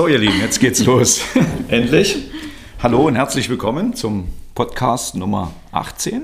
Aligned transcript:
So, 0.00 0.08
ihr 0.08 0.16
Lieben, 0.16 0.40
jetzt 0.40 0.60
geht's 0.60 0.82
los. 0.86 1.20
Endlich. 1.68 2.30
Hallo 2.82 3.06
und 3.06 3.16
herzlich 3.16 3.50
willkommen 3.50 3.92
zum 3.92 4.28
Podcast 4.54 5.14
Nummer 5.14 5.52
18. 5.72 6.22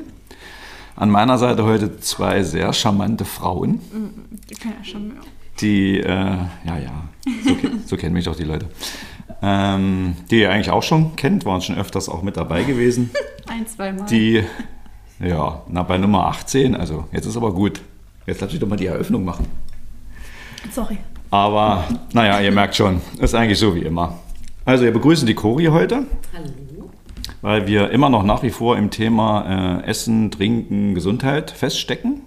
An 0.97 1.11
meiner 1.11 1.37
Seite 1.37 1.63
heute 1.63 2.01
zwei 2.01 2.43
sehr 2.43 2.73
charmante 2.73 3.27
Frauen. 3.27 3.83
Die 4.49 4.55
kann 4.55 4.73
ja 4.79 4.83
schon 4.83 5.09
mehr. 5.09 5.19
Die, 5.61 5.99
äh, 5.99 6.07
ja, 6.07 6.79
ja, 6.79 7.05
so, 7.45 7.57
so, 7.85 7.97
kennen 7.99 8.15
mich 8.15 8.25
doch 8.25 8.35
die 8.35 8.45
Leute. 8.45 8.67
Ähm, 9.43 10.17
die 10.31 10.41
ihr 10.41 10.51
eigentlich 10.51 10.71
auch 10.71 10.83
schon 10.83 11.15
kennt, 11.15 11.45
waren 11.45 11.61
schon 11.61 11.77
öfters 11.77 12.09
auch 12.09 12.23
mit 12.23 12.39
dabei 12.39 12.63
gewesen. 12.63 13.11
Ein, 13.47 13.67
zweimal. 13.67 14.07
Die, 14.07 14.43
ja, 15.21 15.63
na, 15.69 15.83
bei 15.83 15.99
Nummer 15.99 16.29
18, 16.29 16.75
also 16.75 17.05
jetzt 17.13 17.27
ist 17.27 17.37
aber 17.37 17.53
gut. 17.53 17.83
Jetzt 18.27 18.41
lass 18.41 18.55
ich 18.55 18.59
doch 18.59 18.69
mal 18.69 18.77
die 18.77 18.87
Eröffnung 18.87 19.23
machen. 19.23 19.47
Sorry. 20.73 20.97
Aber 21.31 21.85
naja, 22.13 22.41
ihr 22.41 22.53
merkt 22.53 22.77
schon, 22.77 23.01
ist 23.19 23.35
eigentlich 23.35 23.59
so 23.59 23.75
wie 23.75 23.81
immer. 23.81 24.19
Also 24.65 24.85
wir 24.85 24.93
begrüßen 24.93 25.27
die 25.27 25.35
Cori 25.35 25.67
heute. 25.67 26.07
Hallo. 26.33 26.91
Weil 27.43 27.67
wir 27.67 27.91
immer 27.91 28.09
noch 28.09 28.23
nach 28.23 28.43
wie 28.43 28.51
vor 28.51 28.77
im 28.77 28.91
Thema 28.91 29.81
äh, 29.85 29.85
Essen, 29.87 30.31
Trinken, 30.31 30.95
Gesundheit 30.95 31.51
feststecken. 31.51 32.23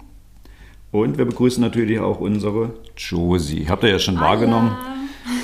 Und 0.92 1.18
wir 1.18 1.24
begrüßen 1.24 1.60
natürlich 1.60 2.00
auch 2.00 2.20
unsere 2.20 2.74
Josie. 2.96 3.66
Habt 3.68 3.84
ihr 3.84 3.90
ja 3.90 3.98
schon 3.98 4.18
wahrgenommen. 4.18 4.76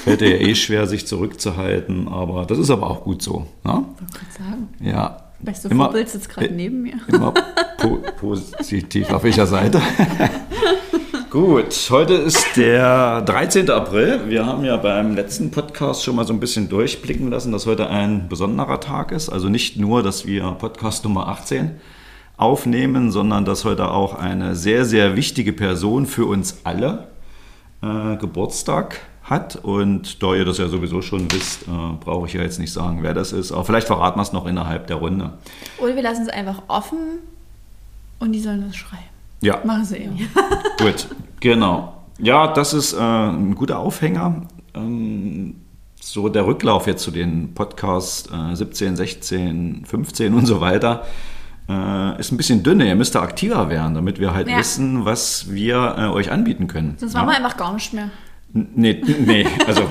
Fällt 0.02 0.22
ihr 0.22 0.40
ja 0.40 0.48
eh 0.48 0.54
schwer, 0.54 0.86
sich 0.86 1.06
zurückzuhalten, 1.06 2.08
aber 2.08 2.46
das 2.46 2.58
ist 2.58 2.70
aber 2.70 2.88
auch 2.90 3.04
gut 3.04 3.22
so. 3.22 3.46
Ne? 3.64 3.72
Wollte 3.72 3.84
gerade 4.12 4.32
sagen. 4.50 4.68
Ja. 4.80 5.22
Beste 5.40 5.68
Immer- 5.68 5.84
Vorbild 5.84 6.08
sitzt 6.08 6.28
gerade 6.30 6.52
neben 6.52 6.82
mir. 6.82 6.94
Immer 7.08 7.32
po 7.78 7.98
positiv 8.18 9.10
auf 9.12 9.22
welcher 9.22 9.46
Seite? 9.46 9.80
Gut, 11.36 11.88
heute 11.90 12.14
ist 12.14 12.56
der 12.56 13.20
13. 13.20 13.68
April. 13.68 14.22
Wir 14.26 14.46
haben 14.46 14.64
ja 14.64 14.78
beim 14.78 15.14
letzten 15.14 15.50
Podcast 15.50 16.02
schon 16.02 16.16
mal 16.16 16.26
so 16.26 16.32
ein 16.32 16.40
bisschen 16.40 16.70
durchblicken 16.70 17.30
lassen, 17.30 17.52
dass 17.52 17.66
heute 17.66 17.90
ein 17.90 18.30
besonderer 18.30 18.80
Tag 18.80 19.12
ist. 19.12 19.28
Also 19.28 19.50
nicht 19.50 19.76
nur, 19.76 20.02
dass 20.02 20.24
wir 20.24 20.52
Podcast 20.52 21.04
Nummer 21.04 21.28
18 21.28 21.72
aufnehmen, 22.38 23.10
sondern 23.10 23.44
dass 23.44 23.66
heute 23.66 23.90
auch 23.90 24.14
eine 24.14 24.56
sehr, 24.56 24.86
sehr 24.86 25.14
wichtige 25.14 25.52
Person 25.52 26.06
für 26.06 26.24
uns 26.24 26.60
alle 26.64 27.08
äh, 27.82 28.16
Geburtstag 28.16 29.00
hat. 29.22 29.56
Und 29.56 30.22
da 30.22 30.34
ihr 30.34 30.46
das 30.46 30.56
ja 30.56 30.68
sowieso 30.68 31.02
schon 31.02 31.30
wisst, 31.30 31.64
äh, 31.64 31.96
brauche 32.00 32.28
ich 32.28 32.32
ja 32.32 32.40
jetzt 32.40 32.58
nicht 32.58 32.72
sagen, 32.72 33.02
wer 33.02 33.12
das 33.12 33.32
ist. 33.32 33.52
Aber 33.52 33.66
vielleicht 33.66 33.88
verraten 33.88 34.18
wir 34.18 34.22
es 34.22 34.32
noch 34.32 34.46
innerhalb 34.46 34.86
der 34.86 34.96
Runde. 34.96 35.34
Oder 35.82 35.96
wir 35.96 36.02
lassen 36.02 36.22
es 36.22 36.30
einfach 36.30 36.62
offen 36.68 37.18
und 38.20 38.32
die 38.32 38.40
sollen 38.40 38.64
das 38.66 38.74
schreiben. 38.74 39.15
Ja, 39.46 39.60
Machen 39.64 39.84
sie 39.84 39.96
eh. 39.96 40.08
Gut, 40.82 41.06
genau. 41.38 42.02
Ja, 42.18 42.48
das 42.48 42.74
ist 42.74 42.94
äh, 42.94 42.98
ein 42.98 43.54
guter 43.54 43.78
Aufhänger. 43.78 44.42
Ähm, 44.74 45.54
so 46.00 46.28
der 46.28 46.46
Rücklauf 46.46 46.86
jetzt 46.88 47.02
zu 47.04 47.10
den 47.12 47.54
Podcasts 47.54 48.28
äh, 48.32 48.54
17, 48.56 48.96
16, 48.96 49.84
15 49.86 50.34
und 50.34 50.46
so 50.46 50.60
weiter 50.60 51.04
äh, 51.68 52.18
ist 52.18 52.32
ein 52.32 52.36
bisschen 52.36 52.62
dünner. 52.62 52.86
Ihr 52.86 52.96
müsst 52.96 53.14
da 53.14 53.22
aktiver 53.22 53.68
werden, 53.68 53.94
damit 53.94 54.18
wir 54.18 54.34
halt 54.34 54.48
Ja. 54.48 54.58
wissen, 54.58 55.04
was 55.04 55.52
wir 55.52 55.94
äh, 55.96 56.06
euch 56.08 56.30
anbieten 56.32 56.66
können. 56.66 56.96
Sonst 56.98 57.14
ja? 57.14 57.20
machen 57.22 57.30
wir 57.30 57.36
einfach 57.36 57.56
gar 57.56 57.72
nicht 57.74 57.92
mehr. 57.92 58.10
Nee, 58.74 59.02
nee, 59.26 59.46
also 59.66 59.82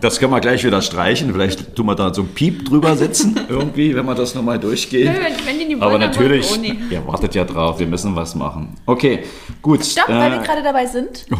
das 0.00 0.18
können 0.20 0.32
wir 0.32 0.40
gleich 0.40 0.62
wieder 0.64 0.80
streichen. 0.80 1.32
Vielleicht 1.32 1.74
tun 1.74 1.86
wir 1.86 1.96
da 1.96 2.14
so 2.14 2.22
ein 2.22 2.28
Piep 2.28 2.64
drüber 2.64 2.96
setzen, 2.96 3.38
irgendwie, 3.48 3.94
wenn 3.96 4.06
wir 4.06 4.14
das 4.14 4.34
nochmal 4.34 4.58
durchgehen. 4.60 5.12
Nö, 5.12 5.18
wenn- 5.18 5.46
wenn 5.46 5.58
die 5.58 5.64
nicht 5.74 5.82
Aber 5.82 5.98
natürlich, 5.98 6.48
wollen 6.50 6.62
wir 6.62 6.70
auch 6.70 6.74
nicht. 6.78 6.92
ihr 6.92 7.06
wartet 7.06 7.34
ja 7.34 7.44
drauf, 7.44 7.78
wir 7.80 7.86
müssen 7.86 8.14
was 8.14 8.34
machen. 8.36 8.76
Okay, 8.86 9.24
gut. 9.60 9.84
Stopp, 9.84 10.08
weil 10.08 10.32
äh, 10.32 10.36
wir 10.36 10.42
gerade 10.42 10.62
dabei 10.62 10.86
sind. 10.86 11.26
Oh. 11.32 11.36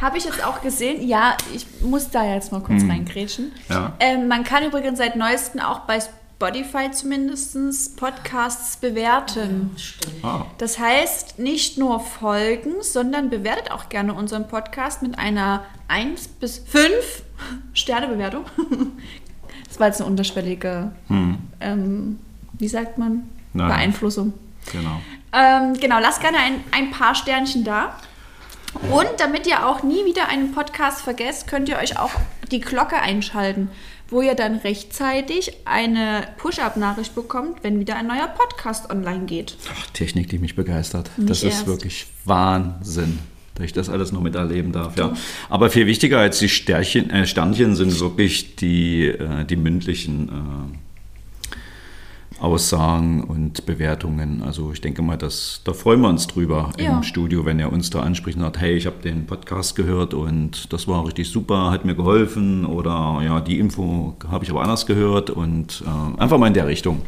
Habe 0.00 0.18
ich 0.18 0.24
jetzt 0.24 0.44
auch 0.44 0.60
gesehen. 0.62 1.06
Ja, 1.06 1.36
ich 1.54 1.64
muss 1.80 2.10
da 2.10 2.24
jetzt 2.24 2.50
mal 2.52 2.60
kurz 2.60 2.82
reingrätschen. 2.82 3.46
Hm. 3.46 3.52
Ja. 3.76 3.92
Ähm, 4.00 4.26
man 4.28 4.42
kann 4.44 4.64
übrigens 4.64 4.98
seit 4.98 5.14
neuestem 5.16 5.60
auch 5.60 5.80
bei 5.80 5.98
Spotify 6.42 6.90
zumindest 6.90 7.96
Podcasts 7.96 8.76
bewerten. 8.76 9.70
Stimmt. 9.76 10.24
Ah, 10.24 10.46
Das 10.58 10.76
heißt, 10.76 11.38
nicht 11.38 11.78
nur 11.78 12.00
folgen, 12.00 12.72
sondern 12.80 13.30
bewertet 13.30 13.70
auch 13.70 13.88
gerne 13.88 14.12
unseren 14.12 14.48
Podcast 14.48 15.02
mit 15.02 15.16
einer 15.20 15.64
1 15.86 16.26
bis 16.40 16.58
5 16.58 16.88
Sternebewertung. 17.74 18.44
Das 19.68 19.80
war 19.80 19.86
jetzt 19.86 20.02
eine 20.02 20.10
unterschwellige, 20.10 20.92
ähm, 21.08 22.18
wie 22.58 22.68
sagt 22.68 22.98
man, 22.98 23.10
Hm. 23.12 23.22
Nein. 23.54 23.68
Beeinflussung. 23.68 24.34
genau. 24.70 25.00
Ähm, 25.32 25.72
genau, 25.80 25.98
lasst 25.98 26.20
gerne 26.20 26.36
ein, 26.38 26.62
ein 26.72 26.90
paar 26.90 27.14
Sternchen 27.14 27.64
da. 27.64 27.96
Und 28.90 29.08
damit 29.18 29.46
ihr 29.46 29.66
auch 29.66 29.82
nie 29.82 30.04
wieder 30.04 30.28
einen 30.28 30.52
Podcast 30.52 31.00
vergesst, 31.00 31.46
könnt 31.46 31.70
ihr 31.70 31.78
euch 31.78 31.98
auch 31.98 32.10
die 32.50 32.60
Glocke 32.60 32.96
einschalten, 32.96 33.70
wo 34.12 34.20
ihr 34.20 34.34
dann 34.34 34.56
rechtzeitig 34.56 35.52
eine 35.64 36.28
Push-Up-Nachricht 36.36 37.14
bekommt, 37.14 37.64
wenn 37.64 37.80
wieder 37.80 37.96
ein 37.96 38.06
neuer 38.06 38.28
Podcast 38.28 38.90
online 38.90 39.24
geht. 39.24 39.56
Ach, 39.74 39.86
Technik, 39.88 40.28
die 40.28 40.38
mich 40.38 40.54
begeistert. 40.54 41.10
Nicht 41.16 41.30
das 41.30 41.38
ist 41.38 41.54
erst. 41.54 41.66
wirklich 41.66 42.06
Wahnsinn, 42.26 43.18
dass 43.54 43.64
ich 43.64 43.72
das 43.72 43.88
alles 43.88 44.12
noch 44.12 44.20
miterleben 44.20 44.70
darf. 44.70 44.96
Ja. 44.98 45.14
Aber 45.48 45.70
viel 45.70 45.86
wichtiger 45.86 46.18
als 46.18 46.38
die 46.38 46.50
Sternchen, 46.50 47.10
äh, 47.10 47.26
Sternchen 47.26 47.74
sind 47.74 47.98
wirklich 48.00 48.56
die, 48.56 49.06
äh, 49.06 49.46
die 49.46 49.56
mündlichen 49.56 50.28
äh, 50.28 50.91
Aussagen 52.42 53.22
und 53.24 53.64
Bewertungen. 53.66 54.42
Also 54.44 54.72
ich 54.72 54.80
denke 54.80 55.00
mal, 55.02 55.16
das, 55.16 55.60
da 55.64 55.72
freuen 55.72 56.00
wir 56.00 56.08
uns 56.08 56.26
drüber 56.26 56.70
Ja. 56.78 56.96
im 56.96 57.02
Studio, 57.02 57.44
wenn 57.44 57.58
ihr 57.60 57.72
uns 57.72 57.90
da 57.90 58.00
anspricht 58.00 58.36
und 58.36 58.42
sagt, 58.42 58.60
hey, 58.60 58.74
ich 58.74 58.86
habe 58.86 58.96
den 59.02 59.26
Podcast 59.26 59.76
gehört 59.76 60.12
und 60.12 60.72
das 60.72 60.88
war 60.88 61.06
richtig 61.06 61.30
super, 61.30 61.70
hat 61.70 61.84
mir 61.84 61.94
geholfen 61.94 62.66
oder 62.66 63.20
ja, 63.24 63.40
die 63.40 63.58
Info 63.58 64.16
habe 64.30 64.44
ich 64.44 64.50
aber 64.50 64.62
anders 64.62 64.86
gehört 64.86 65.30
und 65.30 65.84
äh, 65.86 66.20
einfach 66.20 66.38
mal 66.38 66.48
in 66.48 66.54
der 66.54 66.66
Richtung. 66.66 67.02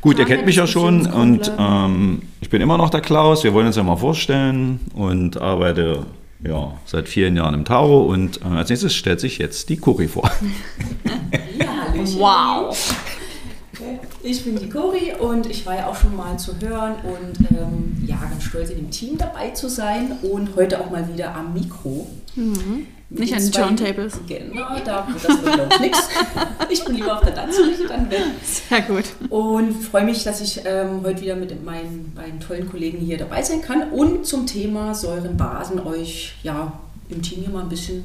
Gut, 0.00 0.16
ihr 0.18 0.24
Haben 0.24 0.28
wir 0.30 0.36
kennt 0.36 0.46
mich 0.46 0.56
ja 0.56 0.66
schon 0.66 1.06
und 1.06 1.52
ähm, 1.58 2.22
ich 2.40 2.48
bin 2.48 2.62
immer 2.62 2.78
noch 2.78 2.90
der 2.90 3.00
Klaus. 3.02 3.44
Wir 3.44 3.52
wollen 3.54 3.66
uns 3.66 3.76
ja 3.76 3.82
mal 3.82 3.96
vorstellen 3.96 4.80
und 4.94 5.40
arbeite 5.40 6.06
ja, 6.42 6.72
seit 6.86 7.08
vielen 7.08 7.36
Jahren 7.36 7.52
im 7.54 7.64
Taro 7.64 8.02
und 8.02 8.40
äh, 8.42 8.44
als 8.48 8.70
nächstes 8.70 8.94
stellt 8.94 9.20
sich 9.20 9.38
jetzt 9.38 9.68
die 9.68 9.76
Cori 9.76 10.08
vor. 10.08 10.30
Ja. 11.58 11.66
Wow! 12.18 12.94
Ich 14.22 14.44
bin 14.44 14.58
die 14.58 14.68
Cori 14.68 15.12
und 15.18 15.46
ich 15.46 15.64
war 15.64 15.76
ja 15.76 15.86
auch 15.86 15.94
schon 15.94 16.16
mal 16.16 16.38
zu 16.38 16.54
hören 16.60 16.94
und 17.04 17.50
ähm, 17.50 18.04
ja, 18.06 18.16
ganz 18.16 18.44
stolz 18.44 18.70
in 18.70 18.76
dem 18.76 18.90
Team 18.90 19.16
dabei 19.16 19.50
zu 19.50 19.68
sein 19.68 20.18
und 20.22 20.56
heute 20.56 20.80
auch 20.80 20.90
mal 20.90 21.08
wieder 21.08 21.34
am 21.34 21.54
Mikro. 21.54 22.08
Mhm. 22.34 22.86
Nicht 23.10 23.32
an 23.32 23.40
den 23.40 23.52
Turntables. 23.52 24.20
Genau, 24.26 24.76
da 24.84 25.08
das 25.10 25.42
wird 25.42 25.54
glaube 25.54 25.68
ich 25.74 25.80
nichts. 25.80 26.08
Ich 26.68 26.84
bin 26.84 26.96
lieber 26.96 27.16
auf 27.16 27.24
der 27.24 27.34
Tanzfläche 27.34 27.86
dann 27.88 28.10
weg. 28.10 28.20
Sehr 28.44 28.82
gut. 28.82 29.04
Und 29.30 29.72
freue 29.72 30.04
mich, 30.04 30.24
dass 30.24 30.42
ich 30.42 30.60
ähm, 30.66 31.00
heute 31.02 31.22
wieder 31.22 31.36
mit 31.36 31.64
meinen 31.64 32.12
beiden 32.14 32.38
tollen 32.40 32.68
Kollegen 32.68 32.98
hier 32.98 33.16
dabei 33.16 33.42
sein 33.42 33.62
kann 33.62 33.90
und 33.90 34.26
zum 34.26 34.46
Thema 34.46 34.94
Säurenbasen 34.94 35.80
euch 35.80 36.34
ja 36.42 36.72
im 37.08 37.22
Team 37.22 37.40
hier 37.40 37.50
mal 37.50 37.62
ein 37.62 37.70
bisschen 37.70 38.02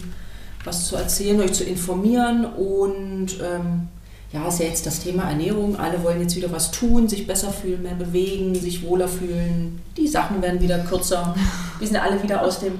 was 0.64 0.88
zu 0.88 0.96
erzählen, 0.96 1.42
euch 1.42 1.52
zu 1.52 1.66
informieren 1.66 2.46
und 2.46 3.38
ähm, 3.44 3.90
ja, 4.34 4.48
ist 4.48 4.60
ja 4.60 4.66
jetzt 4.66 4.86
das 4.86 5.00
Thema 5.00 5.30
Ernährung. 5.30 5.76
Alle 5.80 6.04
wollen 6.04 6.22
jetzt 6.22 6.36
wieder 6.36 6.52
was 6.52 6.72
tun, 6.72 7.08
sich 7.08 7.28
besser 7.28 7.52
fühlen, 7.52 7.84
mehr 7.84 7.94
bewegen, 7.94 8.56
sich 8.56 8.84
wohler 8.84 9.08
fühlen. 9.08 9.80
Die 9.96 10.08
Sachen 10.08 10.42
werden 10.42 10.60
wieder 10.60 10.80
kürzer. 10.80 11.36
Wir 11.80 11.88
sind 11.88 11.98
alle 11.98 12.22
wieder 12.22 12.42
aus 12.42 12.60
dem 12.60 12.80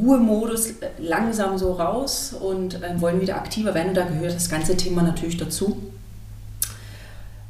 Ruhemodus 0.00 0.70
äh, 0.70 0.88
langsam 0.98 1.58
so 1.58 1.72
raus 1.74 2.34
und 2.38 2.80
ähm, 2.82 3.00
wollen 3.00 3.20
wieder 3.20 3.36
aktiver 3.36 3.74
werden. 3.74 3.90
Und 3.90 3.96
da 3.96 4.04
gehört 4.04 4.34
das 4.34 4.48
ganze 4.48 4.76
Thema 4.76 5.02
natürlich 5.02 5.36
dazu. 5.36 5.76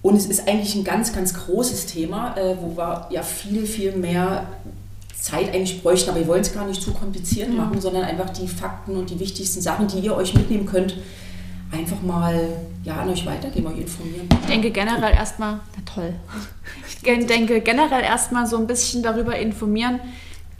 Und 0.02 0.16
es 0.16 0.26
ist 0.26 0.46
eigentlich 0.48 0.74
ein 0.74 0.84
ganz, 0.84 1.14
ganz 1.14 1.32
großes 1.32 1.86
Thema, 1.86 2.36
äh, 2.36 2.56
wo 2.60 2.76
wir 2.76 3.06
ja 3.10 3.22
viel, 3.22 3.64
viel 3.66 3.92
mehr 3.96 4.46
Zeit 5.18 5.54
eigentlich 5.54 5.82
bräuchten. 5.82 6.10
Aber 6.10 6.18
wir 6.18 6.26
wollen 6.26 6.42
es 6.42 6.52
gar 6.52 6.66
nicht 6.66 6.82
zu 6.82 6.92
kompliziert 6.92 7.48
Ja. 7.48 7.54
machen, 7.54 7.80
sondern 7.80 8.02
einfach 8.02 8.30
die 8.30 8.48
Fakten 8.48 8.96
und 8.96 9.08
die 9.10 9.18
wichtigsten 9.20 9.62
Sachen, 9.62 9.86
die 9.86 10.00
ihr 10.00 10.14
euch 10.14 10.34
mitnehmen 10.34 10.66
könnt, 10.66 10.96
einfach 11.74 12.00
mal 12.02 12.48
ja, 12.84 12.96
an 12.96 13.08
euch 13.08 13.26
weitergeben, 13.26 13.66
euch 13.66 13.78
informieren. 13.78 14.28
Ich 14.40 14.46
denke 14.46 14.70
generell 14.70 15.12
erstmal, 15.12 15.60
na 15.76 15.82
toll. 15.92 16.14
Ich 16.86 17.26
denke 17.26 17.60
generell 17.60 18.02
erstmal 18.02 18.46
so 18.46 18.56
ein 18.56 18.66
bisschen 18.66 19.02
darüber 19.02 19.36
informieren, 19.36 20.00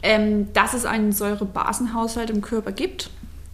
ähm, 0.03 0.53
dass 0.53 0.73
es 0.73 0.85
einen 0.85 1.11
Säurebasenhaushalt 1.11 2.29
im 2.29 2.41
Körper 2.41 2.71
gibt, 2.71 3.09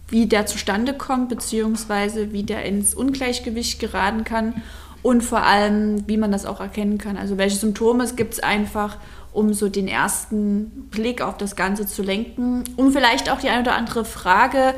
wie 0.08 0.26
der 0.26 0.46
zustande 0.46 0.92
kommt, 0.92 1.30
beziehungsweise 1.30 2.32
wie 2.32 2.42
der 2.42 2.64
ins 2.64 2.94
Ungleichgewicht 2.94 3.78
geraten 3.78 4.24
kann 4.24 4.62
und 5.02 5.22
vor 5.22 5.42
allem, 5.42 6.06
wie 6.06 6.16
man 6.16 6.30
das 6.30 6.44
auch 6.44 6.60
erkennen 6.60 6.98
kann. 6.98 7.16
Also 7.16 7.38
welche 7.38 7.56
Symptome 7.56 8.04
es 8.04 8.16
gibt 8.16 8.34
es 8.34 8.40
einfach, 8.40 8.98
um 9.32 9.54
so 9.54 9.68
den 9.68 9.88
ersten 9.88 10.88
Blick 10.90 11.22
auf 11.22 11.38
das 11.38 11.56
Ganze 11.56 11.86
zu 11.86 12.02
lenken, 12.02 12.64
um 12.76 12.92
vielleicht 12.92 13.30
auch 13.30 13.40
die 13.40 13.48
eine 13.48 13.62
oder 13.62 13.74
andere 13.74 14.04
Frage 14.04 14.74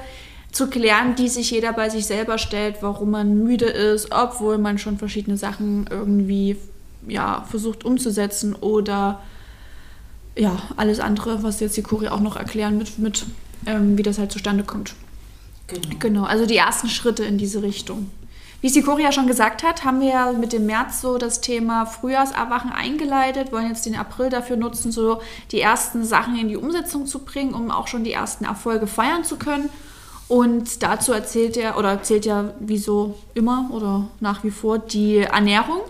zu 0.55 0.69
klären, 0.69 1.17
die 1.17 1.29
sich 1.29 1.51
jeder 1.51 1.73
bei 1.73 1.89
sich 1.89 2.07
selber 2.07 2.39
stellt, 2.39 2.77
warum 2.81 3.11
man 3.11 3.43
müde 3.43 3.67
ist, 3.67 4.13
obwohl 4.13 4.57
man 4.59 4.79
schon 4.79 4.99
verschiedene 4.99 5.37
Sachen 5.37 5.87
irgendwie 5.91 6.57
ja, 7.07 7.45
versucht 7.51 7.85
umzusetzen 7.85 8.55
oder 8.55 9.21
ja, 10.37 10.57
alles 10.77 11.01
andere, 11.01 11.43
was 11.43 11.61
jetzt 11.61 11.77
die 11.77 11.83
Kuri 11.83 12.09
auch 12.09 12.21
noch 12.21 12.37
erklären 12.37 12.79
mit, 12.79 12.99
mit 12.99 13.27
ähm, 13.67 13.99
wie 13.99 14.03
das 14.03 14.19
halt 14.19 14.33
zustande 14.33 14.65
kommt. 14.65 14.95
Genau. 15.67 15.89
Genau, 15.99 16.25
also 16.25 16.47
die 16.47 16.57
ersten 16.57 16.89
Schritte 16.89 17.25
in 17.25 17.39
diese 17.39 17.63
Richtung. 17.63 18.11
Wie 18.61 18.69
es 18.69 18.73
die 18.73 18.83
Cori 18.83 19.03
ja 19.03 19.13
schon 19.13 19.27
gesagt 19.27 19.63
hat, 19.63 19.85
haben 19.85 20.01
wir 20.01 20.09
ja 20.09 20.33
mit 20.33 20.55
dem 20.55 20.65
März 20.65 21.03
so 21.03 21.19
das 21.19 21.43
Thema 21.43 21.85
Frühjahrserwachen 21.85 22.73
eingeleitet, 22.73 23.53
wollen 23.53 23.69
jetzt 23.69 23.85
den 23.85 23.95
April 23.95 24.31
dafür 24.31 24.57
nutzen, 24.57 24.91
so 24.91 25.21
die 25.51 25.61
ersten 25.61 26.03
Sachen 26.03 26.39
in 26.39 26.49
die 26.49 26.57
Umsetzung 26.57 27.05
zu 27.07 27.19
bringen, 27.19 27.53
um 27.53 27.71
auch 27.71 27.89
schon 27.89 28.05
die 28.05 28.13
ersten 28.13 28.47
Erfolge 28.47 28.87
feiern 28.87 29.23
zu 29.23 29.37
können. 29.37 29.69
Und 30.29 30.83
dazu 30.83 31.13
erzählt 31.13 31.57
er 31.57 31.79
oder 31.79 31.91
erzählt 31.91 32.25
ja 32.25 32.55
wie 32.61 32.79
so 32.79 33.19
immer 33.35 33.69
oder 33.73 34.09
nach 34.21 34.43
wie 34.43 34.51
vor 34.51 34.79
die 34.79 35.19
Ernährung. 35.19 35.81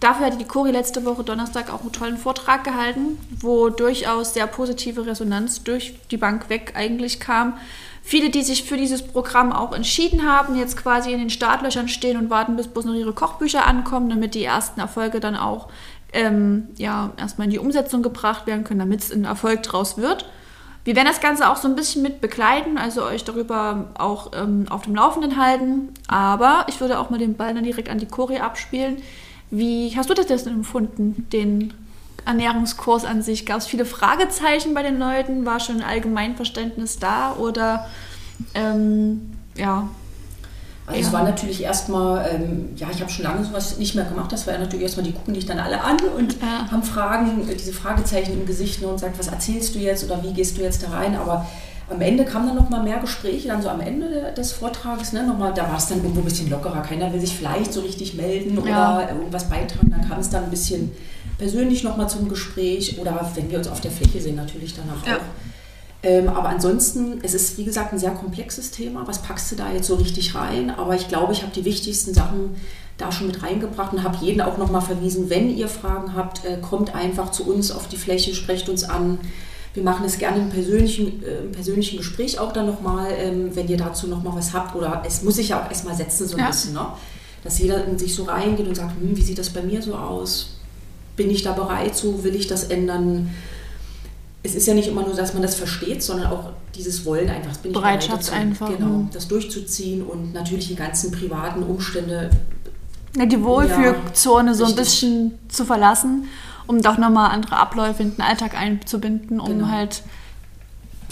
Dafür 0.00 0.26
hatte 0.26 0.38
die 0.38 0.46
Cori 0.46 0.70
letzte 0.70 1.04
Woche 1.04 1.24
Donnerstag 1.24 1.72
auch 1.72 1.80
einen 1.80 1.92
tollen 1.92 2.16
Vortrag 2.16 2.64
gehalten, 2.64 3.18
wo 3.40 3.68
durchaus 3.68 4.32
sehr 4.32 4.46
positive 4.46 5.06
Resonanz 5.06 5.62
durch 5.62 5.94
die 6.10 6.16
Bank 6.16 6.48
weg 6.48 6.72
eigentlich 6.74 7.20
kam 7.20 7.54
viele, 8.02 8.30
die 8.30 8.42
sich 8.42 8.64
für 8.64 8.76
dieses 8.76 9.02
Programm 9.02 9.52
auch 9.52 9.72
entschieden 9.72 10.26
haben, 10.26 10.56
jetzt 10.56 10.76
quasi 10.76 11.12
in 11.12 11.18
den 11.18 11.30
Startlöchern 11.30 11.88
stehen 11.88 12.16
und 12.16 12.30
warten, 12.30 12.56
bis 12.56 12.68
bloß 12.68 12.84
noch 12.86 12.94
ihre 12.94 13.12
Kochbücher 13.12 13.66
ankommen, 13.66 14.10
damit 14.10 14.34
die 14.34 14.44
ersten 14.44 14.80
Erfolge 14.80 15.20
dann 15.20 15.36
auch 15.36 15.68
ähm, 16.12 16.68
ja, 16.76 17.12
erstmal 17.16 17.46
in 17.46 17.52
die 17.52 17.58
Umsetzung 17.58 18.02
gebracht 18.02 18.46
werden 18.46 18.64
können, 18.64 18.80
damit 18.80 19.00
es 19.00 19.12
ein 19.12 19.24
Erfolg 19.24 19.62
draus 19.62 19.96
wird. 19.96 20.28
Wir 20.84 20.96
werden 20.96 21.08
das 21.08 21.20
Ganze 21.20 21.48
auch 21.50 21.56
so 21.56 21.68
ein 21.68 21.76
bisschen 21.76 22.02
mit 22.02 22.20
begleiten, 22.20 22.78
also 22.78 23.04
euch 23.04 23.24
darüber 23.24 23.90
auch 23.98 24.32
ähm, 24.34 24.66
auf 24.70 24.82
dem 24.82 24.94
Laufenden 24.94 25.36
halten. 25.36 25.90
Aber 26.08 26.66
ich 26.68 26.80
würde 26.80 26.98
auch 26.98 27.10
mal 27.10 27.18
den 27.18 27.36
Ball 27.36 27.54
dann 27.54 27.64
direkt 27.64 27.90
an 27.90 27.98
die 27.98 28.06
Chori 28.06 28.38
abspielen. 28.38 28.96
Wie 29.50 29.92
hast 29.96 30.08
du 30.08 30.14
das 30.14 30.26
denn 30.26 30.54
empfunden, 30.54 31.26
den 31.32 31.74
Ernährungskurs 32.24 33.04
an 33.04 33.22
sich? 33.22 33.44
Gab 33.44 33.58
es 33.58 33.66
viele 33.66 33.84
Fragezeichen 33.84 34.72
bei 34.72 34.82
den 34.82 34.98
Leuten? 34.98 35.44
War 35.44 35.60
schon 35.60 35.76
ein 35.76 35.82
Allgemeinverständnis 35.82 36.98
da 36.98 37.34
oder 37.34 37.86
ähm, 38.54 39.32
ja? 39.56 39.88
Also 40.90 41.08
es 41.08 41.12
war 41.12 41.24
natürlich 41.24 41.62
erstmal, 41.62 42.28
ähm, 42.32 42.70
ja, 42.76 42.88
ich 42.92 43.00
habe 43.00 43.10
schon 43.10 43.24
lange 43.24 43.44
sowas 43.44 43.78
nicht 43.78 43.94
mehr 43.94 44.04
gemacht. 44.04 44.32
Das 44.32 44.46
war 44.46 44.54
ja 44.54 44.60
natürlich 44.60 44.82
erstmal, 44.82 45.04
die 45.04 45.12
gucken 45.12 45.34
dich 45.34 45.46
dann 45.46 45.58
alle 45.58 45.82
an 45.82 45.96
und 46.16 46.40
ja. 46.40 46.70
haben 46.70 46.82
Fragen, 46.82 47.48
diese 47.48 47.72
Fragezeichen 47.72 48.32
im 48.32 48.46
Gesicht 48.46 48.82
und 48.82 48.98
sagen, 48.98 49.14
was 49.16 49.28
erzählst 49.28 49.74
du 49.74 49.78
jetzt 49.78 50.04
oder 50.04 50.22
wie 50.22 50.32
gehst 50.32 50.58
du 50.58 50.62
jetzt 50.62 50.82
da 50.82 50.90
rein? 50.90 51.16
Aber 51.16 51.46
am 51.90 52.00
Ende 52.00 52.24
kamen 52.24 52.46
dann 52.46 52.56
noch 52.56 52.70
mal 52.70 52.82
mehr 52.82 52.98
Gespräche, 52.98 53.48
dann 53.48 53.62
so 53.62 53.68
am 53.68 53.80
Ende 53.80 54.32
des 54.36 54.52
Vortrages, 54.52 55.12
ne, 55.12 55.24
noch 55.24 55.36
mal, 55.36 55.52
da 55.52 55.68
war 55.68 55.76
es 55.76 55.88
dann 55.88 55.98
irgendwo 55.98 56.20
ein 56.20 56.24
bisschen 56.24 56.48
lockerer. 56.48 56.82
Keiner 56.82 57.12
will 57.12 57.20
sich 57.20 57.34
vielleicht 57.34 57.72
so 57.72 57.80
richtig 57.80 58.14
melden 58.14 58.58
oder 58.58 58.70
ja. 58.70 59.08
irgendwas 59.08 59.48
beitragen. 59.48 59.90
Dann 59.90 60.08
kam 60.08 60.20
es 60.20 60.30
dann 60.30 60.44
ein 60.44 60.50
bisschen 60.50 60.92
persönlich 61.38 61.82
nochmal 61.82 62.08
zum 62.08 62.28
Gespräch 62.28 62.98
oder 63.00 63.28
wenn 63.34 63.50
wir 63.50 63.58
uns 63.58 63.68
auf 63.68 63.80
der 63.80 63.90
Fläche 63.90 64.20
sehen, 64.20 64.36
natürlich 64.36 64.74
danach 64.74 65.04
ja. 65.06 65.16
auch. 65.16 65.49
Ähm, 66.02 66.28
aber 66.28 66.48
ansonsten, 66.48 67.18
es 67.22 67.34
ist 67.34 67.58
wie 67.58 67.64
gesagt 67.64 67.92
ein 67.92 67.98
sehr 67.98 68.12
komplexes 68.12 68.70
Thema. 68.70 69.06
Was 69.06 69.22
packst 69.22 69.52
du 69.52 69.56
da 69.56 69.70
jetzt 69.72 69.86
so 69.86 69.96
richtig 69.96 70.34
rein? 70.34 70.70
Aber 70.70 70.94
ich 70.94 71.08
glaube, 71.08 71.32
ich 71.32 71.42
habe 71.42 71.52
die 71.52 71.64
wichtigsten 71.64 72.14
Sachen 72.14 72.56
da 72.96 73.12
schon 73.12 73.26
mit 73.26 73.42
reingebracht 73.42 73.92
und 73.92 74.02
habe 74.02 74.16
jeden 74.20 74.40
auch 74.40 74.58
nochmal 74.58 74.82
verwiesen, 74.82 75.30
wenn 75.30 75.54
ihr 75.54 75.68
Fragen 75.68 76.14
habt, 76.14 76.44
äh, 76.44 76.58
kommt 76.58 76.94
einfach 76.94 77.30
zu 77.30 77.50
uns 77.50 77.70
auf 77.70 77.88
die 77.88 77.96
Fläche, 77.96 78.34
sprecht 78.34 78.68
uns 78.68 78.84
an. 78.84 79.18
Wir 79.74 79.82
machen 79.82 80.04
es 80.04 80.18
gerne 80.18 80.38
im 80.38 80.48
persönlichen, 80.48 81.22
äh, 81.22 81.44
im 81.44 81.52
persönlichen 81.52 81.98
Gespräch 81.98 82.38
auch 82.38 82.52
dann 82.52 82.66
nochmal, 82.66 83.12
ähm, 83.16 83.54
wenn 83.54 83.68
ihr 83.68 83.76
dazu 83.76 84.06
nochmal 84.06 84.36
was 84.36 84.52
habt. 84.52 84.74
Oder 84.74 85.02
es 85.06 85.22
muss 85.22 85.36
sich 85.36 85.50
ja 85.50 85.62
auch 85.62 85.68
erstmal 85.68 85.94
setzen, 85.94 86.26
so 86.26 86.36
ein 86.36 86.40
ja. 86.40 86.46
bisschen, 86.48 86.74
ne? 86.74 86.86
dass 87.44 87.58
jeder 87.58 87.84
in 87.86 87.98
sich 87.98 88.14
so 88.14 88.24
reingeht 88.24 88.66
und 88.66 88.74
sagt, 88.74 88.98
hm, 89.00 89.16
wie 89.16 89.22
sieht 89.22 89.38
das 89.38 89.50
bei 89.50 89.62
mir 89.62 89.80
so 89.80 89.94
aus? 89.94 90.60
bin 91.20 91.30
ich 91.30 91.42
da 91.42 91.52
bereit 91.52 91.94
zu, 91.94 92.24
will 92.24 92.34
ich 92.34 92.46
das 92.46 92.64
ändern? 92.64 93.30
Es 94.42 94.54
ist 94.54 94.66
ja 94.66 94.74
nicht 94.74 94.88
immer 94.88 95.02
nur, 95.02 95.14
dass 95.14 95.34
man 95.34 95.42
das 95.42 95.54
versteht, 95.54 96.02
sondern 96.02 96.32
auch 96.32 96.50
dieses 96.74 97.04
Wollen 97.04 97.28
einfach. 97.28 97.56
Bin 97.58 97.72
Bereitschaft 97.72 98.22
dazu, 98.22 98.32
einfach. 98.32 98.68
Genau, 98.74 98.86
mhm. 98.86 99.10
das 99.12 99.28
durchzuziehen 99.28 100.02
und 100.02 100.32
natürlich 100.32 100.68
die 100.68 100.76
ganzen 100.76 101.12
privaten 101.12 101.62
Umstände. 101.62 102.30
Ja, 103.16 103.26
die 103.26 103.42
Wohlfühlzone 103.42 104.50
ja, 104.50 104.54
so 104.54 104.64
ein 104.64 104.76
bisschen 104.76 105.38
zu 105.48 105.64
verlassen, 105.64 106.28
um 106.66 106.80
doch 106.80 106.96
nochmal 106.96 107.32
andere 107.32 107.56
Abläufe 107.56 108.02
in 108.02 108.14
den 108.14 108.22
Alltag 108.22 108.54
einzubinden, 108.54 109.40
um 109.40 109.48
genau. 109.48 109.68
halt, 109.68 110.02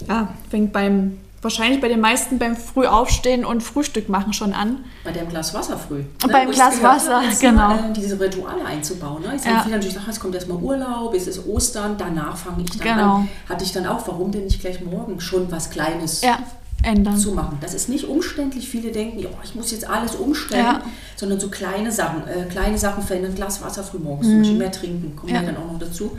ja, 0.06 0.32
fängt 0.48 0.72
beim 0.72 1.18
wahrscheinlich 1.42 1.80
bei 1.80 1.88
den 1.88 2.00
meisten 2.00 2.38
beim 2.38 2.56
Frühaufstehen 2.56 3.44
und 3.44 3.62
Frühstück 3.62 4.08
machen 4.08 4.32
schon 4.32 4.52
an. 4.52 4.84
Bei 5.04 5.12
dem 5.12 5.28
Glas 5.28 5.54
Wasser 5.54 5.78
früh. 5.78 5.98
Ne? 5.98 6.08
Beim 6.30 6.50
Glas 6.50 6.82
Wasser, 6.82 7.22
genau. 7.40 7.74
Äh, 7.74 7.92
diese 7.94 8.18
Rituale 8.18 8.64
einzubauen. 8.64 9.22
Ne? 9.22 9.34
Ich 9.36 9.42
sage 9.42 9.56
ja. 9.56 9.62
viele 9.62 9.76
natürlich, 9.76 9.98
ach, 10.00 10.08
es 10.08 10.18
kommt 10.18 10.34
erstmal 10.34 10.58
Urlaub, 10.58 11.14
es 11.14 11.26
ist 11.26 11.46
Ostern, 11.46 11.96
danach 11.96 12.36
fange 12.36 12.64
ich 12.64 12.70
dann 12.70 12.96
genau. 12.96 13.14
an. 13.16 13.28
Hatte 13.48 13.64
ich 13.64 13.72
dann 13.72 13.86
auch, 13.86 14.06
warum 14.08 14.32
denn 14.32 14.44
nicht 14.44 14.60
gleich 14.60 14.80
morgen 14.84 15.20
schon 15.20 15.50
was 15.52 15.70
Kleines 15.70 16.22
ja. 16.22 16.38
ändern. 16.82 17.16
zu 17.16 17.32
machen. 17.32 17.58
Das 17.60 17.74
ist 17.74 17.88
nicht 17.88 18.08
umständlich. 18.08 18.68
Viele 18.68 18.90
denken, 18.90 19.24
oh, 19.24 19.38
ich 19.44 19.54
muss 19.54 19.70
jetzt 19.70 19.88
alles 19.88 20.16
umstellen, 20.16 20.64
ja. 20.64 20.82
sondern 21.16 21.38
so 21.38 21.48
kleine 21.48 21.92
Sachen. 21.92 22.26
Äh, 22.26 22.46
kleine 22.50 22.78
Sachen 22.78 23.04
verändern. 23.04 23.32
Ein 23.32 23.36
Glas 23.36 23.62
Wasser 23.62 23.84
früh 23.84 23.98
morgens, 23.98 24.26
mhm. 24.26 24.58
mehr 24.58 24.72
trinken, 24.72 25.14
kommen 25.14 25.34
ja. 25.34 25.42
dann 25.42 25.56
auch 25.56 25.72
noch 25.72 25.78
dazu 25.78 26.18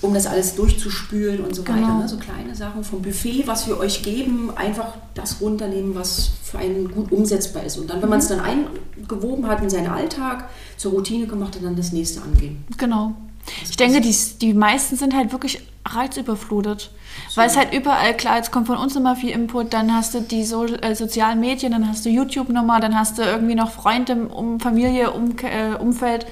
um 0.00 0.14
das 0.14 0.26
alles 0.26 0.54
durchzuspülen 0.54 1.44
und 1.44 1.54
so 1.54 1.62
genau. 1.62 1.78
weiter. 1.78 1.98
Ne? 1.98 2.08
So 2.08 2.16
kleine 2.18 2.54
Sachen 2.54 2.84
vom 2.84 3.02
Buffet, 3.02 3.44
was 3.46 3.66
wir 3.66 3.78
euch 3.78 4.02
geben, 4.02 4.50
einfach 4.56 4.94
das 5.14 5.40
runternehmen, 5.40 5.94
was 5.94 6.30
für 6.42 6.58
einen 6.58 6.90
gut 6.90 7.10
umsetzbar 7.10 7.64
ist. 7.64 7.78
Und 7.78 7.90
dann, 7.90 8.00
wenn 8.00 8.08
man 8.08 8.20
es 8.20 8.30
mhm. 8.30 8.36
dann 8.36 8.44
eingewoben 8.44 9.46
hat 9.48 9.62
in 9.62 9.70
seinen 9.70 9.88
Alltag, 9.88 10.48
zur 10.76 10.92
Routine 10.92 11.26
gemacht 11.26 11.56
hat, 11.56 11.64
dann 11.64 11.74
das 11.74 11.92
nächste 11.92 12.22
angehen. 12.22 12.64
Genau. 12.76 13.14
Das 13.60 13.70
ich 13.70 13.76
denke, 13.76 14.00
die, 14.00 14.14
die 14.40 14.54
meisten 14.54 14.96
sind 14.96 15.14
halt 15.14 15.32
wirklich 15.32 15.62
reizüberflutet. 15.84 16.90
So. 17.28 17.40
Weil 17.40 17.48
es 17.48 17.56
halt 17.56 17.72
überall, 17.74 18.14
klar, 18.16 18.36
jetzt 18.36 18.52
kommt 18.52 18.66
von 18.66 18.76
uns 18.76 18.94
immer 18.94 19.16
viel 19.16 19.30
Input, 19.30 19.72
dann 19.72 19.94
hast 19.94 20.14
du 20.14 20.20
die 20.20 20.44
so, 20.44 20.66
äh, 20.66 20.94
sozialen 20.94 21.40
Medien, 21.40 21.72
dann 21.72 21.88
hast 21.88 22.04
du 22.04 22.10
YouTube 22.10 22.50
nochmal, 22.50 22.80
dann 22.80 22.96
hast 22.96 23.18
du 23.18 23.22
irgendwie 23.22 23.54
noch 23.54 23.70
Freunde, 23.70 24.28
um 24.28 24.60
Familie, 24.60 25.12
um, 25.12 25.34
äh, 25.42 25.74
Umfeld 25.76 26.26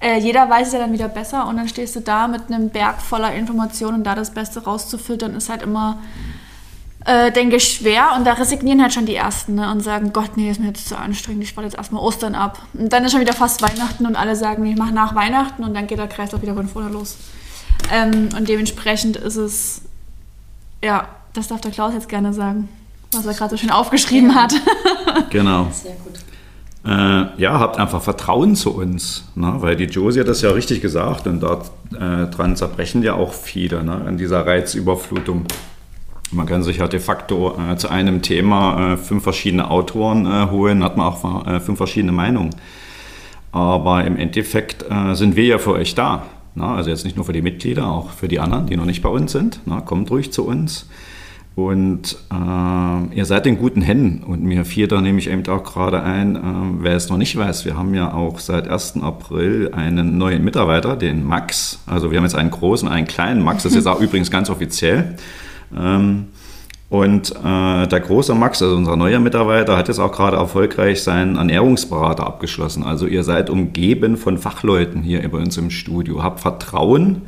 äh, 0.00 0.18
jeder 0.18 0.48
weiß 0.48 0.68
es 0.68 0.72
ja 0.74 0.78
dann 0.78 0.92
wieder 0.92 1.08
besser 1.08 1.46
und 1.48 1.56
dann 1.56 1.68
stehst 1.68 1.96
du 1.96 2.00
da 2.00 2.28
mit 2.28 2.48
einem 2.48 2.68
Berg 2.68 3.00
voller 3.00 3.32
Informationen 3.34 3.98
und 3.98 4.04
da 4.04 4.14
das 4.14 4.30
Beste 4.30 4.64
rauszufiltern 4.64 5.34
ist 5.34 5.48
halt 5.48 5.62
immer, 5.62 5.98
äh, 7.06 7.32
denke 7.32 7.56
ich, 7.56 7.64
schwer 7.64 8.12
und 8.16 8.26
da 8.26 8.34
resignieren 8.34 8.82
halt 8.82 8.92
schon 8.92 9.06
die 9.06 9.14
Ersten 9.14 9.54
ne, 9.54 9.70
und 9.70 9.80
sagen, 9.80 10.12
Gott, 10.12 10.36
nee, 10.36 10.50
ist 10.50 10.60
mir 10.60 10.68
jetzt 10.68 10.88
zu 10.88 10.98
anstrengend, 10.98 11.44
ich 11.44 11.56
warte 11.56 11.68
jetzt 11.68 11.78
erstmal 11.78 12.02
Ostern 12.02 12.34
ab. 12.34 12.60
Und 12.74 12.92
dann 12.92 13.04
ist 13.04 13.12
schon 13.12 13.20
wieder 13.20 13.32
fast 13.32 13.62
Weihnachten 13.62 14.04
und 14.06 14.16
alle 14.16 14.36
sagen, 14.36 14.66
ich 14.66 14.76
mache 14.76 14.92
nach 14.92 15.14
Weihnachten 15.14 15.64
und 15.64 15.74
dann 15.74 15.86
geht 15.86 15.98
der 15.98 16.08
Kreis 16.08 16.34
auch 16.34 16.42
wieder 16.42 16.54
von 16.54 16.68
vorne 16.68 16.90
los. 16.90 17.16
Ähm, 17.90 18.28
und 18.36 18.48
dementsprechend 18.48 19.16
ist 19.16 19.36
es, 19.36 19.82
ja, 20.84 21.08
das 21.32 21.48
darf 21.48 21.60
der 21.62 21.70
Klaus 21.70 21.94
jetzt 21.94 22.08
gerne 22.08 22.34
sagen, 22.34 22.68
was 23.12 23.24
er 23.24 23.34
gerade 23.34 23.50
so 23.52 23.56
schön 23.56 23.70
aufgeschrieben 23.70 24.30
ja. 24.30 24.42
hat. 24.42 24.54
genau. 25.30 25.68
Sehr 25.72 25.92
gut 25.92 26.16
äh, 26.86 27.26
ja, 27.36 27.58
habt 27.58 27.78
einfach 27.78 28.00
Vertrauen 28.00 28.54
zu 28.54 28.74
uns. 28.74 29.24
Ne? 29.34 29.54
Weil 29.58 29.76
die 29.76 29.84
Josie 29.84 30.20
hat 30.20 30.28
das 30.28 30.42
ja 30.42 30.50
richtig 30.50 30.80
gesagt 30.80 31.26
und 31.26 31.40
daran 31.40 32.52
äh, 32.52 32.54
zerbrechen 32.54 33.02
ja 33.02 33.14
auch 33.14 33.32
viele 33.32 33.82
ne? 33.82 34.02
an 34.06 34.16
dieser 34.16 34.46
Reizüberflutung. 34.46 35.46
Man 36.32 36.46
kann 36.46 36.62
sich 36.62 36.78
ja 36.78 36.86
de 36.86 37.00
facto 37.00 37.58
äh, 37.58 37.76
zu 37.76 37.88
einem 37.88 38.22
Thema 38.22 38.92
äh, 38.92 38.96
fünf 38.96 39.24
verschiedene 39.24 39.70
Autoren 39.70 40.26
äh, 40.26 40.50
holen, 40.50 40.84
hat 40.84 40.96
man 40.96 41.06
auch 41.06 41.46
äh, 41.46 41.60
fünf 41.60 41.78
verschiedene 41.78 42.12
Meinungen. 42.12 42.50
Aber 43.52 44.04
im 44.04 44.18
Endeffekt 44.18 44.84
sind 45.12 45.34
wir 45.34 45.44
ja 45.44 45.56
für 45.56 45.72
euch 45.72 45.94
da. 45.94 46.26
Ne? 46.54 46.66
Also 46.66 46.90
jetzt 46.90 47.04
nicht 47.04 47.16
nur 47.16 47.24
für 47.24 47.32
die 47.32 47.40
Mitglieder, 47.40 47.86
auch 47.86 48.10
für 48.10 48.28
die 48.28 48.38
anderen, 48.38 48.66
die 48.66 48.76
noch 48.76 48.84
nicht 48.84 49.00
bei 49.00 49.08
uns 49.08 49.32
sind. 49.32 49.66
Ne? 49.66 49.80
Kommt 49.82 50.10
ruhig 50.10 50.30
zu 50.30 50.46
uns. 50.46 50.86
Und 51.56 52.18
äh, 52.30 53.16
ihr 53.16 53.24
seid 53.24 53.46
in 53.46 53.56
guten 53.56 53.80
Händen. 53.80 54.22
Und 54.24 54.42
mir 54.42 54.66
fiel 54.66 54.88
da 54.88 55.00
nämlich 55.00 55.30
eben 55.30 55.44
auch 55.48 55.64
gerade 55.64 56.02
ein, 56.02 56.36
äh, 56.36 56.40
wer 56.80 56.94
es 56.94 57.08
noch 57.08 57.16
nicht 57.16 57.34
weiß, 57.34 57.64
wir 57.64 57.78
haben 57.78 57.94
ja 57.94 58.12
auch 58.12 58.40
seit 58.40 58.68
1. 58.68 58.98
April 59.00 59.70
einen 59.74 60.18
neuen 60.18 60.44
Mitarbeiter, 60.44 60.96
den 60.96 61.24
Max. 61.24 61.80
Also 61.86 62.10
wir 62.10 62.18
haben 62.18 62.24
jetzt 62.24 62.34
einen 62.34 62.50
großen, 62.50 62.86
einen 62.88 63.06
kleinen 63.06 63.42
Max, 63.42 63.62
das 63.62 63.72
ist 63.72 63.76
jetzt 63.76 63.86
auch 63.86 64.00
übrigens 64.02 64.30
ganz 64.30 64.50
offiziell. 64.50 65.16
Ähm, 65.74 66.26
und 66.90 67.30
äh, 67.30 67.86
der 67.86 68.00
große 68.00 68.34
Max, 68.34 68.60
also 68.60 68.76
unser 68.76 68.96
neuer 68.96 69.18
Mitarbeiter, 69.18 69.78
hat 69.78 69.88
jetzt 69.88 69.98
auch 69.98 70.12
gerade 70.12 70.36
erfolgreich 70.36 71.02
seinen 71.02 71.36
Ernährungsberater 71.36 72.26
abgeschlossen. 72.26 72.82
Also 72.82 73.06
ihr 73.06 73.24
seid 73.24 73.48
umgeben 73.48 74.18
von 74.18 74.36
Fachleuten 74.36 75.02
hier 75.02 75.26
bei 75.30 75.38
uns 75.38 75.56
im 75.56 75.70
Studio. 75.70 76.22
Habt 76.22 76.40
Vertrauen 76.40 77.22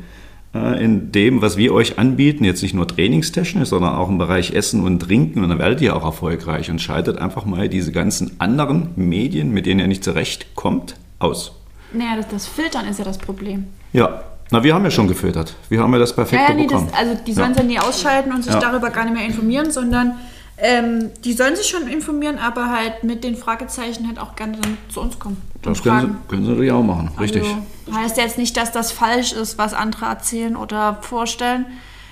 in 0.53 1.11
dem, 1.11 1.41
was 1.43 1.57
wir 1.57 1.73
euch 1.73 1.99
anbieten, 1.99 2.43
jetzt 2.43 2.63
nicht 2.63 2.73
nur 2.73 2.87
trainingstechnisch, 2.87 3.69
sondern 3.69 3.95
auch 3.95 4.09
im 4.09 4.17
Bereich 4.17 4.51
Essen 4.51 4.83
und 4.83 4.99
Trinken. 4.99 5.43
Und 5.43 5.49
dann 5.49 5.59
werdet 5.59 5.79
ihr 5.81 5.95
auch 5.95 6.03
erfolgreich 6.03 6.71
und 6.71 6.81
schaltet 6.81 7.19
einfach 7.19 7.45
mal 7.45 7.69
diese 7.69 7.91
ganzen 7.91 8.39
anderen 8.39 8.89
Medien, 8.95 9.51
mit 9.51 9.67
denen 9.67 9.79
ihr 9.79 9.87
nicht 9.87 10.03
zurechtkommt, 10.03 10.95
aus. 11.19 11.51
Naja, 11.93 12.15
das, 12.17 12.27
das 12.29 12.47
Filtern 12.47 12.87
ist 12.87 12.97
ja 12.97 13.05
das 13.05 13.19
Problem. 13.19 13.65
Ja, 13.93 14.23
na, 14.51 14.63
wir 14.63 14.73
haben 14.73 14.83
ja 14.83 14.91
schon 14.91 15.07
gefiltert. 15.07 15.53
Wir 15.69 15.81
haben 15.81 15.93
ja 15.93 15.99
das 15.99 16.15
perfekte 16.15 16.45
ja, 16.45 16.49
ja, 16.49 16.55
nee, 16.55 16.65
Programm. 16.65 16.87
Das, 16.87 16.97
also 16.97 17.17
die 17.25 17.33
sollen 17.33 17.53
ja. 17.53 17.61
ja 17.61 17.63
nie 17.63 17.79
ausschalten 17.79 18.31
und 18.31 18.43
sich 18.43 18.53
ja. 18.53 18.59
darüber 18.59 18.89
gar 18.89 19.05
nicht 19.05 19.13
mehr 19.13 19.25
informieren, 19.25 19.71
sondern 19.71 20.15
ähm, 20.61 21.09
die 21.23 21.33
sollen 21.33 21.55
sich 21.55 21.67
schon 21.67 21.87
informieren, 21.87 22.37
aber 22.37 22.69
halt 22.69 23.03
mit 23.03 23.23
den 23.23 23.35
Fragezeichen 23.35 24.07
halt 24.07 24.19
auch 24.19 24.35
gerne 24.35 24.57
dann 24.61 24.77
zu 24.93 25.01
uns 25.01 25.17
kommen. 25.19 25.37
Das 25.61 25.81
können 25.83 26.01
sie, 26.01 26.29
können 26.29 26.43
sie 26.43 26.49
natürlich 26.51 26.71
auch 26.71 26.83
machen, 26.83 27.11
richtig. 27.19 27.43
Also, 27.43 27.97
heißt 27.99 28.17
jetzt 28.17 28.37
nicht, 28.37 28.55
dass 28.57 28.71
das 28.71 28.91
falsch 28.91 29.33
ist, 29.33 29.57
was 29.57 29.73
andere 29.73 30.05
erzählen 30.05 30.55
oder 30.55 30.99
vorstellen. 31.01 31.65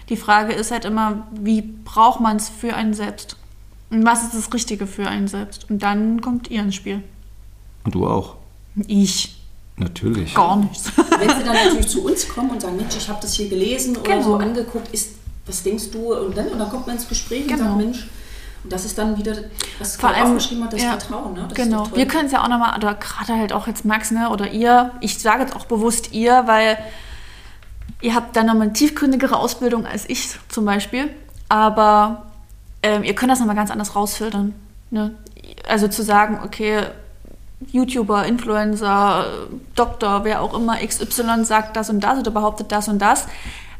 Die 0.10 0.18
Frage 0.18 0.54
ist 0.54 0.72
halt 0.72 0.86
immer, 0.86 1.28
wie 1.32 1.62
braucht 1.62 2.20
man 2.22 2.38
es 2.38 2.50
für 2.50 2.74
einen 2.74 2.94
selbst? 2.94 3.36
Und 3.90 4.06
was 4.06 4.24
ist 4.24 4.34
das 4.34 4.54
Richtige 4.54 4.88
für 4.88 5.08
einen 5.08 5.28
selbst? 5.28 5.70
Und 5.70 5.82
dann 5.84 6.22
kommt 6.22 6.50
ihr 6.50 6.62
ins 6.62 6.76
Spiel. 6.76 7.02
Und 7.86 7.96
du 7.96 8.06
auch. 8.08 8.36
Ich. 8.88 9.34
Natürlich. 9.78 10.34
Gar 10.34 10.58
nichts. 10.58 10.92
Wenn 11.20 11.30
sie 11.30 11.44
dann 11.44 11.54
natürlich 11.54 11.88
zu 11.88 12.04
uns 12.06 12.28
kommen 12.28 12.50
und 12.50 12.62
sagen, 12.62 12.78
Mensch, 12.78 12.96
ich 12.98 13.08
habe 13.08 13.20
das 13.22 13.34
hier 13.34 13.48
gelesen 13.48 13.96
oder 13.96 14.12
Genau. 14.12 14.24
so 14.24 14.36
angeguckt, 14.36 14.92
ist, 14.94 15.12
was 15.46 15.62
denkst 15.64 15.92
du? 15.92 16.14
Und 16.16 16.36
dann, 16.36 16.48
und 16.48 16.60
dann 16.60 16.70
kommt 16.70 16.88
man 16.88 16.96
ins 16.96 17.08
Gespräch 17.08 17.44
und 17.44 17.50
Genau. 17.50 17.64
sagt, 17.64 17.78
Mensch, 17.78 18.02
und 18.02 18.10
das 18.70 18.86
ist 18.86 18.98
dann 18.98 19.18
wieder, 19.18 19.34
was 19.80 19.96
Vor 19.96 20.10
allem, 20.10 20.28
aufgeschrieben 20.28 20.64
hat, 20.64 20.74
das 20.74 20.82
ja, 20.82 20.92
Vertrauen. 20.92 21.34
Ne? 21.34 21.46
Das 21.48 21.58
genau. 21.58 21.90
Wir 21.94 22.08
können 22.08 22.26
es 22.26 22.32
ja 22.32 22.44
auch 22.44 22.48
nochmal, 22.48 22.78
oder 22.78 22.96
gerade 22.96 23.34
halt 23.36 23.54
auch 23.54 23.68
jetzt 23.68 23.86
Max, 23.86 24.12
ne, 24.12 24.30
oder 24.30 24.50
ihr, 24.52 24.92
ich 25.02 25.20
sage 25.20 25.42
jetzt 25.42 25.56
auch 25.56 25.66
bewusst 25.66 26.14
ihr, 26.14 26.44
weil 26.46 26.78
ihr 28.02 28.16
habt 28.16 28.36
dann 28.36 28.46
nochmal 28.46 28.64
eine 28.64 28.74
tiefgründigere 28.74 29.38
Ausbildung 29.38 29.86
als 29.86 30.08
ich 30.08 30.36
zum 30.50 30.66
Beispiel. 30.66 31.10
Aber 31.50 32.28
ähm, 32.84 33.04
ihr 33.04 33.16
könnt 33.16 33.32
das 33.32 33.40
nochmal 33.40 33.56
ganz 33.56 33.72
anders 33.72 33.96
rausfiltern. 33.96 34.54
Ne? 34.92 35.16
Also 35.68 35.88
zu 35.88 36.04
sagen, 36.04 36.40
okay, 36.44 36.84
YouTuber, 37.72 38.26
Influencer, 38.26 39.26
Doktor, 39.76 40.24
wer 40.24 40.42
auch 40.42 40.54
immer, 40.54 40.78
XY 40.78 41.44
sagt 41.44 41.76
das 41.76 41.90
und 41.90 42.02
das 42.02 42.20
oder 42.20 42.32
behauptet 42.32 42.72
das 42.72 42.88
und 42.88 43.00
das, 43.00 43.26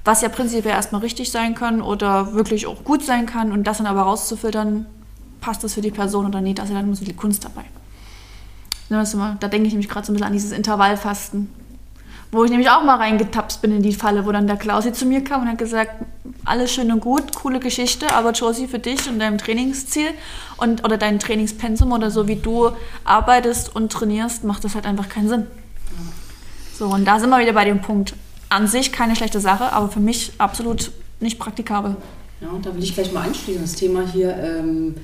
was 0.08 0.22
ja 0.22 0.30
prinzipiell 0.30 0.74
erstmal 0.74 1.02
richtig 1.02 1.32
sein 1.32 1.54
kann 1.54 1.82
oder 1.82 2.34
wirklich 2.34 2.66
auch 2.66 2.86
gut 2.86 3.04
sein 3.04 3.26
kann 3.26 3.52
und 3.52 3.66
das 3.66 3.78
dann 3.78 3.88
aber 3.88 4.04
rauszufiltern, 4.04 4.86
passt 5.42 5.66
das 5.66 5.74
für 5.74 5.82
die 5.82 5.92
Person 5.92 6.26
oder 6.26 6.40
nicht, 6.40 6.60
ja 6.60 6.66
dann 6.66 6.96
so 6.96 7.04
die 7.04 7.14
Kunst 7.14 7.44
dabei. 7.44 7.66
Da 8.90 9.48
denke 9.50 9.68
ich 9.68 9.74
nämlich 9.74 9.90
gerade 9.90 10.06
so 10.06 10.14
ein 10.14 10.16
bisschen 10.16 10.28
an 10.28 10.32
dieses 10.32 10.54
Intervallfasten, 10.54 11.50
wo 12.32 12.46
ich 12.46 12.50
nämlich 12.50 12.70
auch 12.70 12.86
mal 12.86 12.96
reingetapst 12.96 13.62
bin 13.62 13.74
in 13.74 13.82
die 13.82 13.92
Falle, 13.92 14.26
wo 14.26 14.32
dann 14.32 14.48
der 14.48 14.56
Klausi 14.56 14.94
zu 14.94 15.06
mir 15.06 15.26
kam 15.26 15.42
und 15.42 15.50
hat 15.50 15.58
gesagt, 15.58 15.92
alles 16.46 16.74
schön 16.74 16.90
und 16.90 17.02
gut, 17.02 17.36
coole 17.36 17.60
Geschichte, 17.60 18.10
aber 18.14 18.32
Josie, 18.32 18.68
für 18.68 18.80
dich 18.80 19.10
und 19.10 19.20
dein 19.20 19.38
Trainingsziel 19.38 20.12
und, 20.56 20.86
oder 20.86 20.98
dein 20.98 21.20
Trainingspensum 21.20 21.92
oder 21.92 22.12
so, 22.12 22.30
wie 22.30 22.38
du 22.38 22.72
arbeitest 23.04 23.76
und 23.76 23.92
trainierst, 23.92 24.46
macht 24.46 24.64
das 24.64 24.74
halt 24.74 24.86
einfach 24.86 25.10
keinen 25.10 25.28
Sinn. 25.28 25.48
So, 26.74 26.86
und 26.86 27.04
da 27.04 27.20
sind 27.20 27.30
wir 27.30 27.40
wieder 27.40 27.54
bei 27.54 27.66
dem 27.66 27.82
Punkt. 27.82 28.14
An 28.50 28.68
sich 28.68 28.92
keine 28.92 29.16
schlechte 29.16 29.40
Sache, 29.40 29.72
aber 29.74 29.90
für 29.90 30.00
mich 30.00 30.32
absolut 30.38 30.92
nicht 31.20 31.38
praktikabel. 31.40 31.96
Ja, 32.42 32.50
und 32.50 32.66
da 32.66 32.74
will 32.76 32.84
ich 32.84 32.94
gleich 32.94 33.12
mal 33.12 33.26
anschließen, 33.28 33.62
das 33.64 33.74
Thema 33.74 34.04
hier. 34.08 34.36
Ähm, 34.38 34.96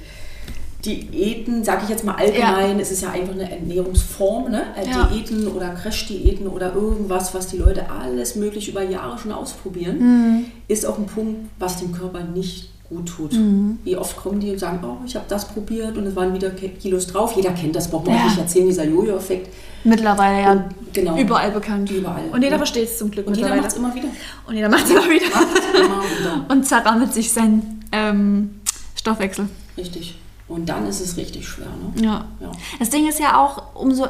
Diäten, 0.85 1.63
sage 1.63 1.83
ich 1.83 1.89
jetzt 1.89 2.03
mal 2.03 2.15
allgemein, 2.15 2.77
es 2.79 2.91
ist 2.91 3.03
ja 3.03 3.11
einfach 3.11 3.33
eine 3.33 3.49
Ernährungsform, 3.49 4.51
ne? 4.51 4.63
Äh, 4.75 4.89
Ja. 4.89 5.05
Diäten 5.05 5.47
oder 5.47 5.69
Crash-Diäten 5.69 6.45
oder 6.45 6.73
irgendwas, 6.75 7.33
was 7.33 7.47
die 7.47 7.55
Leute 7.57 7.89
alles 7.89 8.35
möglich 8.35 8.67
über 8.67 8.83
Jahre 8.83 9.17
schon 9.17 9.31
ausprobieren, 9.31 9.97
Mhm. 9.99 10.45
ist 10.67 10.85
auch 10.85 10.97
ein 10.97 11.05
Punkt, 11.05 11.49
was 11.57 11.77
dem 11.79 11.93
Körper 11.93 12.21
nicht 12.25 12.69
gut 12.89 13.07
tut. 13.07 13.31
Mhm. 13.31 13.79
Wie 13.85 13.95
oft 13.95 14.17
kommen 14.17 14.41
die 14.41 14.51
und 14.51 14.59
sagen, 14.59 14.79
oh, 14.83 14.97
ich 15.05 15.15
habe 15.15 15.25
das 15.29 15.45
probiert 15.47 15.97
und 15.97 16.05
es 16.05 16.15
waren 16.17 16.33
wieder 16.33 16.49
Ki- 16.49 16.67
Kilos 16.69 17.07
drauf. 17.07 17.31
Jeder 17.37 17.51
kennt 17.51 17.77
das, 17.77 17.87
braucht 17.89 18.07
man 18.07 18.15
Ja. 18.17 18.25
nicht 18.25 18.37
erzählen, 18.37 18.67
dieser 18.67 18.83
Jojo-Effekt. 18.83 19.47
Mittlerweile 19.83 20.41
ja 20.41 20.51
Und 20.53 20.63
genau. 20.93 21.17
überall 21.17 21.51
bekannt. 21.51 21.89
Überall, 21.91 22.23
Und 22.31 22.41
jeder 22.41 22.53
ja. 22.53 22.57
versteht 22.57 22.85
es 22.85 22.97
zum 22.97 23.11
Glück 23.11 23.27
Und 23.27 23.35
jeder 23.35 23.55
macht 23.55 23.67
es 23.67 23.73
immer 23.75 23.93
wieder. 23.93 24.07
Und 24.47 24.55
jeder 24.55 24.69
macht 24.69 24.85
es 24.85 24.91
immer 24.91 25.09
wieder. 25.09 26.45
Und 26.49 26.65
zerrammelt 26.65 27.13
sich 27.13 27.31
seinen 27.31 27.83
ähm, 27.91 28.61
Stoffwechsel. 28.95 29.49
Richtig. 29.77 30.15
Und 30.47 30.67
dann 30.67 30.87
ist 30.87 30.99
es 31.01 31.17
richtig 31.17 31.47
schwer. 31.47 31.67
Ne? 31.67 32.01
Ja. 32.03 32.25
Ja. 32.39 32.51
Das 32.79 32.89
Ding 32.89 33.07
ist 33.07 33.19
ja 33.19 33.37
auch, 33.39 33.75
umso. 33.75 34.07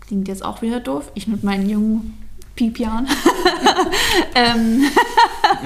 Klingt 0.00 0.28
jetzt 0.28 0.44
auch 0.44 0.62
wieder 0.62 0.80
doof. 0.80 1.10
Ich 1.14 1.26
mit 1.28 1.44
meinen 1.44 1.68
jungen 1.68 2.16
Piepjahren. 2.56 3.06
ähm, 4.34 4.84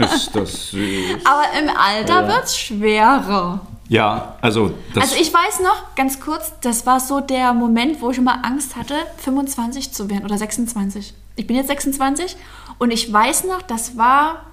Ist 0.01 0.35
das 0.35 0.71
süß? 0.71 1.25
aber 1.25 1.45
im 1.61 1.69
Alter 1.77 2.23
Ja. 2.23 2.29
wird 2.29 2.45
es 2.45 2.57
schwerer. 2.59 3.61
Ja, 3.89 4.37
also 4.41 4.73
das. 4.95 5.05
Also 5.05 5.17
ich 5.17 5.33
weiß 5.33 5.61
noch, 5.61 5.95
ganz 5.97 6.21
kurz, 6.21 6.53
das 6.61 6.87
war 6.87 7.01
so 7.01 7.21
der 7.21 7.53
Moment, 7.53 8.01
wo 8.01 8.11
ich 8.11 8.19
immer 8.19 8.45
Angst 8.45 8.77
hatte, 8.77 8.95
25 9.19 9.93
zu 9.93 10.09
werden 10.09 10.25
oder 10.25 10.39
26. 10.39 11.15
Ich 11.37 11.47
bin 11.47 11.57
jetzt 11.57 11.69
26 11.69 12.37
und 12.79 12.91
ich 12.91 13.13
weiß 13.13 13.45
noch, 13.45 13.63
das 13.63 13.97
war, 13.97 14.47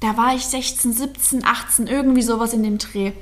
da 0.00 0.16
war 0.16 0.34
ich 0.34 0.46
16, 0.46 0.92
17, 0.92 1.44
18, 1.44 1.86
irgendwie 1.86 2.22
sowas 2.22 2.52
in 2.52 2.62
dem 2.62 2.78
Dreh. 2.78 3.12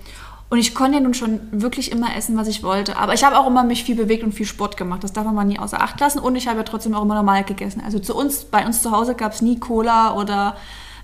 Und 0.51 0.59
ich 0.59 0.75
konnte 0.75 0.97
ja 0.97 1.03
nun 1.03 1.13
schon 1.13 1.41
wirklich 1.53 1.93
immer 1.93 2.17
essen, 2.17 2.37
was 2.39 2.49
ich 2.49 2.63
wollte. 2.63 2.97
Aber 2.97 3.13
ich 3.13 3.23
habe 3.23 3.39
auch 3.39 3.47
immer 3.47 3.65
mich 3.65 3.85
viel 3.85 3.97
bewegt 3.97 4.25
und 4.25 4.33
viel 4.33 4.47
Sport 4.47 4.79
gemacht. 4.79 5.05
Das 5.05 5.13
darf 5.13 5.27
man 5.27 5.35
mal 5.35 5.45
nie 5.45 5.59
außer 5.59 5.81
Acht 5.81 6.01
lassen. 6.01 6.19
Und 6.19 6.37
ich 6.37 6.49
habe 6.49 6.57
ja 6.59 6.65
trotzdem 6.65 6.95
auch 6.95 7.03
immer 7.03 7.17
normal 7.17 7.45
gegessen. 7.45 7.83
Also 7.85 7.99
zu 7.99 8.17
uns, 8.17 8.47
bei 8.47 8.65
uns 8.65 8.81
zu 8.81 8.91
Hause 8.91 9.15
gab 9.15 9.35
es 9.35 9.43
nie 9.43 9.59
Cola 9.59 10.15
oder 10.15 10.57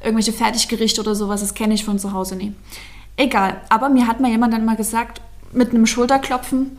irgendwelche 0.02 0.32
Fertiggerichte 0.32 1.02
oder 1.02 1.14
sowas. 1.14 1.42
Das 1.42 1.52
kenne 1.52 1.74
ich 1.74 1.84
von 1.84 1.98
zu 1.98 2.12
Hause 2.12 2.36
nie. 2.36 2.54
Egal. 3.16 3.60
Aber 3.68 3.88
mir 3.88 4.06
hat 4.06 4.20
mal 4.20 4.30
jemand 4.30 4.52
dann 4.52 4.64
mal 4.64 4.76
gesagt, 4.76 5.20
mit 5.52 5.70
einem 5.70 5.86
Schulterklopfen, 5.86 6.76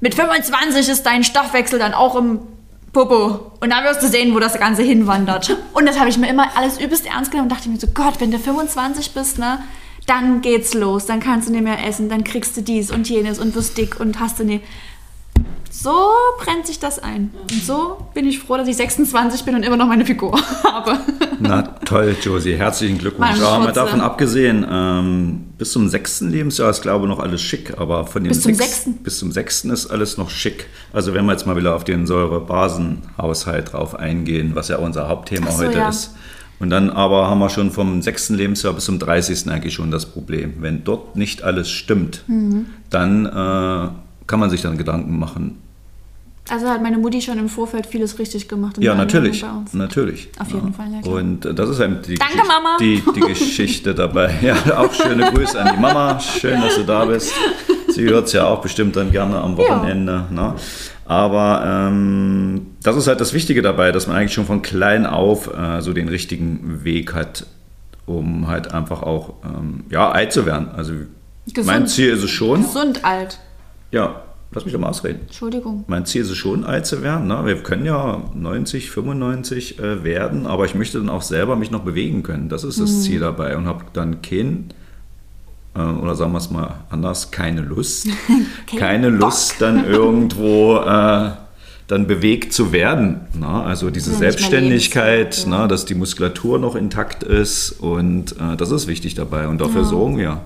mit 0.00 0.14
25 0.14 0.88
ist 0.88 1.06
dein 1.06 1.24
Stoffwechsel 1.24 1.78
dann 1.78 1.94
auch 1.94 2.16
im 2.16 2.40
Popo. 2.92 3.52
Und 3.60 3.70
dann 3.70 3.84
wirst 3.84 4.02
du 4.02 4.08
sehen, 4.08 4.34
wo 4.34 4.38
das 4.38 4.58
Ganze 4.58 4.82
hinwandert. 4.82 5.56
Und 5.72 5.86
das 5.86 5.98
habe 5.98 6.08
ich 6.08 6.18
mir 6.18 6.28
immer 6.28 6.56
alles 6.56 6.80
übelst 6.80 7.06
ernst 7.06 7.30
genommen 7.30 7.50
und 7.50 7.56
dachte 7.56 7.68
mir 7.68 7.78
so, 7.78 7.88
Gott, 7.88 8.20
wenn 8.20 8.30
du 8.30 8.38
25 8.38 9.12
bist, 9.12 9.38
ne, 9.38 9.58
dann 10.06 10.42
geht's 10.42 10.74
los. 10.74 11.06
Dann 11.06 11.20
kannst 11.20 11.48
du 11.48 11.52
nicht 11.52 11.64
mehr 11.64 11.84
essen, 11.86 12.08
dann 12.08 12.22
kriegst 12.24 12.56
du 12.56 12.62
dies 12.62 12.90
und 12.90 13.08
jenes 13.08 13.38
und 13.38 13.54
wirst 13.54 13.76
dick 13.76 13.98
und 13.98 14.20
hast 14.20 14.38
du 14.38 14.44
nie. 14.44 14.60
So 15.84 15.92
brennt 16.38 16.66
sich 16.66 16.78
das 16.78 16.98
ein. 16.98 17.30
Und 17.42 17.62
so 17.62 17.98
bin 18.14 18.26
ich 18.26 18.38
froh, 18.38 18.56
dass 18.56 18.66
ich 18.68 18.76
26 18.76 19.44
bin 19.44 19.54
und 19.54 19.62
immer 19.64 19.76
noch 19.76 19.86
meine 19.86 20.06
Figur 20.06 20.34
habe. 20.64 20.98
Na 21.40 21.60
toll, 21.84 22.16
Josie, 22.22 22.54
herzlichen 22.56 22.96
Glückwunsch. 22.96 23.38
Aber 23.42 23.64
mal 23.64 23.72
davon 23.72 24.00
abgesehen, 24.00 24.64
ähm, 24.66 25.44
bis 25.58 25.72
zum 25.72 25.90
sechsten 25.90 26.30
Lebensjahr 26.30 26.70
ist 26.70 26.80
glaube 26.80 27.04
ich 27.04 27.10
noch 27.10 27.18
alles 27.20 27.42
schick, 27.42 27.74
aber 27.78 28.06
von 28.06 28.24
dem 28.24 28.28
Bis 28.30 28.40
zum 28.40 28.54
sechs- 28.54 28.70
sechsten? 28.70 28.94
bis 29.02 29.18
zum 29.18 29.30
sechsten 29.30 29.68
ist 29.68 29.86
alles 29.88 30.16
noch 30.16 30.30
schick. 30.30 30.68
Also 30.94 31.12
wenn 31.12 31.26
wir 31.26 31.32
jetzt 31.32 31.46
mal 31.46 31.54
wieder 31.56 31.76
auf 31.76 31.84
den 31.84 32.06
Säurebasenhaushalt 32.06 33.74
drauf 33.74 33.94
eingehen, 33.94 34.52
was 34.54 34.68
ja 34.68 34.78
unser 34.78 35.08
Hauptthema 35.08 35.50
so, 35.50 35.64
heute 35.64 35.76
ja. 35.78 35.90
ist. 35.90 36.14
Und 36.60 36.70
dann 36.70 36.88
aber 36.88 37.28
haben 37.28 37.40
wir 37.40 37.50
schon 37.50 37.70
vom 37.70 38.00
sechsten 38.00 38.36
Lebensjahr 38.36 38.72
bis 38.72 38.86
zum 38.86 38.98
30. 38.98 39.50
eigentlich 39.50 39.74
schon 39.74 39.90
das 39.90 40.06
Problem. 40.06 40.54
Wenn 40.60 40.82
dort 40.82 41.14
nicht 41.16 41.42
alles 41.42 41.68
stimmt, 41.68 42.22
Mhm. 42.26 42.66
dann 42.88 43.26
äh, 43.26 43.88
kann 44.26 44.40
man 44.40 44.48
sich 44.48 44.62
dann 44.62 44.78
Gedanken 44.78 45.18
machen. 45.18 45.58
Also 46.50 46.68
hat 46.68 46.82
meine 46.82 46.98
Mutti 46.98 47.22
schon 47.22 47.38
im 47.38 47.48
Vorfeld 47.48 47.86
vieles 47.86 48.18
richtig 48.18 48.48
gemacht. 48.48 48.76
Ja, 48.78 48.94
natürlich, 48.94 49.42
Ernährung 49.42 49.64
bei 49.64 49.70
uns. 49.70 49.74
natürlich. 49.74 50.28
Auf 50.38 50.52
jeden 50.52 50.74
Fall, 50.74 50.92
ja, 50.92 51.00
klar. 51.00 51.14
Und 51.14 51.46
äh, 51.46 51.54
das 51.54 51.70
ist 51.70 51.80
eben 51.80 52.02
die, 52.02 52.16
Danke, 52.16 52.34
Geschichte, 52.34 52.48
Mama. 52.48 52.76
Die, 52.78 53.02
die 53.14 53.20
Geschichte 53.28 53.94
dabei. 53.94 54.34
Ja, 54.42 54.54
auch 54.78 54.92
schöne 54.92 55.32
Grüße 55.32 55.58
an 55.58 55.74
die 55.74 55.80
Mama. 55.80 56.20
Schön, 56.20 56.60
dass 56.60 56.74
du 56.76 56.82
da 56.82 57.06
bist. 57.06 57.32
Sie 57.88 58.04
hört 58.04 58.26
es 58.26 58.34
ja 58.34 58.46
auch 58.46 58.60
bestimmt 58.60 58.94
dann 58.96 59.10
gerne 59.10 59.40
am 59.40 59.56
Wochenende. 59.56 60.26
Ne? 60.30 60.54
Aber 61.06 61.62
ähm, 61.66 62.66
das 62.82 62.96
ist 62.96 63.06
halt 63.06 63.20
das 63.20 63.32
Wichtige 63.32 63.62
dabei, 63.62 63.90
dass 63.90 64.06
man 64.06 64.16
eigentlich 64.16 64.34
schon 64.34 64.44
von 64.44 64.60
klein 64.60 65.06
auf 65.06 65.50
äh, 65.56 65.80
so 65.80 65.94
den 65.94 66.08
richtigen 66.08 66.84
Weg 66.84 67.14
hat, 67.14 67.46
um 68.04 68.48
halt 68.48 68.72
einfach 68.74 69.02
auch 69.02 69.34
ähm, 69.44 69.84
ja, 69.90 70.10
alt 70.10 70.32
zu 70.34 70.44
werden. 70.44 70.68
Also 70.76 70.92
Gesund. 71.46 71.66
mein 71.66 71.86
Ziel 71.86 72.10
ist 72.10 72.22
es 72.22 72.30
schon. 72.30 72.62
Gesund 72.62 73.02
alt. 73.04 73.38
Ja, 73.92 74.23
lass 74.54 74.64
mich 74.64 74.72
doch 74.72 74.80
mal 74.80 74.88
ausreden. 74.88 75.20
Entschuldigung. 75.26 75.84
Mein 75.88 76.06
Ziel 76.06 76.22
ist 76.22 76.30
es 76.30 76.36
schon, 76.36 76.64
alt 76.64 76.86
zu 76.86 77.02
werden. 77.02 77.26
Ne? 77.26 77.44
Wir 77.44 77.56
können 77.56 77.84
ja 77.84 78.22
90, 78.34 78.90
95 78.90 79.78
äh, 79.78 80.04
werden, 80.04 80.46
aber 80.46 80.64
ich 80.64 80.74
möchte 80.74 80.98
dann 80.98 81.08
auch 81.08 81.22
selber 81.22 81.56
mich 81.56 81.70
noch 81.70 81.82
bewegen 81.82 82.22
können. 82.22 82.48
Das 82.48 82.64
ist 82.64 82.80
das 82.80 83.02
Ziel 83.02 83.20
dabei 83.20 83.56
und 83.56 83.66
habe 83.66 83.84
dann 83.92 84.22
kein, 84.22 84.68
äh, 85.74 85.80
oder 85.80 86.14
sagen 86.14 86.32
wir 86.32 86.38
es 86.38 86.50
mal 86.50 86.84
anders, 86.90 87.30
keine 87.30 87.60
Lust, 87.62 88.08
Kein 88.66 88.78
keine 88.78 89.10
Bock. 89.10 89.20
Lust 89.20 89.60
dann 89.60 89.84
irgendwo 89.86 90.76
äh, 90.76 91.30
dann 91.86 92.06
bewegt 92.06 92.52
zu 92.52 92.72
werden. 92.72 93.20
Ne? 93.38 93.46
Also 93.46 93.90
diese 93.90 94.12
Ja, 94.12 94.18
Selbstständigkeit, 94.18 95.44
ja. 95.44 95.62
ne? 95.62 95.68
dass 95.68 95.84
die 95.84 95.94
Muskulatur 95.94 96.58
noch 96.58 96.76
intakt 96.76 97.22
ist 97.22 97.72
und 97.72 98.32
äh, 98.40 98.56
das 98.56 98.70
ist 98.70 98.86
wichtig 98.86 99.14
dabei 99.14 99.48
und 99.48 99.60
dafür 99.60 99.84
sorgen 99.84 100.16
wir 100.16 100.40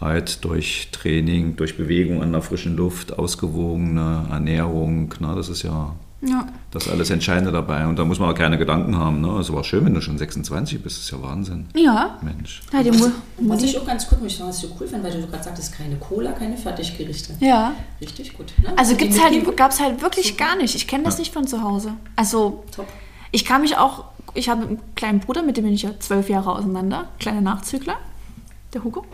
halt 0.00 0.44
durch 0.44 0.88
Training, 0.92 1.56
durch 1.56 1.76
Bewegung 1.76 2.22
an 2.22 2.32
der 2.32 2.42
frischen 2.42 2.76
Luft, 2.76 3.18
ausgewogene 3.18 4.26
Ernährung. 4.30 5.14
Ne, 5.20 5.32
das 5.34 5.48
ist 5.48 5.62
ja 5.62 5.94
Ja. 6.20 6.46
das 6.72 6.88
alles 6.88 7.10
Entscheidende 7.10 7.52
dabei. 7.52 7.86
Und 7.86 7.96
da 7.98 8.04
muss 8.04 8.18
man 8.18 8.30
auch 8.30 8.34
keine 8.34 8.58
Gedanken 8.58 8.96
haben. 8.96 9.20
Ne? 9.20 9.28
Es 9.40 9.52
war 9.52 9.62
schön, 9.64 9.84
wenn 9.84 9.94
du 9.94 10.00
schon 10.00 10.18
26 10.18 10.82
bist. 10.82 10.96
Das 10.96 11.04
ist 11.04 11.10
ja 11.12 11.22
Wahnsinn. 11.22 11.66
Ja. 11.76 12.18
Mensch. 12.22 12.62
ja 12.72 12.82
die 12.82 12.90
Was, 12.90 13.10
was 13.38 13.62
ich 13.62 13.78
auch 13.78 13.86
ganz 13.86 14.04
ich 14.26 14.36
sagen, 14.36 14.48
was 14.48 14.62
ich 14.62 14.68
so 14.68 14.76
cool 14.80 14.86
finde, 14.88 15.04
weil 15.08 15.20
du 15.20 15.26
gerade 15.28 15.44
sagtest, 15.44 15.72
keine 15.76 15.96
Cola, 15.96 16.32
keine 16.32 16.56
Fertiggerichte. 16.56 17.34
Ja. 17.40 17.72
Richtig 18.00 18.36
gut. 18.36 18.52
Ne? 18.62 18.72
Also 18.76 18.94
Die 18.94 19.04
gibt's 19.04 19.22
halt, 19.22 19.56
gab 19.56 19.70
es 19.70 19.80
halt 19.80 20.02
wirklich 20.02 20.36
gar 20.36 20.56
nicht. 20.56 20.74
Ich 20.74 20.86
kenne 20.88 21.04
das 21.04 21.18
nicht 21.18 21.32
von 21.32 21.46
zu 21.46 21.62
Hause. 21.62 21.92
Also 22.16 22.64
Top. 22.74 22.86
ich 23.30 23.44
kann 23.44 23.60
mich 23.62 23.76
auch, 23.76 24.04
ich 24.34 24.48
habe 24.48 24.62
einen 24.62 24.78
kleinen 24.96 25.20
Bruder, 25.20 25.42
mit 25.42 25.56
dem 25.56 25.64
bin 25.64 25.72
ich 25.72 25.82
ja 25.82 25.90
zwölf 26.00 26.28
Jahre 26.28 26.52
auseinander, 26.52 27.06
kleiner 27.20 27.40
Nachzügler, 27.40 27.94
der 28.74 28.84
Hugo. 28.84 29.04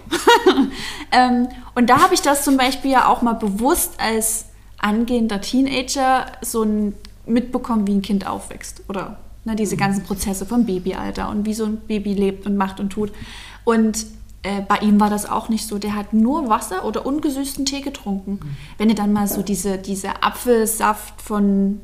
ähm, 1.13 1.49
und 1.75 1.89
da 1.89 2.03
habe 2.03 2.15
ich 2.15 2.23
das 2.23 2.45
zum 2.45 2.57
Beispiel 2.57 2.93
ja 2.93 3.09
auch 3.09 3.23
mal 3.23 3.35
bewusst 3.35 3.95
als 3.99 4.47
angehender 4.79 5.41
Teenager 5.41 6.27
so 6.43 6.63
ein 6.63 6.95
mitbekommen, 7.27 7.87
wie 7.87 7.95
ein 7.95 8.03
Kind 8.03 8.27
aufwächst 8.27 8.83
oder 8.89 9.19
ne, 9.45 9.57
diese 9.57 9.77
ganzen 9.77 10.05
Prozesse 10.05 10.47
vom 10.47 10.67
Babyalter 10.67 11.29
und 11.31 11.47
wie 11.47 11.55
so 11.55 11.65
ein 11.65 11.79
Baby 11.79 12.15
lebt 12.15 12.47
und 12.47 12.57
macht 12.57 12.81
und 12.81 12.91
tut. 12.91 13.13
Und 13.65 14.07
äh, 14.43 14.61
bei 14.61 14.79
ihm 14.79 15.01
war 15.01 15.11
das 15.11 15.29
auch 15.29 15.49
nicht 15.49 15.67
so. 15.67 15.79
Der 15.79 15.95
hat 15.95 16.13
nur 16.13 16.49
Wasser 16.49 16.85
oder 16.85 17.07
ungesüßten 17.07 17.65
Tee 17.65 17.81
getrunken. 17.81 18.41
Wenn 18.77 18.91
ihr 18.91 18.95
dann 18.95 19.13
mal 19.13 19.27
so 19.27 19.43
diese, 19.43 19.79
diese 19.79 20.23
Apfelsaft 20.23 21.21
von, 21.21 21.81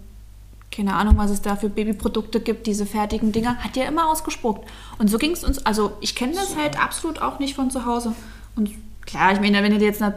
keine 0.70 0.94
Ahnung, 0.94 1.14
was 1.16 1.30
es 1.30 1.42
da 1.42 1.56
für 1.56 1.68
Babyprodukte 1.68 2.40
gibt, 2.40 2.66
diese 2.66 2.86
fertigen 2.86 3.32
Dinger, 3.32 3.56
hat 3.56 3.76
er 3.76 3.88
immer 3.88 4.08
ausgespuckt. 4.08 4.68
Und 4.98 5.08
so 5.08 5.18
ging 5.18 5.32
es 5.32 5.42
uns, 5.44 5.64
also 5.66 5.92
ich 6.00 6.14
kenne 6.14 6.34
das 6.34 6.56
halt 6.56 6.80
absolut 6.80 7.20
auch 7.20 7.38
nicht 7.40 7.54
von 7.56 7.70
zu 7.70 7.86
Hause. 7.86 8.12
Und 8.56 8.70
klar, 9.06 9.32
ich 9.32 9.40
meine, 9.40 9.62
wenn 9.62 9.72
du 9.72 9.78
dir 9.78 9.86
jetzt 9.86 10.00
einer 10.02 10.14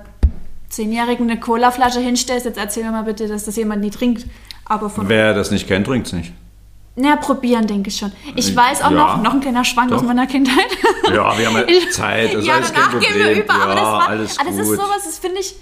Zehnjährigen 0.70 1.30
eine 1.30 1.40
Colaflasche 1.40 2.00
hinstellst, 2.00 2.46
jetzt 2.46 2.58
erzähl 2.58 2.84
mir 2.84 2.92
mal 2.92 3.04
bitte, 3.04 3.28
dass 3.28 3.46
das 3.46 3.56
jemand 3.56 3.82
nie 3.82 3.90
trinkt. 3.92 4.26
Aber 4.66 4.90
von 4.90 5.10
Wer 5.10 5.34
das 5.34 5.52
nicht 5.52 5.68
kennt, 5.68 5.88
trinkt 5.88 6.08
es 6.08 6.14
nicht. 6.14 6.32
na, 6.96 7.16
probieren, 7.16 7.66
denke 7.68 7.90
ich 7.90 7.98
schon. 7.98 8.12
Ich 8.36 8.52
Äh, 8.52 8.56
weiß 8.56 8.82
auch 8.84 8.92
ja. 8.92 8.98
noch, 9.18 9.24
noch 9.24 9.34
ein 9.34 9.42
kleiner 9.42 9.66
Schwank 9.66 9.92
aus 9.92 10.02
Doch. 10.02 10.08
meiner 10.08 10.26
Kindheit. 10.28 10.66
Ja, 11.12 11.38
wir 11.38 11.48
haben 11.48 11.58
ja 11.58 11.90
Zeit, 11.92 12.34
das 12.34 12.42
ist 12.42 12.48
ja, 12.48 12.60
danach 12.60 13.00
gehen 13.00 13.16
wir 13.16 13.44
über, 13.44 13.54
aber 13.54 13.70
Ja, 13.70 13.76
das 13.76 13.84
war, 13.84 14.08
alles 14.10 14.40
ah, 14.40 14.44
das 14.46 14.56
ist 14.58 14.68
gut. 14.68 14.76
sowas, 14.78 15.02
das 15.04 15.18
finde 15.20 15.40
ich, 15.42 15.56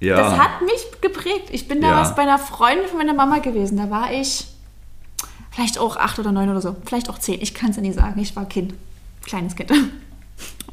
Ja. 0.00 0.16
das 0.16 0.38
hat 0.38 0.62
mich 0.62 1.00
geprägt. 1.00 1.48
Ich 1.50 1.68
bin 1.68 1.80
Ja. 1.82 1.90
damals 1.90 2.14
bei 2.14 2.22
einer 2.22 2.38
Freundin 2.38 2.86
von 2.86 2.98
meiner 2.98 3.14
Mama 3.14 3.38
gewesen, 3.38 3.76
da 3.78 3.88
war 3.90 4.12
ich 4.12 4.46
vielleicht 5.50 5.78
auch 5.78 5.96
acht 5.96 6.18
oder 6.18 6.32
neun 6.32 6.50
oder 6.50 6.60
so, 6.60 6.76
vielleicht 6.84 7.08
auch 7.08 7.18
zehn, 7.18 7.40
ich 7.40 7.54
kann 7.54 7.70
es 7.70 7.76
ja 7.76 7.82
nicht 7.82 7.94
sagen, 7.98 8.20
ich 8.20 8.36
war 8.36 8.44
Kind, 8.46 8.74
kleines 9.24 9.56
Kind. 9.56 9.72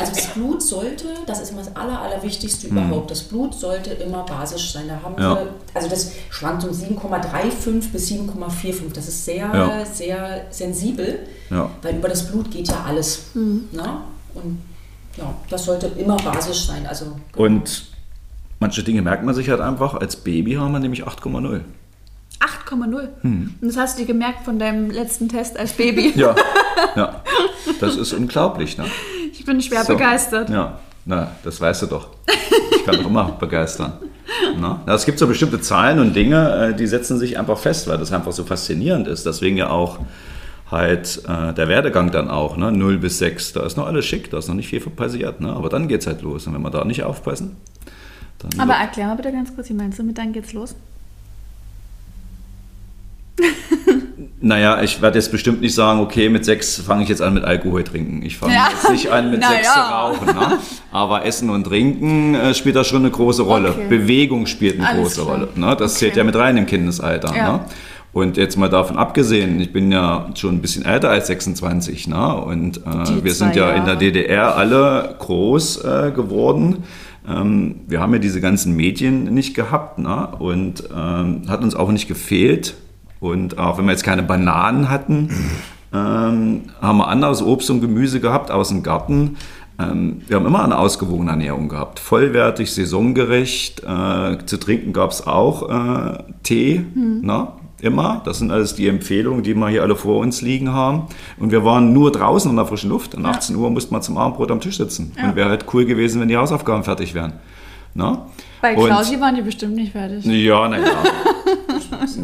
Also 0.00 0.12
das 0.14 0.26
Blut 0.28 0.62
sollte, 0.62 1.04
das 1.26 1.40
ist 1.42 1.50
immer 1.50 1.60
das 1.62 1.76
Aller, 1.76 2.00
Allerwichtigste 2.00 2.68
Hm. 2.70 2.76
überhaupt. 2.78 3.10
Das 3.10 3.22
Blut 3.24 3.52
sollte 3.54 3.90
immer 3.90 4.24
basisch 4.24 4.72
sein. 4.72 4.84
Da 4.88 5.00
haben 5.02 5.20
Ja. 5.20 5.34
wir, 5.34 5.46
also 5.74 5.86
das 5.88 6.12
schwankt 6.30 6.64
um 6.64 6.70
7,35 6.72 7.90
bis 7.92 8.08
7,45. 8.08 8.94
Das 8.94 9.06
ist 9.08 9.22
sehr, 9.24 9.50
Ja. 9.52 9.84
sehr 9.84 10.46
sensibel, 10.50 11.18
Ja. 11.50 11.68
weil 11.82 11.96
über 11.96 12.08
das 12.08 12.26
Blut 12.30 12.50
geht 12.50 12.68
ja 12.68 12.84
alles. 12.86 13.24
Mhm. 13.34 13.64
Ne? 13.72 13.98
Und 14.34 14.60
ja, 15.18 15.34
das 15.50 15.64
sollte 15.64 15.86
immer 15.98 16.16
basisch 16.16 16.66
sein. 16.66 16.86
Also 16.86 17.16
Und 17.36 17.86
manche 18.60 18.82
Dinge 18.82 19.02
merkt 19.02 19.24
man 19.24 19.34
sich 19.34 19.48
halt 19.50 19.60
einfach. 19.60 19.94
Als 19.94 20.16
Baby 20.16 20.54
haben 20.54 20.72
wir 20.72 20.78
nämlich 20.80 21.06
8,0. 21.06 21.60
8,0. 22.40 23.08
Hm. 23.22 23.54
Und 23.60 23.68
das 23.68 23.76
hast 23.76 23.98
du 23.98 24.02
dir 24.02 24.06
gemerkt 24.06 24.44
von 24.44 24.58
deinem 24.58 24.90
letzten 24.90 25.28
Test 25.28 25.58
als 25.58 25.72
Baby. 25.72 26.12
Ja, 26.16 26.34
ja. 26.96 27.22
Das 27.80 27.96
ist 27.96 28.12
unglaublich, 28.14 28.78
ne? 28.78 28.84
Ich 29.32 29.44
bin 29.44 29.60
schwer 29.60 29.84
So. 29.84 29.92
begeistert. 29.92 30.48
Ja, 30.48 30.78
na, 31.04 31.32
das 31.44 31.60
weißt 31.60 31.82
du 31.82 31.86
doch. 31.86 32.08
Ich 32.76 32.84
kann 32.84 32.96
doch 32.96 33.06
immer 33.06 33.24
begeistern. 33.40 33.92
Na? 34.58 34.80
Na, 34.86 34.94
Es 34.94 35.04
gibt 35.04 35.18
so 35.18 35.26
bestimmte 35.26 35.60
Zahlen 35.60 35.98
und 35.98 36.14
Dinge, 36.14 36.70
äh, 36.70 36.74
die 36.74 36.86
setzen 36.86 37.18
sich 37.18 37.38
einfach 37.38 37.58
fest, 37.58 37.86
weil 37.88 37.98
das 37.98 38.12
einfach 38.12 38.32
so 38.32 38.44
faszinierend 38.44 39.06
ist. 39.06 39.26
Deswegen 39.26 39.56
ja 39.58 39.70
auch 39.70 39.98
halt 40.70 41.22
äh, 41.26 41.54
der 41.54 41.68
Werdegang 41.68 42.10
dann 42.10 42.28
auch, 42.28 42.56
ne? 42.56 42.70
0 42.72 42.98
bis 42.98 43.18
6, 43.18 43.54
da 43.54 43.64
ist 43.64 43.76
noch 43.76 43.86
alles 43.86 44.04
schick, 44.06 44.30
da 44.30 44.38
ist 44.38 44.48
noch 44.48 44.54
nicht 44.54 44.68
viel 44.68 44.80
passiert, 44.80 45.40
ne? 45.40 45.52
aber 45.52 45.68
dann 45.68 45.88
geht 45.88 46.02
es 46.02 46.06
halt 46.06 46.20
los. 46.22 46.46
Und 46.46 46.54
wenn 46.54 46.62
wir 46.62 46.70
da 46.70 46.84
nicht 46.84 47.02
aufpassen, 47.04 47.56
dann 48.38 48.60
Aber 48.60 48.74
erklär 48.74 49.06
mal 49.06 49.14
bitte 49.16 49.32
ganz 49.32 49.54
kurz, 49.54 49.68
wie 49.70 49.74
meinst 49.74 49.98
du, 49.98 50.02
mit 50.02 50.18
dann 50.18 50.32
geht's 50.32 50.52
los? 50.52 50.74
Naja, 54.40 54.82
ich 54.82 55.02
werde 55.02 55.18
jetzt 55.18 55.32
bestimmt 55.32 55.60
nicht 55.60 55.74
sagen, 55.74 56.00
okay, 56.00 56.28
mit 56.28 56.44
sechs 56.44 56.80
fange 56.80 57.02
ich 57.02 57.08
jetzt 57.08 57.22
an 57.22 57.34
mit 57.34 57.44
Alkohol 57.44 57.82
trinken. 57.82 58.22
Ich 58.22 58.36
fange 58.38 58.54
Ja. 58.54 58.68
jetzt 58.70 58.88
nicht 58.90 59.10
an 59.10 59.30
mit 59.30 59.40
Na 59.42 59.48
sechs 59.50 59.72
zu 59.72 59.78
rauchen. 59.80 60.26
Ne? 60.26 60.58
Aber 60.92 61.24
Essen 61.24 61.50
und 61.50 61.64
Trinken 61.64 62.34
äh, 62.34 62.54
spielt 62.54 62.76
da 62.76 62.84
schon 62.84 62.98
eine 63.02 63.10
große 63.10 63.42
Rolle. 63.42 63.70
Okay. 63.70 63.86
Bewegung 63.88 64.46
spielt 64.46 64.76
eine 64.78 64.88
Alles 64.88 65.02
große 65.02 65.22
klar. 65.22 65.34
Rolle. 65.36 65.48
Ne? 65.56 65.76
Das 65.76 65.94
zählt 65.94 66.12
Okay. 66.12 66.18
ja 66.20 66.24
mit 66.24 66.36
rein 66.36 66.56
im 66.56 66.66
Kindesalter. 66.66 67.34
Ja. 67.34 67.52
Ne? 67.52 67.60
Und 68.12 68.36
jetzt 68.36 68.56
mal 68.56 68.68
davon 68.68 68.96
abgesehen, 68.96 69.60
ich 69.60 69.72
bin 69.72 69.92
ja 69.92 70.30
schon 70.34 70.56
ein 70.56 70.62
bisschen 70.62 70.84
älter 70.84 71.10
als 71.10 71.26
26. 71.26 72.08
Ne? 72.08 72.34
Und 72.34 72.78
äh, 72.78 73.22
wir 73.22 73.34
sind 73.34 73.54
ja 73.54 73.70
in 73.70 73.84
der 73.84 73.94
Jahre. 73.94 73.98
DDR 73.98 74.56
alle 74.56 75.14
groß 75.18 75.84
äh, 75.84 76.12
geworden. 76.14 76.84
Ähm, 77.28 77.80
wir 77.86 78.00
haben 78.00 78.12
ja 78.14 78.18
diese 78.18 78.40
ganzen 78.40 78.74
Medien 78.74 79.24
nicht 79.34 79.54
gehabt 79.54 79.98
ne? 79.98 80.28
und 80.38 80.84
ähm, 80.94 81.42
hat 81.48 81.62
uns 81.62 81.74
auch 81.74 81.90
nicht 81.90 82.08
gefehlt. 82.08 82.74
Und 83.20 83.58
auch 83.58 83.78
wenn 83.78 83.84
wir 83.84 83.92
jetzt 83.92 84.04
keine 84.04 84.22
Bananen 84.22 84.88
hatten, 84.88 85.28
ähm, 85.92 86.62
haben 86.80 86.98
wir 86.98 87.08
anderes 87.08 87.42
Obst 87.42 87.70
und 87.70 87.80
Gemüse 87.80 88.20
gehabt 88.20 88.50
aus 88.50 88.70
dem 88.70 88.82
Garten. 88.82 89.36
Ähm, 89.78 90.22
wir 90.26 90.36
haben 90.36 90.46
immer 90.46 90.64
eine 90.64 90.78
ausgewogene 90.78 91.30
Ernährung 91.30 91.68
gehabt. 91.68 92.00
Vollwertig, 92.00 92.72
saisongerecht. 92.72 93.84
Äh, 93.84 94.38
zu 94.46 94.58
trinken 94.58 94.92
gab 94.92 95.10
es 95.10 95.26
auch 95.26 95.68
äh, 95.68 96.24
Tee, 96.42 96.84
ne? 97.22 97.48
Immer. 97.80 98.22
Das 98.24 98.38
sind 98.38 98.50
alles 98.50 98.74
die 98.74 98.88
Empfehlungen, 98.88 99.42
die 99.42 99.54
wir 99.54 99.68
hier 99.68 99.82
alle 99.82 99.96
vor 99.96 100.18
uns 100.18 100.42
liegen 100.42 100.72
haben. 100.72 101.06
Und 101.38 101.50
wir 101.52 101.64
waren 101.64 101.92
nur 101.92 102.10
draußen 102.12 102.50
in 102.50 102.56
der 102.56 102.66
frischen 102.66 102.90
Luft. 102.90 103.14
Und 103.14 103.24
18 103.26 103.56
Uhr 103.56 103.70
musste 103.70 103.92
man 103.92 104.02
zum 104.02 104.16
Abendbrot 104.18 104.50
am 104.50 104.60
Tisch 104.60 104.76
sitzen. 104.78 105.12
Und 105.22 105.36
wäre 105.36 105.48
halt 105.50 105.66
cool 105.72 105.84
gewesen, 105.84 106.20
wenn 106.20 106.28
die 106.28 106.36
Hausaufgaben 106.36 106.84
fertig 106.84 107.14
wären. 107.14 107.34
Ne? 107.94 108.18
Bei 108.60 108.76
Und- 108.76 108.86
Klausi 108.86 109.20
waren 109.20 109.34
die 109.34 109.42
bestimmt 109.42 109.74
nicht 109.74 109.92
fertig. 109.92 110.24
ja, 110.24 110.68
naja. 110.68 110.84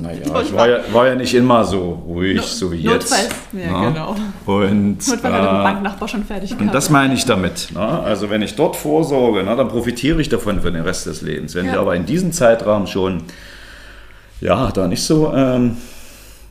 naja, 0.02 0.40
ich 0.42 0.52
war 0.52 0.68
ja, 0.68 0.78
war 0.92 1.06
ja 1.08 1.14
nicht 1.14 1.34
immer 1.34 1.64
so 1.64 2.02
ruhig, 2.06 2.40
so 2.42 2.70
wie 2.70 2.76
jetzt. 2.76 3.10
Notfalls, 3.10 3.34
ja, 3.52 3.80
ne? 3.80 3.92
genau. 3.92 4.16
Und, 4.46 4.96
Notfalls 5.08 5.22
hat 5.22 5.32
der 5.32 5.60
äh, 5.60 5.62
Banknachbar 5.62 6.08
schon 6.08 6.24
fertig 6.24 6.54
und 6.58 6.72
das 6.74 6.90
meine 6.90 7.14
ich 7.14 7.24
damit. 7.24 7.68
Ne? 7.72 7.80
Also 7.80 8.30
wenn 8.30 8.42
ich 8.42 8.54
dort 8.56 8.76
vorsorge, 8.76 9.42
ne, 9.42 9.56
dann 9.56 9.68
profitiere 9.68 10.20
ich 10.20 10.28
davon 10.28 10.60
für 10.60 10.70
den 10.70 10.82
Rest 10.82 11.06
des 11.06 11.22
Lebens. 11.22 11.54
Wenn 11.54 11.66
Ja. 11.66 11.72
ich 11.72 11.78
aber 11.78 11.94
in 11.96 12.04
diesem 12.06 12.32
Zeitraum 12.32 12.86
schon, 12.86 13.22
ja, 14.40 14.70
da 14.70 14.86
nicht 14.88 15.02
so 15.02 15.32
ähm, 15.34 15.76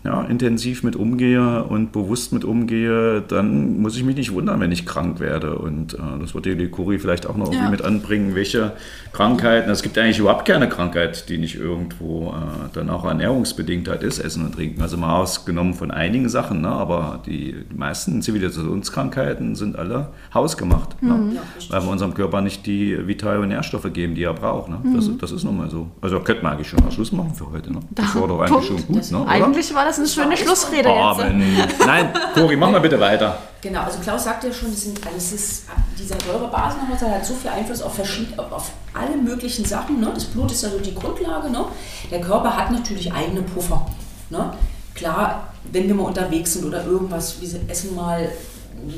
ja, 0.05 0.21
intensiv 0.23 0.83
mit 0.83 0.95
umgehe 0.97 1.63
und 1.63 1.91
bewusst 1.93 2.33
mit 2.33 2.43
umgehe, 2.43 3.21
dann 3.21 3.79
muss 3.81 3.95
ich 3.95 4.03
mich 4.03 4.17
nicht 4.17 4.33
wundern, 4.33 4.59
wenn 4.59 4.71
ich 4.71 4.85
krank 4.85 5.19
werde. 5.21 5.55
Und 5.57 5.93
äh, 5.93 5.97
das 6.19 6.35
wird 6.35 6.45
die 6.45 6.67
Kuri 6.67 6.99
vielleicht 6.99 7.25
auch 7.25 7.37
noch 7.37 7.45
irgendwie 7.47 7.63
Ja. 7.63 7.69
mit 7.71 7.81
anbringen, 7.83 8.35
welche 8.35 8.73
Krankheiten. 9.13 9.69
Es 9.71 9.81
gibt 9.81 9.97
eigentlich 9.97 10.19
überhaupt 10.19 10.45
keine 10.45 10.67
Krankheit, 10.67 11.29
die 11.29 11.37
nicht 11.37 11.55
irgendwo 11.55 12.31
äh, 12.31 12.69
dann 12.73 12.89
auch 12.89 13.05
ernährungsbedingt 13.05 13.87
halt 13.87 14.03
ist, 14.03 14.19
Essen 14.19 14.45
und 14.45 14.55
Trinken. 14.55 14.81
Also 14.81 14.97
mal 14.97 15.15
ausgenommen 15.21 15.73
von 15.73 15.89
einigen 15.91 16.27
Sachen, 16.27 16.61
ne? 16.61 16.67
aber 16.69 17.21
die, 17.25 17.55
die 17.71 17.75
meisten 17.77 18.21
Zivilisationskrankheiten 18.21 19.55
sind 19.55 19.77
alle 19.77 20.09
hausgemacht. 20.33 21.01
Ne? 21.01 21.13
Mhm. 21.13 21.31
Ja. 21.35 21.41
Weil 21.69 21.83
wir 21.83 21.89
unserem 21.91 22.13
Körper 22.13 22.41
nicht 22.41 22.65
die 22.65 22.97
Vital- 23.07 23.39
und 23.39 23.49
Nährstoffe 23.49 23.91
geben, 23.93 24.15
die 24.15 24.23
er 24.23 24.33
braucht. 24.33 24.69
Ne? 24.69 24.77
Das, 24.95 25.07
Mhm. 25.07 25.17
das 25.19 25.31
ist 25.31 25.43
nun 25.43 25.57
mal 25.57 25.69
so. 25.69 25.87
Also 26.01 26.19
könnten 26.19 26.43
wir 26.43 26.51
eigentlich 26.51 26.67
schon 26.69 26.83
mal 26.83 26.91
Schluss 26.91 27.11
machen 27.11 27.33
für 27.33 27.49
heute. 27.51 27.71
Ne? 27.71 27.79
Das 27.91 28.15
war 28.15 28.27
doch 28.27 28.39
eigentlich 28.41 28.67
Punkt. 28.69 28.85
schon 28.85 28.95
gut. 28.95 29.11
Ne? 29.11 29.27
Eigentlich 29.27 29.73
war 29.73 29.85
das 29.85 29.92
eine 29.99 30.07
schöne 30.07 30.37
Schlussrede 30.37 30.89
jetzt. 30.89 31.79
Nein, 31.85 32.09
Cori, 32.33 32.55
mach 32.55 32.69
mal 32.71 32.81
bitte 32.81 32.99
weiter. 32.99 33.37
Genau, 33.61 33.81
also 33.81 33.99
Klaus 33.99 34.25
sagte 34.25 34.47
ja 34.47 34.53
schon, 34.53 34.71
das 34.71 34.81
sind, 34.81 34.99
also 35.05 35.17
es 35.17 35.31
ist, 35.31 35.63
dieser 35.97 36.15
Säurebasenhaushalt 36.19 37.13
hat 37.15 37.25
so 37.25 37.33
viel 37.33 37.49
Einfluss 37.49 37.81
auf, 37.81 37.95
verschied- 37.97 38.37
auf- 38.37 38.71
alle 38.93 39.15
möglichen 39.15 39.63
Sachen. 39.65 39.99
Ne? 40.01 40.11
Das 40.13 40.25
Blut 40.25 40.51
ist 40.51 40.63
ja 40.63 40.69
so 40.69 40.79
die 40.79 40.93
Grundlage. 40.93 41.49
Ne? 41.49 41.63
Der 42.11 42.19
Körper 42.21 42.55
hat 42.57 42.71
natürlich 42.71 43.11
eigene 43.13 43.41
Puffer. 43.41 43.85
Ne? 44.29 44.53
Klar, 44.95 45.47
wenn 45.71 45.87
wir 45.87 45.95
mal 45.95 46.03
unterwegs 46.03 46.53
sind 46.53 46.65
oder 46.65 46.83
irgendwas, 46.85 47.39
wir 47.39 47.47
essen 47.69 47.95
mal, 47.95 48.27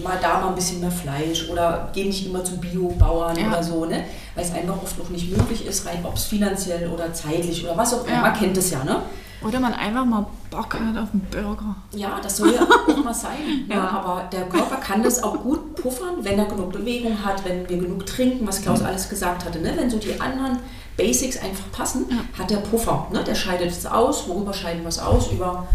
mal 0.04 0.18
da 0.22 0.40
mal 0.40 0.48
ein 0.50 0.56
bisschen 0.56 0.80
mehr 0.82 0.90
Fleisch 0.92 1.48
oder 1.50 1.90
gehen 1.94 2.08
nicht 2.08 2.26
immer 2.26 2.44
zum 2.44 2.58
Biobauern 2.60 3.38
Ja. 3.38 3.48
oder 3.50 3.64
so, 3.64 3.86
ne? 3.86 4.04
weil 4.34 4.44
es 4.44 4.52
einfach 4.52 4.82
oft 4.82 4.98
noch 4.98 5.10
nicht 5.10 5.30
möglich 5.38 5.66
ist, 5.68 5.86
rein 5.86 6.00
ob 6.04 6.16
es 6.16 6.26
finanziell 6.26 6.90
oder 6.90 7.14
zeitlich 7.14 7.64
oder 7.64 7.78
was 7.78 7.94
auch 7.94 8.04
immer. 8.06 8.16
Ja. 8.16 8.22
Man 8.22 8.34
kennt 8.34 8.58
es 8.58 8.72
ja, 8.72 8.84
ne? 8.84 9.04
Oder 9.46 9.60
man 9.60 9.74
einfach 9.74 10.06
mal 10.06 10.26
Bock 10.50 10.74
hat 10.74 10.98
auf 10.98 11.10
einen 11.14 11.28
Burger. 11.30 11.76
Ja, 11.94 12.20
das 12.22 12.38
soll 12.38 12.54
ja 12.54 12.64
auch 12.64 13.04
mal 13.04 13.14
sein. 13.14 13.36
Ja. 13.70 13.76
Ja. 13.76 13.90
aber 13.90 14.30
der 14.32 14.48
Körper 14.48 14.78
kann 14.78 15.04
das 15.04 15.22
auch 15.22 15.42
gut 15.44 15.76
puffern, 15.76 16.16
wenn 16.22 16.40
er 16.40 16.46
genug 16.46 16.72
Bewegung 16.72 17.24
hat, 17.24 17.46
wenn 17.46 17.68
wir 17.70 17.78
genug 17.78 18.06
trinken, 18.06 18.48
was 18.48 18.62
Klaus 18.62 18.82
alles 18.82 19.10
gesagt 19.10 19.46
hatte. 19.46 19.60
Ne? 19.60 19.74
Wenn 19.76 19.90
so 19.90 19.98
die 19.98 20.20
anderen 20.20 20.60
Basics 20.98 21.38
einfach 21.38 21.72
passen, 21.72 22.06
hat 22.38 22.50
der 22.50 22.58
Puffer. 22.58 23.08
Ne? 23.12 23.24
Der 23.24 23.36
scheidet 23.36 23.70
es 23.70 23.86
aus. 23.86 24.28
Worüber 24.28 24.54
scheiden 24.54 24.82
wir 24.82 24.90
es 24.90 25.00
aus? 25.00 25.32
Über 25.32 25.68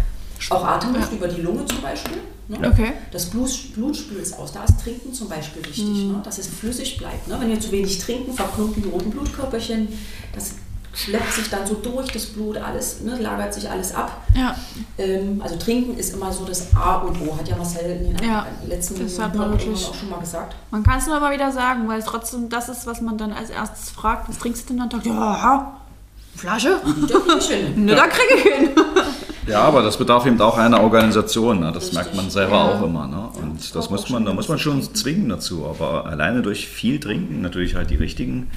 auch 0.49 0.65
Atemluft, 0.65 1.13
über 1.13 1.29
die 1.29 1.43
Lunge 1.43 1.65
zum 1.67 1.83
Beispiel. 1.83 2.19
Ne? 2.49 2.69
Okay. 2.69 2.93
Das 3.13 3.27
Blut, 3.27 3.51
Blut 3.75 3.97
spült 3.97 4.23
es 4.23 4.33
aus. 4.33 4.53
Da 4.53 4.65
ist 4.65 4.81
Trinken 4.83 5.13
zum 5.13 5.29
Beispiel 5.29 5.65
wichtig, 5.65 5.85
ne? 5.85 6.21
dass 6.25 6.39
es 6.39 6.47
flüssig 6.49 6.97
bleibt. 6.99 7.29
Ne? 7.29 7.37
Wenn 7.39 7.49
wir 7.49 7.61
zu 7.61 7.71
wenig 7.71 7.99
trinken, 7.99 8.33
verklumpen 8.33 8.83
die 8.83 8.89
roten 8.89 9.11
Blutkörperchen. 9.11 9.89
Das 10.35 10.55
schleppt 10.93 11.33
sich 11.33 11.49
dann 11.51 11.67
so 11.67 11.75
durch 11.75 12.11
das 12.13 12.27
Blut, 12.27 12.57
alles, 12.57 13.01
ne? 13.03 13.17
lagert 13.21 13.55
sich 13.55 13.69
alles 13.71 13.95
ab. 13.95 14.23
Ja, 14.35 14.55
Ähm, 14.99 15.41
also 15.43 15.57
trinken 15.57 15.97
ist 15.97 16.15
immer 16.15 16.33
so 16.33 16.45
das 16.45 16.75
A 16.75 16.97
und 16.97 17.21
O, 17.23 17.37
hat 17.39 17.49
ja 17.49 17.57
Marcel 17.57 17.91
in 18.03 18.17
den 18.17 18.29
Ja, 18.29 18.47
letzten 18.67 19.03
das 19.03 19.19
hat 19.19 19.35
man 19.35 19.51
wirklich. 19.51 19.87
auch 19.87 19.95
schon 19.95 20.11
mal 20.11 20.19
gesagt. 20.21 20.55
man 20.71 20.83
kann 20.83 20.99
es 20.99 21.07
nur 21.07 21.21
mal 21.21 21.33
wieder 21.33 21.53
sagen, 21.53 21.87
weil 21.89 22.03
trotzdem 22.03 22.49
das 22.49 22.69
ist, 22.69 22.87
was 22.87 23.01
man 23.01 23.17
dann 23.19 23.33
als 23.33 23.51
erstes 23.51 23.91
fragt. 23.91 24.29
Was 24.29 24.39
trinkst 24.39 24.69
du 24.69 24.75
denn 24.75 24.91
Tag? 24.91 25.07
Ja, 25.07 25.77
Flasche? 26.35 26.81
Döpfchen. 27.09 27.85
Ne, 27.85 27.95
da 27.95 28.07
kriege 28.07 28.35
ich 28.37 28.43
hin. 28.43 28.71
Ja, 29.47 29.63
aber 29.63 29.83
das 29.83 29.97
bedarf 29.97 30.27
eben 30.27 30.41
auch 30.41 30.57
einer 30.57 30.81
Organisation. 30.81 31.61
Ne? 31.61 31.67
Das 31.73 31.85
Richtig. 31.85 31.95
merkt 31.99 32.15
man 32.15 32.31
selber 32.31 32.65
auch 32.65 32.83
immer. 32.83 33.07
Ne? 33.07 33.29
Und 33.43 33.75
das 33.75 33.91
muss 33.91 34.09
man, 34.11 34.25
da 34.25 34.33
muss 34.33 34.49
man 34.49 34.59
schon 34.59 34.83
zwingen 34.95 35.29
dazu. 35.29 35.67
Aber 35.67 36.07
alleine 36.07 36.43
durch 36.43 36.69
viel 36.69 37.01
Trinken, 37.01 37.41
natürlich 37.43 37.75
halt 37.75 37.91
die 37.91 37.97
richtigen 37.97 38.51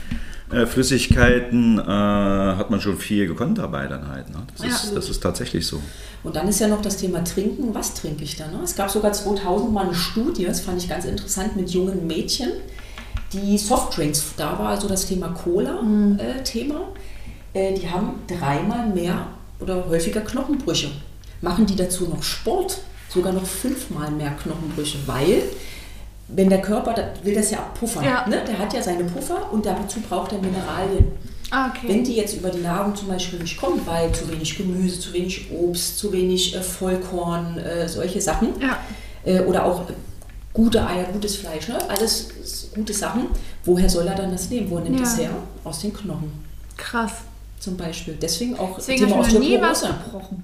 äh, 0.54 0.66
Flüssigkeiten, 0.66 1.80
äh, 1.80 1.84
hat 1.84 2.70
man 2.70 2.80
schon 2.82 2.98
viel 2.98 3.28
gekonnt 3.28 3.58
dabei 3.58 3.88
dann 3.88 4.08
halt. 4.08 4.30
Ne? 4.30 4.38
Das, 4.58 4.66
ist, 4.68 4.90
Ja. 4.90 4.96
das 4.96 5.10
ist 5.10 5.22
tatsächlich 5.22 5.66
so. 5.66 5.82
Und 6.24 6.36
dann 6.36 6.48
ist 6.48 6.60
ja 6.60 6.68
noch 6.68 6.82
das 6.82 6.98
Thema 6.98 7.24
Trinken. 7.24 7.74
Was 7.76 7.94
trinke 7.96 8.24
ich 8.24 8.38
da? 8.38 8.48
Ne? 8.48 8.60
Es 8.64 8.76
gab 8.76 8.90
sogar 8.90 9.12
2000 9.12 9.72
mal 9.74 9.86
eine 9.86 9.96
Studie, 9.96 10.46
das 10.46 10.62
fand 10.62 10.82
ich 10.82 10.88
ganz 10.90 11.06
interessant, 11.06 11.56
mit 11.56 11.70
jungen 11.72 12.08
Mädchen, 12.08 12.52
die 13.34 13.58
Softdrinks, 13.58 14.34
da 14.38 14.58
war 14.60 14.70
also 14.70 14.88
das 14.88 15.08
Thema 15.08 15.30
Cola-Thema. 15.30 16.82
Äh, 17.54 17.74
die 17.74 17.90
haben 17.90 18.16
dreimal 18.28 18.88
mehr 18.90 19.28
oder 19.60 19.88
häufiger 19.88 20.22
Knochenbrüche. 20.22 20.90
Machen 21.42 21.66
die 21.66 21.76
dazu 21.76 22.08
noch 22.08 22.24
Sport, 22.24 22.80
sogar 23.10 23.34
noch 23.34 23.46
fünfmal 23.46 24.12
mehr 24.12 24.32
Knochenbrüche, 24.32 24.98
weil 25.06 25.44
wenn 26.30 26.50
der 26.50 26.62
Körper, 26.62 26.96
will 27.24 27.36
das 27.36 27.52
ja 27.52 27.60
abpuffern, 27.60 28.04
Ja. 28.04 28.28
ne? 28.28 28.42
der 28.48 28.58
hat 28.58 28.74
ja 28.74 28.82
seine 28.82 29.04
Puffer 29.04 29.52
und 29.52 29.66
dazu 29.66 30.00
braucht 30.00 30.32
er 30.32 30.40
Mineralien. 30.40 31.08
Ah, 31.52 31.70
Wenn 31.84 31.92
okay. 32.00 32.04
die 32.04 32.16
jetzt 32.16 32.34
über 32.36 32.50
die 32.50 32.62
Nahrung 32.62 32.96
zum 32.96 33.10
Beispiel 33.10 33.38
nicht 33.40 33.58
kommen, 33.58 33.80
weil 33.86 34.12
zu 34.12 34.28
wenig 34.32 34.58
Gemüse, 34.58 35.00
zu 35.00 35.14
wenig 35.14 35.52
Obst, 35.52 36.00
zu 36.00 36.12
wenig 36.12 36.56
äh, 36.56 36.62
Vollkorn, 36.64 37.60
äh, 37.60 37.88
solche 37.88 38.20
Sachen, 38.22 38.60
Ja. 38.60 38.78
äh, 39.24 39.42
oder 39.42 39.64
auch 39.66 39.82
äh, 39.90 39.94
gute 40.52 40.84
Eier, 40.88 41.04
gutes 41.14 41.36
Fleisch, 41.36 41.68
ne? 41.68 41.78
alles 41.90 42.30
gute 42.74 42.94
Sachen, 42.94 43.28
woher 43.66 43.88
soll 43.90 44.08
er 44.08 44.16
dann 44.16 44.32
das 44.32 44.50
nehmen? 44.50 44.70
Wo 44.72 44.80
nimmt 44.80 44.98
Ja. 45.00 45.06
es 45.06 45.18
her? 45.20 45.30
Aus 45.64 45.82
den 45.82 45.94
Knochen 45.94 46.32
Krass. 46.76 47.12
zum 47.60 47.78
Beispiel. 47.78 48.18
Deswegen 48.20 48.58
auch 48.58 48.76
Deswegen 48.78 49.12
habe 49.12 49.22
ich 49.28 49.34
mir 49.34 49.40
noch 49.40 49.46
nie 49.48 49.62
was 49.62 49.84
Osteoporose. 49.84 50.36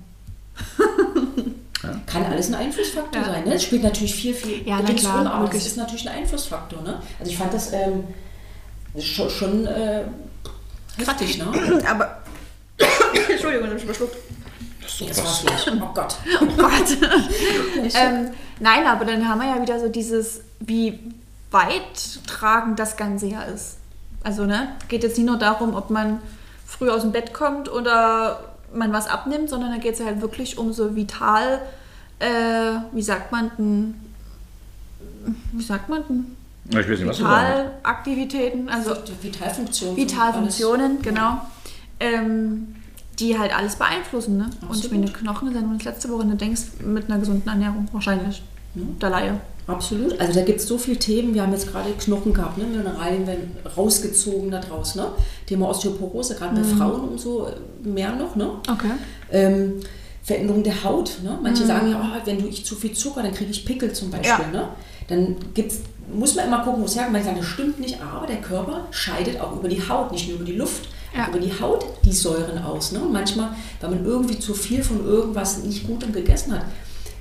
gebrochen. 1.81 2.03
Kann 2.05 2.25
alles 2.25 2.47
ein 2.49 2.55
Einflussfaktor 2.55 3.21
Ja. 3.21 3.27
sein. 3.27 3.43
Ne? 3.45 3.53
Es 3.55 3.63
spielt 3.63 3.83
natürlich 3.83 4.15
viel, 4.15 4.33
viel 4.33 4.67
Ja, 4.67 4.79
na 4.85 4.93
klar, 4.93 5.25
aber 5.25 5.45
logisch. 5.45 5.61
es 5.61 5.67
ist 5.67 5.77
natürlich 5.77 6.09
ein 6.09 6.17
Einflussfaktor. 6.19 6.81
Ne? 6.81 7.01
Also 7.19 7.31
ich 7.31 7.37
fand 7.37 7.53
das 7.53 7.71
ähm, 7.73 8.03
schon, 8.99 9.29
schon 9.29 9.65
äh, 9.67 10.03
heftig. 10.97 11.37
Ne? 11.37 11.81
Aber. 11.89 12.19
Entschuldigung, 13.29 13.67
ich 13.67 13.73
habe 13.73 13.79
verschluckt. 13.79 14.15
Jetzt 14.99 15.23
war's. 15.23 15.65
Oh 15.67 15.89
Gott. 15.93 16.15
Oh 16.41 16.45
Gott. 16.57 16.97
ähm, 17.95 18.31
nein, 18.59 18.85
aber 18.85 19.05
dann 19.05 19.27
haben 19.29 19.39
wir 19.39 19.47
ja 19.47 19.61
wieder 19.61 19.79
so 19.79 19.87
dieses, 19.87 20.41
wie 20.59 20.99
weit 21.51 22.25
tragend 22.27 22.79
das 22.79 22.97
Ganze 22.97 23.27
ja 23.27 23.43
ist. 23.43 23.77
Also, 24.23 24.45
ne, 24.45 24.75
geht 24.89 25.03
jetzt 25.03 25.17
nicht 25.17 25.27
nur 25.27 25.37
darum, 25.37 25.73
ob 25.75 25.89
man 25.89 26.19
früh 26.65 26.89
aus 26.89 27.01
dem 27.01 27.11
Bett 27.13 27.33
kommt 27.33 27.69
oder 27.71 28.48
man 28.73 28.93
was 28.93 29.07
abnimmt, 29.07 29.49
sondern 29.49 29.71
da 29.71 29.77
geht 29.77 29.93
es 29.93 29.99
ja 29.99 30.05
halt 30.05 30.21
wirklich 30.21 30.57
um 30.57 30.73
so 30.73 30.95
vital, 30.95 31.61
äh, 32.19 32.75
wie 32.91 33.01
sagt 33.01 33.31
man 33.31 33.51
denn, 33.57 33.95
wie 35.53 35.63
sagt 35.63 35.89
man 35.89 36.03
denn? 36.07 36.25
Ich 36.69 36.77
weiß 36.77 36.87
nicht, 36.87 37.07
was 37.07 37.17
du 37.17 37.23
da 37.23 37.65
Vitalaktivitäten, 37.81 38.69
also 38.69 38.95
Vitalfunktion. 39.21 39.97
Vitalfunktionen, 39.97 41.01
genau, 41.01 41.41
ähm, 41.99 42.75
die 43.17 43.37
halt 43.39 43.55
alles 43.55 43.75
beeinflussen. 43.75 44.37
Ne? 44.37 44.49
Und 44.67 44.83
ich 44.83 44.91
meine, 44.91 45.07
Knochen 45.07 45.51
nur 45.51 45.73
das 45.73 45.83
letzte, 45.83 46.09
woran 46.09 46.29
du 46.29 46.35
denkst, 46.35 46.61
mit 46.85 47.09
einer 47.09 47.19
gesunden 47.19 47.49
Ernährung 47.49 47.87
wahrscheinlich. 47.91 48.43
Der 48.75 49.09
Laie. 49.09 49.41
Absolut. 49.69 50.19
Also 50.19 50.33
da 50.33 50.45
gibt 50.45 50.59
es 50.59 50.67
so 50.67 50.77
viele 50.77 50.97
Themen. 50.97 51.33
Wir 51.33 51.43
haben 51.43 51.51
jetzt 51.51 51.71
gerade 51.71 51.91
Knochen 51.91 52.33
gehabt, 52.33 52.57
ne? 52.57 52.65
Mineralien 52.65 53.27
werden 53.27 53.55
rausgezogen 53.77 54.49
da 54.51 54.59
draus. 54.59 54.95
Ne? 54.95 55.07
Thema 55.45 55.69
Osteoporose, 55.69 56.35
gerade 56.35 56.55
bei 56.59 56.63
Frauen 56.63 57.01
umso 57.09 57.47
mehr 57.83 58.15
noch. 58.15 58.35
Ne? 58.35 58.49
Okay. 58.69 58.91
Ähm, 59.31 59.79
Veränderung 60.23 60.63
der 60.63 60.83
Haut. 60.83 61.19
Ne? 61.23 61.37
Manche 61.41 61.65
sagen 61.65 61.91
ja, 61.91 62.01
oh, 62.03 62.21
wenn 62.25 62.39
du 62.39 62.47
ich 62.47 62.65
zu 62.65 62.75
viel 62.75 62.93
Zucker, 62.93 63.23
dann 63.23 63.33
kriege 63.33 63.51
ich 63.51 63.65
Pickel 63.65 63.93
zum 63.93 64.11
Beispiel. 64.11 64.45
Ja. 64.45 64.51
Ne? 64.51 64.67
Dann 65.07 65.35
gibt's, 65.53 65.79
muss 66.13 66.35
man 66.35 66.47
immer 66.47 66.63
gucken, 66.63 66.81
wo 66.81 66.85
es 66.85 66.95
herkommt. 66.95 67.13
Manche 67.13 67.27
sagen, 67.27 67.39
das 67.39 67.47
stimmt 67.47 67.79
nicht, 67.79 67.97
aber 68.01 68.27
der 68.27 68.41
Körper 68.41 68.87
scheidet 68.91 69.39
auch 69.39 69.55
über 69.55 69.67
die 69.67 69.81
Haut, 69.87 70.11
nicht 70.11 70.27
nur 70.27 70.37
über 70.37 70.45
die 70.45 70.55
Luft, 70.57 70.89
Ja. 71.15 71.27
über 71.29 71.39
die 71.39 71.51
Haut 71.59 71.85
die 72.03 72.11
Säuren 72.13 72.57
aus. 72.63 72.91
Ne? 72.91 72.99
Und 72.99 73.11
manchmal, 73.13 73.49
weil 73.81 73.91
man 73.91 74.05
irgendwie 74.05 74.39
zu 74.39 74.53
viel 74.53 74.83
von 74.83 75.05
irgendwas 75.05 75.63
nicht 75.63 75.87
gut 75.87 76.03
und 76.03 76.13
gegessen 76.13 76.53
hat, 76.53 76.65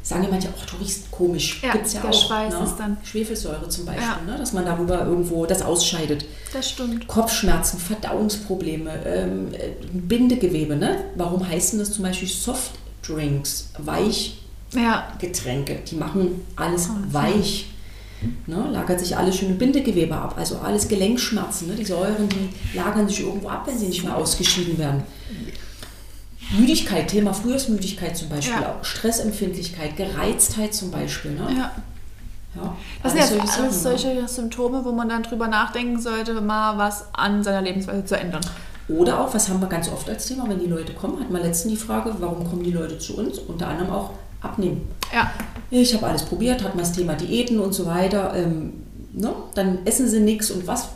sagen 0.09 0.23
ja 0.25 0.31
manche, 0.31 0.49
ach, 0.59 0.65
du 0.67 0.77
riechst 0.77 1.11
komisch. 1.11 1.61
Ja, 1.63 1.73
Gibt's 1.73 1.93
ja 1.93 2.01
der 2.01 2.11
auch. 2.11 2.27
Schweiß 2.27 2.55
ne? 2.55 2.65
ist 2.65 2.77
dann- 2.79 2.97
Schwefelsäure 3.05 3.69
zum 3.69 3.85
Beispiel, 3.85 4.05
Ja. 4.27 4.33
ne? 4.33 4.39
dass 4.39 4.53
man 4.55 4.65
darüber 4.65 5.05
irgendwo 5.05 5.45
das 5.45 5.61
ausscheidet. 5.63 6.25
Das 6.53 6.71
stimmt. 6.71 7.07
Kopfschmerzen, 7.07 7.79
Verdauungsprobleme, 7.79 8.91
ähm, 9.05 9.49
äh, 9.53 9.69
Bindegewebe. 9.93 10.77
Ne? 10.77 11.05
Warum 11.15 11.47
heißen 11.47 11.79
das 11.79 11.93
zum 11.93 12.05
Beispiel 12.05 12.27
Softdrinks, 12.29 13.69
Weichgetränke? 13.79 15.73
Ja, 15.75 15.79
Die 15.91 15.97
machen 15.97 16.41
alles 16.57 16.89
Oh, 16.91 17.13
weich. 17.13 17.67
Ne? 18.47 18.69
Lagert 18.73 18.99
sich 19.01 19.17
alles 19.17 19.37
schön 19.37 19.51
im 19.51 19.59
Bindegewebe 19.59 20.15
ab. 20.17 20.35
Also 20.39 20.57
alles 20.59 20.89
Gelenkschmerzen. 20.89 21.69
Ne? 21.69 21.75
Die 21.75 21.85
Säuren, 21.85 22.29
die 22.29 22.77
lagern 22.77 23.07
sich 23.09 23.21
irgendwo 23.21 23.49
ab, 23.49 23.65
wenn 23.67 23.79
sie 23.79 23.87
nicht 23.87 24.03
mehr 24.05 24.17
ausgeschieden 24.17 24.77
werden. 24.79 25.03
Müdigkeit, 26.51 27.09
Thema 27.09 27.33
Frühjahrsmüdigkeit 27.35 28.17
zum 28.17 28.29
Beispiel 28.29 28.61
Ja. 28.63 28.75
auch. 28.81 28.85
Stressempfindlichkeit, 28.85 29.97
Gereiztheit 29.97 30.75
zum 30.75 30.91
Beispiel. 30.91 31.33
Ne? 31.33 31.47
ja. 31.57 31.71
Ja, 32.57 32.75
Das 33.03 33.13
sind 33.13 33.21
jetzt 33.21 33.31
solche 33.31 33.63
alles 33.63 33.75
ne? 33.85 33.99
solche 33.99 34.29
Symptome, 34.29 34.83
wo 34.85 34.91
man 34.93 35.09
dann 35.09 35.23
drüber 35.23 35.49
nachdenken 35.49 36.01
sollte, 36.01 36.41
mal 36.41 36.79
was 36.79 37.05
an 37.13 37.45
seiner 37.45 37.61
Lebensweise 37.61 38.05
zu 38.07 38.19
ändern. 38.19 38.41
Oder 38.89 39.21
auch, 39.21 39.35
was 39.35 39.51
haben 39.51 39.61
wir 39.61 39.69
ganz 39.69 39.89
oft 39.91 40.09
als 40.09 40.27
Thema, 40.27 40.49
wenn 40.49 40.59
die 40.59 40.67
Leute 40.67 40.95
kommen, 40.95 41.21
hatten 41.21 41.33
wir 41.33 41.43
letztens 41.43 41.75
die 41.75 41.79
Frage, 41.79 42.15
warum 42.21 42.49
kommen 42.49 42.63
die 42.65 42.71
Leute 42.73 42.99
zu 42.99 43.19
uns? 43.19 43.39
Unter 43.39 43.69
anderem 43.69 43.91
auch 43.91 44.11
abnehmen. 44.41 44.89
Ja, 45.13 45.31
Ich 45.71 45.93
habe 45.95 46.07
alles 46.07 46.23
probiert, 46.23 46.65
hat 46.65 46.75
man 46.75 46.85
das 46.85 46.93
Thema 46.93 47.15
Diäten 47.15 47.61
und 47.61 47.75
so 47.75 47.85
weiter. 47.85 48.33
Ähm, 48.35 48.73
ne? 49.13 49.31
Dann 49.55 49.81
essen 49.85 50.09
sie 50.09 50.21
nichts 50.21 50.51
und 50.51 50.67
was 50.67 50.89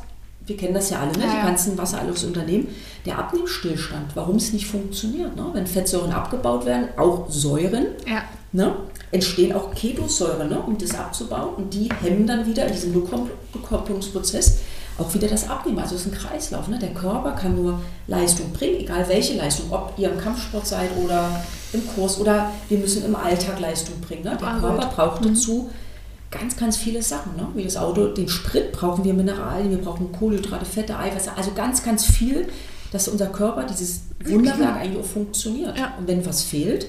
wir 0.47 0.57
kennen 0.57 0.75
das 0.75 0.91
ja 0.91 1.01
alle, 1.01 1.13
ne? 1.13 1.25
Die 1.25 1.47
ganzen 1.47 1.79
Wassererhaltungsunternehmen, 1.79 2.67
der 3.07 3.19
Abnehmstillstand, 3.19 4.15
warum 4.15 4.37
es 4.37 4.53
nicht 4.53 4.67
funktioniert. 4.67 5.37
Ne? 5.37 5.47
Wenn 5.53 5.67
Fettsäuren 5.67 6.13
abgebaut 6.13 6.67
werden, 6.67 6.89
auch 6.97 7.31
Säuren, 7.31 7.87
Ja. 8.07 8.23
ne? 8.53 8.75
entstehen 9.13 9.53
auch 9.55 9.75
Ketosäuren, 9.75 10.49
ne? 10.49 10.59
um 10.67 10.77
das 10.79 10.95
abzubauen 10.95 11.55
und 11.57 11.75
die 11.75 11.89
hemmen 12.03 12.27
dann 12.27 12.47
wieder 12.47 12.67
in 12.67 12.73
diesem 12.73 12.93
Rückkopplungsprozess 12.95 14.59
auch 14.99 15.13
wieder 15.15 15.27
das 15.29 15.49
Abnehmen. 15.49 15.79
Also 15.79 15.95
es 15.97 16.07
ist 16.07 16.13
ein 16.13 16.19
Kreislauf. 16.19 16.69
Ne? 16.69 16.79
Der 16.79 16.91
Körper 16.93 17.33
kann 17.33 17.55
nur 17.57 17.81
Leistung 18.07 18.53
bringen, 18.53 18.81
egal 18.81 19.09
welche 19.09 19.35
Leistung, 19.37 19.67
ob 19.73 19.95
ihr 19.97 20.11
im 20.13 20.19
Kampfsport 20.19 20.67
seid 20.67 20.91
oder 21.03 21.43
im 21.73 21.87
Kurs 21.95 22.19
oder 22.21 22.51
wir 22.69 22.79
müssen 22.79 23.05
im 23.05 23.17
Alltag 23.17 23.59
Leistung 23.61 24.01
bringen. 24.01 24.25
Ne? 24.25 24.37
Der 24.39 24.47
Ah, 24.49 24.59
Körper 24.59 24.87
braucht 24.95 25.25
dazu 25.25 25.71
ganz, 26.33 26.57
ganz 26.57 26.77
viele 26.77 27.03
Sachen. 27.03 27.37
Ne? 27.37 27.47
Wie 27.55 27.63
das 27.63 27.77
Auto, 27.77 28.09
den 28.09 28.29
Sprit 28.29 28.73
brauchen 28.73 29.05
wir 29.05 29.15
Mineralien, 29.15 29.71
wir 29.71 29.79
brauchen 29.79 30.11
Kohlenhydrate, 30.11 30.65
Fette, 30.65 30.99
Eiweiße, 30.99 31.31
also 31.37 31.53
ganz, 31.53 31.85
ganz 31.85 32.05
viel, 32.05 32.49
dass 32.91 33.07
unser 33.09 33.27
Körper, 33.27 33.65
dieses 33.65 34.01
Wunderwerk 34.25 34.77
eigentlich 34.77 35.01
auch 35.03 35.07
funktioniert. 35.09 35.79
Ja. 35.79 35.95
Und 35.99 36.09
wenn 36.09 36.25
was 36.27 36.43
fehlt, 36.43 36.87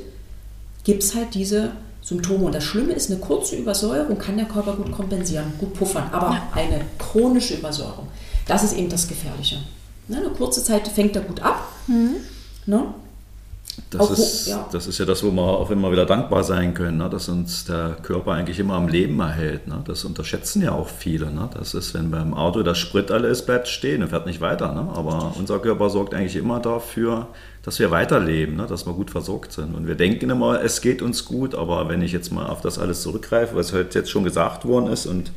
gibt 0.84 1.04
es 1.04 1.14
halt 1.14 1.34
diese 1.36 1.72
Symptome. 2.02 2.46
Und 2.46 2.56
das 2.56 2.64
Schlimme 2.64 2.94
ist, 2.94 3.12
eine 3.12 3.20
kurze 3.20 3.56
Übersäuerung 3.56 4.18
kann 4.18 4.36
der 4.38 4.46
Körper 4.48 4.74
gut 4.74 4.92
kompensieren, 4.92 5.54
gut 5.60 5.74
puffern. 5.74 6.10
Aber 6.12 6.32
Ja. 6.32 6.48
eine 6.54 6.82
chronische 6.98 7.54
Übersäuerung, 7.56 8.08
das 8.48 8.64
ist 8.64 8.74
eben 8.76 8.90
das 8.90 9.08
Gefährliche. 9.08 9.60
Ne? 10.08 10.18
Eine 10.18 10.30
kurze 10.30 10.64
Zeit 10.64 10.88
fängt 10.88 11.16
er 11.16 11.22
gut 11.22 11.42
ab. 11.42 11.70
Ne? 12.66 12.84
Das, 13.90 14.02
Auch 14.02 14.12
ist, 14.12 14.48
ja. 14.48 14.68
das 14.72 14.88
ist 14.88 14.98
ja 14.98 15.06
das, 15.06 15.24
wo 15.24 15.32
wir 15.32 15.42
auch 15.42 15.70
immer 15.70 15.92
wieder 15.92 16.06
dankbar 16.06 16.44
sein 16.44 16.74
können, 16.74 16.98
ne? 16.98 17.10
dass 17.10 17.30
uns 17.30 17.66
der 17.66 17.98
Körper 18.02 18.32
eigentlich 18.32 18.60
immer 18.60 18.76
am 18.76 18.88
Leben 18.88 19.20
erhält. 19.20 19.68
Ne? 19.68 19.82
Das 19.86 20.04
unterschätzen 20.04 20.62
ja 20.62 20.72
auch 20.72 20.90
viele. 20.90 21.32
Ne? 21.32 21.50
Das 21.54 21.74
ist, 21.74 21.94
wenn 21.94 22.12
beim 22.12 22.34
Auto 22.34 22.64
der 22.64 22.76
Sprit 22.76 23.12
alle 23.12 23.28
ist, 23.28 23.46
bleibt 23.46 23.68
stehen 23.68 24.02
und 24.02 24.10
fährt 24.10 24.26
nicht 24.26 24.42
weiter. 24.42 24.74
Ne? 24.74 24.88
Aber 24.96 25.34
unser 25.38 25.60
Körper 25.60 25.90
sorgt 25.90 26.14
eigentlich 26.14 26.36
immer 26.36 26.60
dafür, 26.60 27.28
dass 27.64 27.80
wir 27.80 27.92
weiterleben, 27.92 28.56
ne? 28.56 28.68
dass 28.68 28.86
wir 28.86 28.94
gut 28.94 29.12
versorgt 29.12 29.54
sind. 29.54 29.76
Und 29.76 29.88
wir 29.88 29.96
denken 29.96 30.30
immer, 30.30 30.62
es 30.62 30.82
geht 30.82 31.02
uns 31.02 31.26
gut, 31.26 31.56
aber 31.56 31.90
wenn 31.90 32.02
ich 32.02 32.12
jetzt 32.12 32.32
mal 32.32 32.48
auf 32.48 32.62
das 32.62 32.80
alles 32.80 33.02
zurückgreife, 33.02 33.56
was 33.56 33.74
heute 33.74 34.00
jetzt 34.00 34.12
schon 34.12 34.24
gesagt 34.24 34.66
worden 34.66 34.88
ist 34.88 35.06
und 35.06 35.32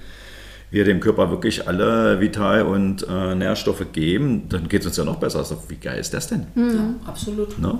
wir 0.70 0.85
dem 0.85 1.01
Körper 1.01 1.31
wirklich 1.31 1.68
alle 1.68 2.20
Vital- 2.20 2.62
und 2.62 3.07
äh, 3.09 3.35
Nährstoffe 3.35 3.87
geben, 3.92 4.49
dann 4.49 4.68
geht 4.68 4.81
es 4.81 4.88
uns 4.88 4.96
ja 4.96 5.05
noch 5.05 5.16
besser. 5.16 5.38
Also, 5.38 5.62
wie 5.68 5.77
geil 5.77 6.01
ist 6.01 6.12
das 6.12 6.27
denn? 6.29 6.46
Ja, 6.57 6.94
absolut. 7.07 7.59
Ne? 7.59 7.79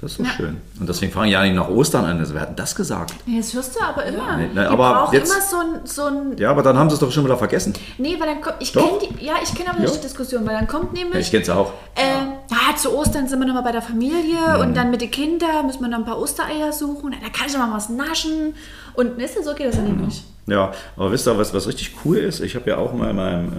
Das 0.00 0.12
ist 0.12 0.18
so 0.18 0.22
Ja. 0.22 0.30
schön. 0.30 0.58
Und 0.78 0.88
deswegen 0.88 1.10
fangen 1.10 1.28
ja 1.30 1.42
nicht 1.42 1.56
nach 1.56 1.68
Ostern 1.68 2.04
an. 2.04 2.18
Also, 2.20 2.32
wer 2.32 2.42
hat 2.42 2.50
denn 2.50 2.56
das 2.56 2.74
gesagt? 2.76 3.14
Ja, 3.26 3.38
Das 3.38 3.52
hörst 3.52 3.74
du 3.74 3.80
aber 3.82 4.04
immer. 4.04 4.36
Nee, 4.36 4.46
nee, 4.46 4.52
Die 4.54 4.58
aber 4.60 5.08
jetzt- 5.12 5.32
immer 5.32 5.42
so 5.42 5.56
ein, 5.56 5.80
so 5.86 6.04
ein 6.04 6.36
Ja, 6.38 6.50
aber 6.52 6.62
dann 6.62 6.78
haben 6.78 6.88
sie 6.88 6.94
es 6.94 7.00
doch 7.00 7.10
schon 7.10 7.24
wieder 7.24 7.36
vergessen. 7.36 7.72
Nee, 7.98 8.14
weil 8.20 8.28
dann 8.28 8.40
kommt. 8.40 8.56
Ich 8.60 8.72
kenne. 8.72 8.86
Ja, 9.20 9.34
ich 9.42 9.52
kenne 9.54 9.70
aber 9.70 9.78
Ja. 9.80 9.84
nicht 9.86 9.96
die 9.96 10.02
Diskussion, 10.02 10.46
weil 10.46 10.54
dann 10.54 10.68
kommt 10.68 10.96
Ja, 10.96 11.02
nämlich. 11.02 11.26
ich 11.26 11.30
kenne 11.32 11.42
es 11.42 11.50
auch. 11.50 11.72
äh, 11.96 12.02
ja, 12.48 12.76
zu 12.76 12.96
Ostern 12.96 13.26
sind 13.26 13.40
wir 13.40 13.46
nochmal 13.46 13.64
bei 13.64 13.72
der 13.72 13.82
Familie 13.82 14.38
Mhm. 14.54 14.60
und 14.60 14.76
dann 14.76 14.92
mit 14.92 15.00
den 15.00 15.10
Kindern 15.10 15.66
müssen 15.66 15.80
wir 15.80 15.88
noch 15.88 15.98
ein 15.98 16.04
paar 16.04 16.20
Ostereier 16.20 16.72
suchen. 16.72 17.10
Da 17.20 17.28
kann 17.30 17.48
ich 17.48 17.52
noch 17.58 17.66
mal 17.66 17.74
was 17.74 17.88
naschen. 17.88 18.54
Und 18.94 19.20
ist 19.20 19.36
das 19.36 19.44
so 19.46 19.54
geht 19.54 19.66
das 19.66 19.76
ja 19.76 19.82
Mhm. 19.82 20.04
nicht. 20.04 20.22
Ja, 20.46 20.70
aber 20.96 21.10
wisst 21.10 21.26
ihr, 21.26 21.36
was, 21.36 21.52
was 21.52 21.66
richtig 21.66 21.92
cool 22.04 22.18
ist? 22.18 22.38
Ich 22.40 22.54
habe 22.54 22.70
ja 22.70 22.76
auch 22.78 22.94
mal 22.94 23.10
in 23.10 23.16
meinem 23.16 23.52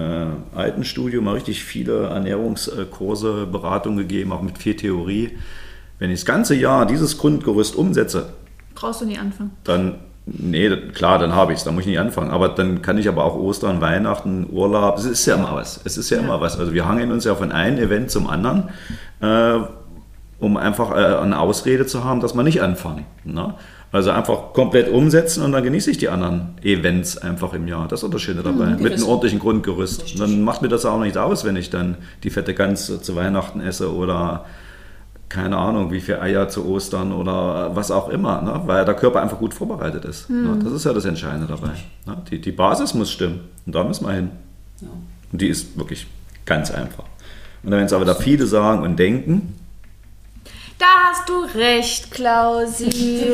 äh, 0.55 0.57
alten 0.57 0.85
Studio 0.85 1.21
mal 1.21 1.33
richtig 1.33 1.63
viele 1.65 2.05
Ernährungskurse, 2.07 3.45
Beratungen 3.45 3.97
gegeben, 3.99 4.31
auch 4.31 4.41
mit 4.41 4.57
viel 4.57 4.75
Theorie. 4.75 5.37
Wenn 5.99 6.11
ich 6.11 6.21
das 6.21 6.25
ganze 6.25 6.55
Jahr 6.55 6.85
dieses 6.85 7.17
Grundgerüst 7.17 7.75
umsetze, 7.75 8.29
Brauchst 8.73 9.01
du 9.01 9.05
nie 9.05 9.17
anfangen. 9.17 9.51
dann, 9.65 9.95
nee, 10.25 10.69
klar, 10.93 11.19
dann 11.19 11.35
habe 11.35 11.51
ich 11.51 11.59
es, 11.59 11.65
dann 11.65 11.75
muss 11.75 11.81
ich 11.81 11.89
nicht 11.89 11.99
anfangen. 11.99 12.31
Aber 12.31 12.49
dann 12.49 12.81
kann 12.81 12.97
ich 12.97 13.09
aber 13.09 13.25
auch 13.25 13.35
Ostern, 13.35 13.81
Weihnachten, 13.81 14.47
Urlaub, 14.49 14.97
es 14.97 15.05
ist 15.05 15.25
ja 15.25 15.35
immer 15.35 15.53
was. 15.53 15.81
Es 15.83 15.97
ist 15.97 16.09
ja, 16.09 16.19
immer 16.19 16.39
was. 16.39 16.57
Also 16.57 16.73
wir 16.73 16.87
hangeln 16.87 17.11
uns 17.11 17.25
ja 17.25 17.35
von 17.35 17.51
einem 17.51 17.77
Event 17.77 18.09
zum 18.09 18.27
anderen, 18.27 18.69
äh, 19.19 19.59
um 20.39 20.55
einfach 20.55 20.91
äh, 20.91 21.17
eine 21.17 21.37
Ausrede 21.37 21.85
zu 21.85 22.05
haben, 22.05 22.21
dass 22.21 22.33
wir 22.33 22.43
nicht 22.43 22.61
anfangen. 22.61 23.05
Ne? 23.25 23.53
Also 23.91 24.11
einfach 24.11 24.53
komplett 24.53 24.89
umsetzen 24.89 25.43
und 25.43 25.51
dann 25.51 25.63
genieße 25.63 25.89
ich 25.91 25.97
die 25.97 26.09
anderen 26.09 26.53
Events 26.61 27.17
einfach 27.17 27.53
im 27.53 27.67
Jahr. 27.67 27.87
Das 27.87 28.03
ist 28.03 28.13
das 28.13 28.21
Schöne 28.21 28.43
dabei. 28.43 28.77
Mit 28.79 28.93
einem 28.93 29.03
ordentlichen 29.03 29.39
Grundgerüst. 29.39 30.13
Und 30.13 30.19
dann 30.19 30.43
macht 30.43 30.61
mir 30.61 30.69
das 30.69 30.85
auch 30.85 30.99
nicht 30.99 31.17
aus, 31.17 31.43
wenn 31.43 31.55
ich 31.55 31.71
dann 31.71 31.97
die 32.23 32.29
fette 32.29 32.53
Gans 32.53 33.01
zu 33.01 33.15
Weihnachten 33.15 33.61
esse 33.61 33.93
oder 33.93 34.45
keine 35.29 35.57
Ahnung, 35.57 35.91
wie 35.91 36.01
viel 36.01 36.15
Eier 36.15 36.49
zu 36.49 36.67
Ostern 36.67 37.13
oder 37.13 37.75
was 37.75 37.91
auch 37.91 38.09
immer, 38.09 38.41
ne? 38.41 38.61
weil 38.65 38.83
der 38.83 38.95
Körper 38.95 39.21
einfach 39.21 39.37
gut 39.37 39.53
vorbereitet 39.53 40.03
ist. 40.03 40.27
Ne? 40.29 40.59
Das 40.63 40.73
ist 40.73 40.85
ja 40.85 40.91
das 40.91 41.05
Entscheidende 41.05 41.45
dabei. 41.45 41.73
Ne? 42.07 42.17
Die, 42.31 42.41
die 42.41 42.51
Basis 42.51 42.95
muss 42.95 43.11
stimmen 43.11 43.41
und 43.65 43.75
da 43.75 43.83
müssen 43.83 44.07
wir 44.07 44.13
hin. 44.13 44.31
Ja. 44.81 44.87
Und 45.31 45.41
die 45.41 45.47
ist 45.47 45.77
wirklich 45.77 46.07
ganz 46.45 46.71
einfach. 46.71 47.03
Und 47.61 47.71
wenn 47.71 47.85
es 47.85 47.93
aber 47.93 48.05
da 48.05 48.15
viele 48.15 48.47
sagen 48.47 48.81
und 48.81 48.97
denken, 48.97 49.55
Da 50.79 50.85
hast 51.11 51.29
du 51.29 51.43
recht, 51.59 52.09
Klausi. 52.09 52.89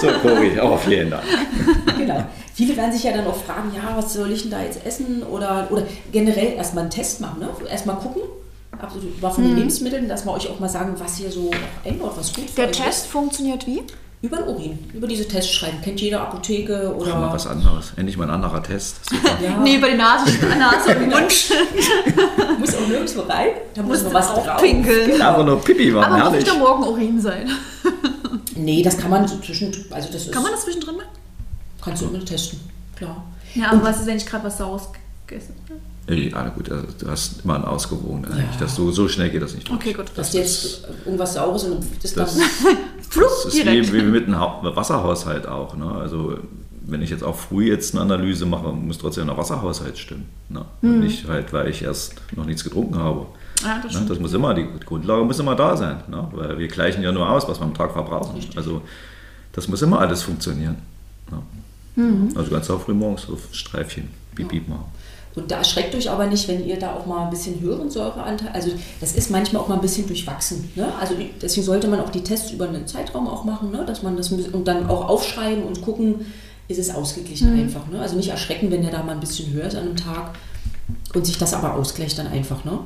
so 0.00 0.08
Cori, 0.20 0.60
auch 0.60 0.78
vielen 0.80 1.10
Dank. 1.10 1.24
Genau. 1.96 2.26
Viele 2.54 2.76
werden 2.76 2.92
sich 2.92 3.04
ja 3.04 3.12
dann 3.12 3.26
auch 3.26 3.36
fragen, 3.36 3.72
ja, 3.74 3.96
was 3.96 4.12
soll 4.12 4.32
ich 4.32 4.42
denn 4.42 4.50
da 4.50 4.60
jetzt 4.60 4.84
essen? 4.84 5.22
Oder, 5.22 5.68
oder 5.70 5.84
generell 6.10 6.54
erstmal 6.54 6.82
einen 6.82 6.90
Test 6.90 7.20
machen. 7.20 7.38
Ne? 7.38 7.48
Erstmal 7.70 7.96
gucken, 7.96 8.22
absolut, 8.82 9.22
war 9.22 9.30
von 9.32 9.44
den 9.44 9.56
Lebensmitteln, 9.56 10.08
dass 10.08 10.24
wir 10.26 10.32
euch 10.32 10.48
auch 10.50 10.58
mal 10.60 10.68
sagen, 10.68 10.94
was 10.98 11.16
hier 11.16 11.30
so 11.30 11.50
einbaut, 11.84 12.12
was 12.16 12.32
gut 12.34 12.44
Der 12.56 12.70
Test 12.72 13.06
funktioniert 13.06 13.66
wie? 13.66 13.78
ist. 13.80 13.94
Über 14.20 14.36
den 14.36 14.46
Urin, 14.54 14.78
über 14.94 15.08
diese 15.08 15.26
Tests 15.26 15.50
schreiben. 15.52 15.78
Kennt 15.82 16.00
jede 16.00 16.20
Apotheke 16.20 16.94
oder. 16.94 17.16
Mal 17.18 17.32
was 17.32 17.44
anderes. 17.48 17.92
Endlich 17.96 18.16
mal 18.16 18.22
ein 18.28 18.30
anderer 18.30 18.62
Test. 18.62 19.04
Super. 19.10 19.36
Ja, 19.42 19.58
Nee, 19.58 19.78
über 19.78 19.88
die 19.88 19.96
Nase, 19.96 20.30
Nase 20.58 20.96
und 20.96 21.08
Mund. 21.08 21.50
muss 22.60 22.74
auch 22.76 22.86
nirgendwo 22.86 23.22
rein. 23.22 23.48
Da 23.74 23.82
muss 23.82 24.02
noch 24.04 24.10
du 24.10 24.14
was 24.14 24.28
auch 24.30 24.46
drauf. 24.46 24.62
pinkeln. 24.62 25.20
Einfach 25.20 25.44
nur 25.44 25.60
Pipi 25.60 25.90
machen, 25.90 26.04
Aber 26.04 26.14
muss 26.14 26.22
herrlich. 26.24 26.44
nicht 26.44 26.52
am 26.52 26.58
Morgen 26.60 26.84
Urin 26.84 27.20
sein. 27.20 27.50
Nee, 28.54 28.82
das 28.84 28.96
kann 28.96 29.10
man 29.10 29.26
so 29.26 29.38
zwischen. 29.40 29.74
Also 29.90 30.08
das 30.12 30.22
ist, 30.26 30.32
Kann 30.32 30.44
man 30.44 30.52
das 30.52 30.62
zwischendrin 30.64 30.96
machen? 30.98 31.08
Kannst 31.84 32.02
du 32.02 32.06
immer 32.06 32.24
testen, 32.24 32.60
klar. 32.94 33.24
Ja, 33.56 33.72
aber 33.72 33.82
was 33.82 34.00
ist, 34.02 34.06
wenn 34.06 34.16
ich 34.18 34.24
gerade 34.26 34.44
was 34.44 34.56
Saures 34.58 34.84
gegessen? 35.32 35.54
Ja, 36.08 36.48
gut, 36.48 36.70
also 36.70 36.84
du 36.98 37.08
hast 37.10 37.44
immer 37.44 37.54
einen 37.56 37.64
ausgewogen 37.64 38.24
eigentlich. 38.24 38.54
Ja. 38.54 38.60
Dass 38.60 38.74
du, 38.74 38.90
so 38.90 39.08
schnell 39.08 39.30
geht 39.30 39.40
das 39.42 39.54
nicht. 39.54 39.68
durch. 39.68 39.78
Okay, 39.78 39.92
gut. 39.92 40.06
Dass 40.16 40.32
du 40.32 40.38
jetzt 40.38 40.84
irgendwas 41.04 41.34
Saures 41.34 41.64
und 41.64 41.84
das, 42.02 42.12
Das- 42.14 42.36
dann. 42.36 42.44
Flug 43.08 43.28
Das 43.44 43.54
ist 43.54 43.66
wie, 43.66 43.92
wie 43.92 44.02
mit 44.02 44.26
einem 44.26 44.40
Hau- 44.40 44.60
Wasserhaushalt 44.74 45.46
auch. 45.46 45.76
Ne? 45.76 45.90
Also 45.90 46.38
wenn 46.84 47.02
ich 47.02 47.10
jetzt 47.10 47.22
auch 47.22 47.36
früh 47.36 47.68
jetzt 47.68 47.94
eine 47.94 48.02
Analyse 48.02 48.46
mache, 48.46 48.72
muss 48.72 48.98
trotzdem 48.98 49.26
der 49.26 49.36
Wasserhaushalt 49.36 49.96
stimmen. 49.98 50.26
Ne? 50.48 50.64
Und 50.82 51.00
Nicht 51.00 51.28
halt, 51.28 51.52
weil 51.52 51.68
ich 51.68 51.82
erst 51.82 52.14
noch 52.34 52.46
nichts 52.46 52.64
getrunken 52.64 52.96
habe. 52.98 53.26
Ja, 53.62 53.80
das 53.82 53.94
Ne? 53.94 54.06
Das 54.08 54.18
muss 54.18 54.32
immer, 54.32 54.54
die 54.54 54.66
Grundlage 54.84 55.22
muss 55.24 55.38
immer 55.38 55.54
da 55.54 55.76
sein. 55.76 55.98
Ne? 56.08 56.26
Weil 56.32 56.58
wir 56.58 56.66
gleichen 56.68 57.02
ja 57.02 57.12
nur 57.12 57.28
aus, 57.30 57.46
was 57.46 57.60
wir 57.60 57.64
am 57.64 57.74
Tag 57.74 57.92
verbrauchen. 57.92 58.40
Also 58.56 58.82
das 59.52 59.68
muss 59.68 59.82
immer 59.82 60.00
alles 60.00 60.22
funktionieren. 60.22 60.76
Ne? 61.30 62.30
Also 62.34 62.50
ganz 62.50 62.68
auch 62.70 62.80
früh 62.80 62.94
morgens 62.94 63.28
auf 63.30 63.40
Streifchen, 63.52 64.08
piep, 64.34 64.48
piep 64.48 64.68
machen. 64.68 64.86
Und 65.34 65.50
da 65.50 65.58
erschreckt 65.58 65.94
euch 65.94 66.10
aber 66.10 66.26
nicht, 66.26 66.46
wenn 66.48 66.66
ihr 66.66 66.78
da 66.78 66.94
auch 66.94 67.06
mal 67.06 67.24
ein 67.24 67.30
bisschen 67.30 67.60
höheren 67.60 67.90
Säureanteil, 67.90 68.50
also 68.52 68.70
das 69.00 69.12
ist 69.12 69.30
manchmal 69.30 69.62
auch 69.62 69.68
mal 69.68 69.76
ein 69.76 69.80
bisschen 69.80 70.06
durchwachsen. 70.06 70.70
Ne? 70.74 70.92
Also 71.00 71.14
deswegen 71.40 71.64
sollte 71.64 71.88
man 71.88 72.00
auch 72.00 72.10
die 72.10 72.22
Tests 72.22 72.50
über 72.50 72.68
einen 72.68 72.86
Zeitraum 72.86 73.26
auch 73.26 73.44
machen, 73.44 73.70
ne? 73.70 73.84
dass 73.86 74.02
man 74.02 74.16
das 74.16 74.30
und 74.30 74.68
dann 74.68 74.88
auch 74.88 75.08
aufschreiben 75.08 75.64
und 75.64 75.80
gucken, 75.80 76.26
ist 76.68 76.78
es 76.78 76.94
ausgeglichen 76.94 77.58
einfach. 77.58 77.86
Ne? 77.88 78.00
Also 78.00 78.16
nicht 78.16 78.28
erschrecken, 78.28 78.70
wenn 78.70 78.82
der 78.82 78.90
da 78.90 79.02
mal 79.02 79.12
ein 79.12 79.20
bisschen 79.20 79.52
höher 79.52 79.64
ist 79.64 79.74
an 79.74 79.86
einem 79.86 79.96
Tag 79.96 80.34
und 81.14 81.24
sich 81.24 81.38
das 81.38 81.54
aber 81.54 81.74
ausgleicht 81.74 82.18
dann 82.18 82.26
einfach. 82.26 82.64
Ne? 82.64 82.78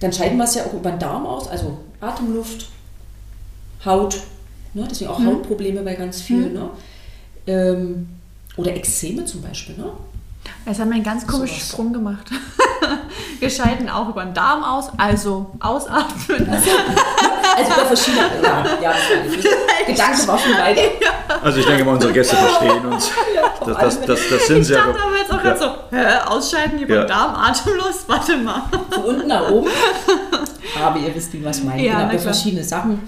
Dann 0.00 0.12
scheiden 0.12 0.36
wir 0.36 0.44
es 0.44 0.54
ja 0.54 0.64
auch 0.64 0.74
über 0.74 0.90
den 0.90 0.98
Darm 0.98 1.26
aus, 1.26 1.48
also 1.48 1.78
Atemluft, 2.00 2.68
Haut, 3.84 4.20
ne? 4.74 4.86
deswegen 4.90 5.10
auch 5.10 5.24
Hautprobleme 5.24 5.82
bei 5.82 5.94
ganz 5.94 6.20
vielen. 6.20 6.54
Ne? 6.54 6.70
Ähm, 7.46 8.08
oder 8.56 8.74
Ekzeme 8.74 9.24
zum 9.24 9.42
Beispiel. 9.42 9.76
Ne? 9.76 9.92
Jetzt 10.66 10.80
haben 10.80 10.88
wir 10.88 10.96
einen 10.96 11.04
ganz 11.04 11.26
komischen 11.26 11.56
Sowas. 11.56 11.68
Sprung 11.70 11.92
gemacht. 11.92 12.26
Wir 13.40 13.50
scheiden 13.50 13.88
auch 13.88 14.08
über 14.08 14.24
den 14.24 14.34
Darm 14.34 14.62
aus, 14.64 14.90
also 14.96 15.50
ausatmen. 15.60 16.48
Also 16.48 17.72
über 17.72 17.86
verschiedene. 17.86 18.22
Ja, 18.42 18.64
ja, 18.82 18.92
das 18.92 19.10
war 19.10 19.26
die 19.86 19.92
Gedanke 19.92 20.28
war 20.28 20.38
schon 20.38 20.52
weiter. 20.52 20.80
Also 21.42 21.58
ich 21.60 21.66
denke 21.66 21.84
mal, 21.84 21.94
unsere 21.94 22.12
Gäste 22.12 22.36
verstehen 22.36 22.84
uns. 22.86 23.10
Das, 23.64 23.76
das, 23.78 24.00
das, 24.02 24.20
das 24.30 24.46
sind 24.46 24.60
Ich 24.60 24.66
sie 24.68 24.74
ja. 24.74 24.86
dachte 24.86 24.98
aber 25.00 25.16
jetzt 25.18 25.32
auch 25.32 25.42
gerade 25.42 25.58
so, 25.58 25.96
hä, 25.96 26.04
ausscheiden 26.28 26.78
über 26.80 26.94
Ja. 26.94 27.00
den 27.02 27.08
Darm, 27.08 27.34
atemlos, 27.34 28.04
warte 28.06 28.36
mal. 28.38 28.62
Von 28.90 29.04
unten 29.04 29.28
nach 29.28 29.48
oben. 29.50 29.68
Aber 30.84 30.98
ihr 30.98 31.14
wisst, 31.14 31.32
wie 31.32 31.44
was 31.44 31.58
ich 31.58 31.64
meine. 31.64 31.82
Ja, 31.82 32.06
genau, 32.08 32.20
verschiedene 32.22 32.62
Sachen. 32.62 33.00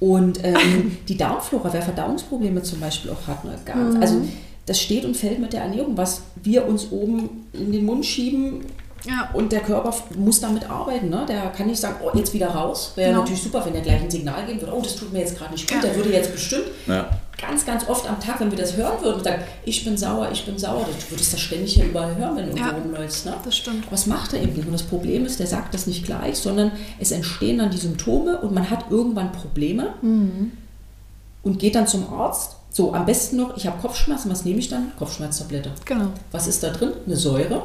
Und 0.00 0.44
ähm, 0.44 0.98
die 1.08 1.16
Darmflora, 1.16 1.70
wer 1.72 1.82
Verdauungsprobleme 1.82 2.62
zum 2.62 2.80
Beispiel 2.80 3.10
auch 3.10 3.26
hat, 3.26 3.44
ne, 3.44 3.58
ganz, 3.64 3.94
Mhm. 3.96 4.02
also 4.02 4.20
das 4.68 4.80
steht 4.80 5.04
und 5.04 5.16
fällt 5.16 5.38
mit 5.38 5.52
der 5.52 5.62
Ernährung, 5.62 5.96
was 5.96 6.22
wir 6.42 6.66
uns 6.68 6.90
oben 6.90 7.46
in 7.52 7.72
den 7.72 7.84
Mund 7.86 8.04
schieben 8.04 8.64
Ja. 9.04 9.30
und 9.32 9.52
der 9.52 9.60
Körper 9.60 9.94
muss 10.16 10.40
damit 10.40 10.68
arbeiten. 10.68 11.08
Ne? 11.08 11.24
Der 11.28 11.50
kann 11.50 11.66
nicht 11.68 11.80
sagen, 11.80 11.96
oh, 12.04 12.10
jetzt 12.16 12.34
wieder 12.34 12.48
raus. 12.48 12.92
Wäre 12.96 13.10
Genau. 13.10 13.20
natürlich 13.22 13.42
super, 13.42 13.64
wenn 13.64 13.72
der 13.72 13.82
gleich 13.82 14.02
ein 14.02 14.10
Signal 14.10 14.44
geben 14.46 14.60
würde, 14.60 14.74
oh, 14.76 14.80
das 14.82 14.96
tut 14.96 15.12
mir 15.12 15.20
jetzt 15.20 15.38
gerade 15.38 15.52
nicht 15.52 15.68
gut, 15.70 15.76
Ja. 15.82 15.88
der 15.88 15.96
würde 15.96 16.12
jetzt 16.12 16.32
bestimmt 16.32 16.64
Ja. 16.86 17.08
ganz, 17.40 17.64
ganz 17.64 17.88
oft 17.88 18.08
am 18.10 18.18
Tag, 18.20 18.40
wenn 18.40 18.50
wir 18.50 18.58
das 18.58 18.76
hören 18.76 19.00
würden 19.00 19.16
und 19.18 19.24
sagen, 19.24 19.42
ich 19.64 19.84
bin 19.84 19.96
sauer, 19.96 20.28
ich 20.32 20.44
bin 20.44 20.58
sauer, 20.58 20.84
du 20.84 21.10
würdest 21.14 21.32
das 21.32 21.40
ständig 21.40 21.74
hier 21.74 21.84
überall 21.86 22.16
hören, 22.16 22.36
wenn 22.36 22.50
du 22.50 22.56
Ja, 22.56 22.70
rumläufst. 22.70 23.24
Ne? 23.26 23.34
das 23.44 23.56
stimmt. 23.56 23.82
Aber 23.86 23.92
das 23.92 24.06
macht 24.06 24.32
er 24.34 24.42
eben 24.42 24.52
nicht. 24.54 24.66
Und 24.66 24.72
das 24.72 24.82
Problem 24.82 25.24
ist, 25.24 25.38
der 25.38 25.46
sagt 25.46 25.72
das 25.74 25.86
nicht 25.86 26.04
gleich, 26.04 26.36
sondern 26.36 26.72
es 26.98 27.12
entstehen 27.12 27.58
dann 27.58 27.70
die 27.70 27.78
Symptome 27.78 28.38
und 28.40 28.52
man 28.52 28.68
hat 28.68 28.90
irgendwann 28.90 29.30
Probleme 29.32 29.94
und 31.42 31.58
geht 31.58 31.74
dann 31.76 31.86
zum 31.86 32.12
Arzt. 32.12 32.56
So, 32.70 32.94
am 32.94 33.06
besten 33.06 33.36
noch, 33.36 33.56
ich 33.56 33.66
habe 33.66 33.80
Kopfschmerzen, 33.80 34.30
was 34.30 34.44
nehme 34.44 34.58
ich 34.58 34.68
dann? 34.68 34.92
Kopfschmerztablette. 34.98 35.72
Genau. 35.84 36.08
Was 36.32 36.46
ist 36.46 36.62
da 36.62 36.70
drin? 36.70 36.92
Eine 37.06 37.16
Säure. 37.16 37.62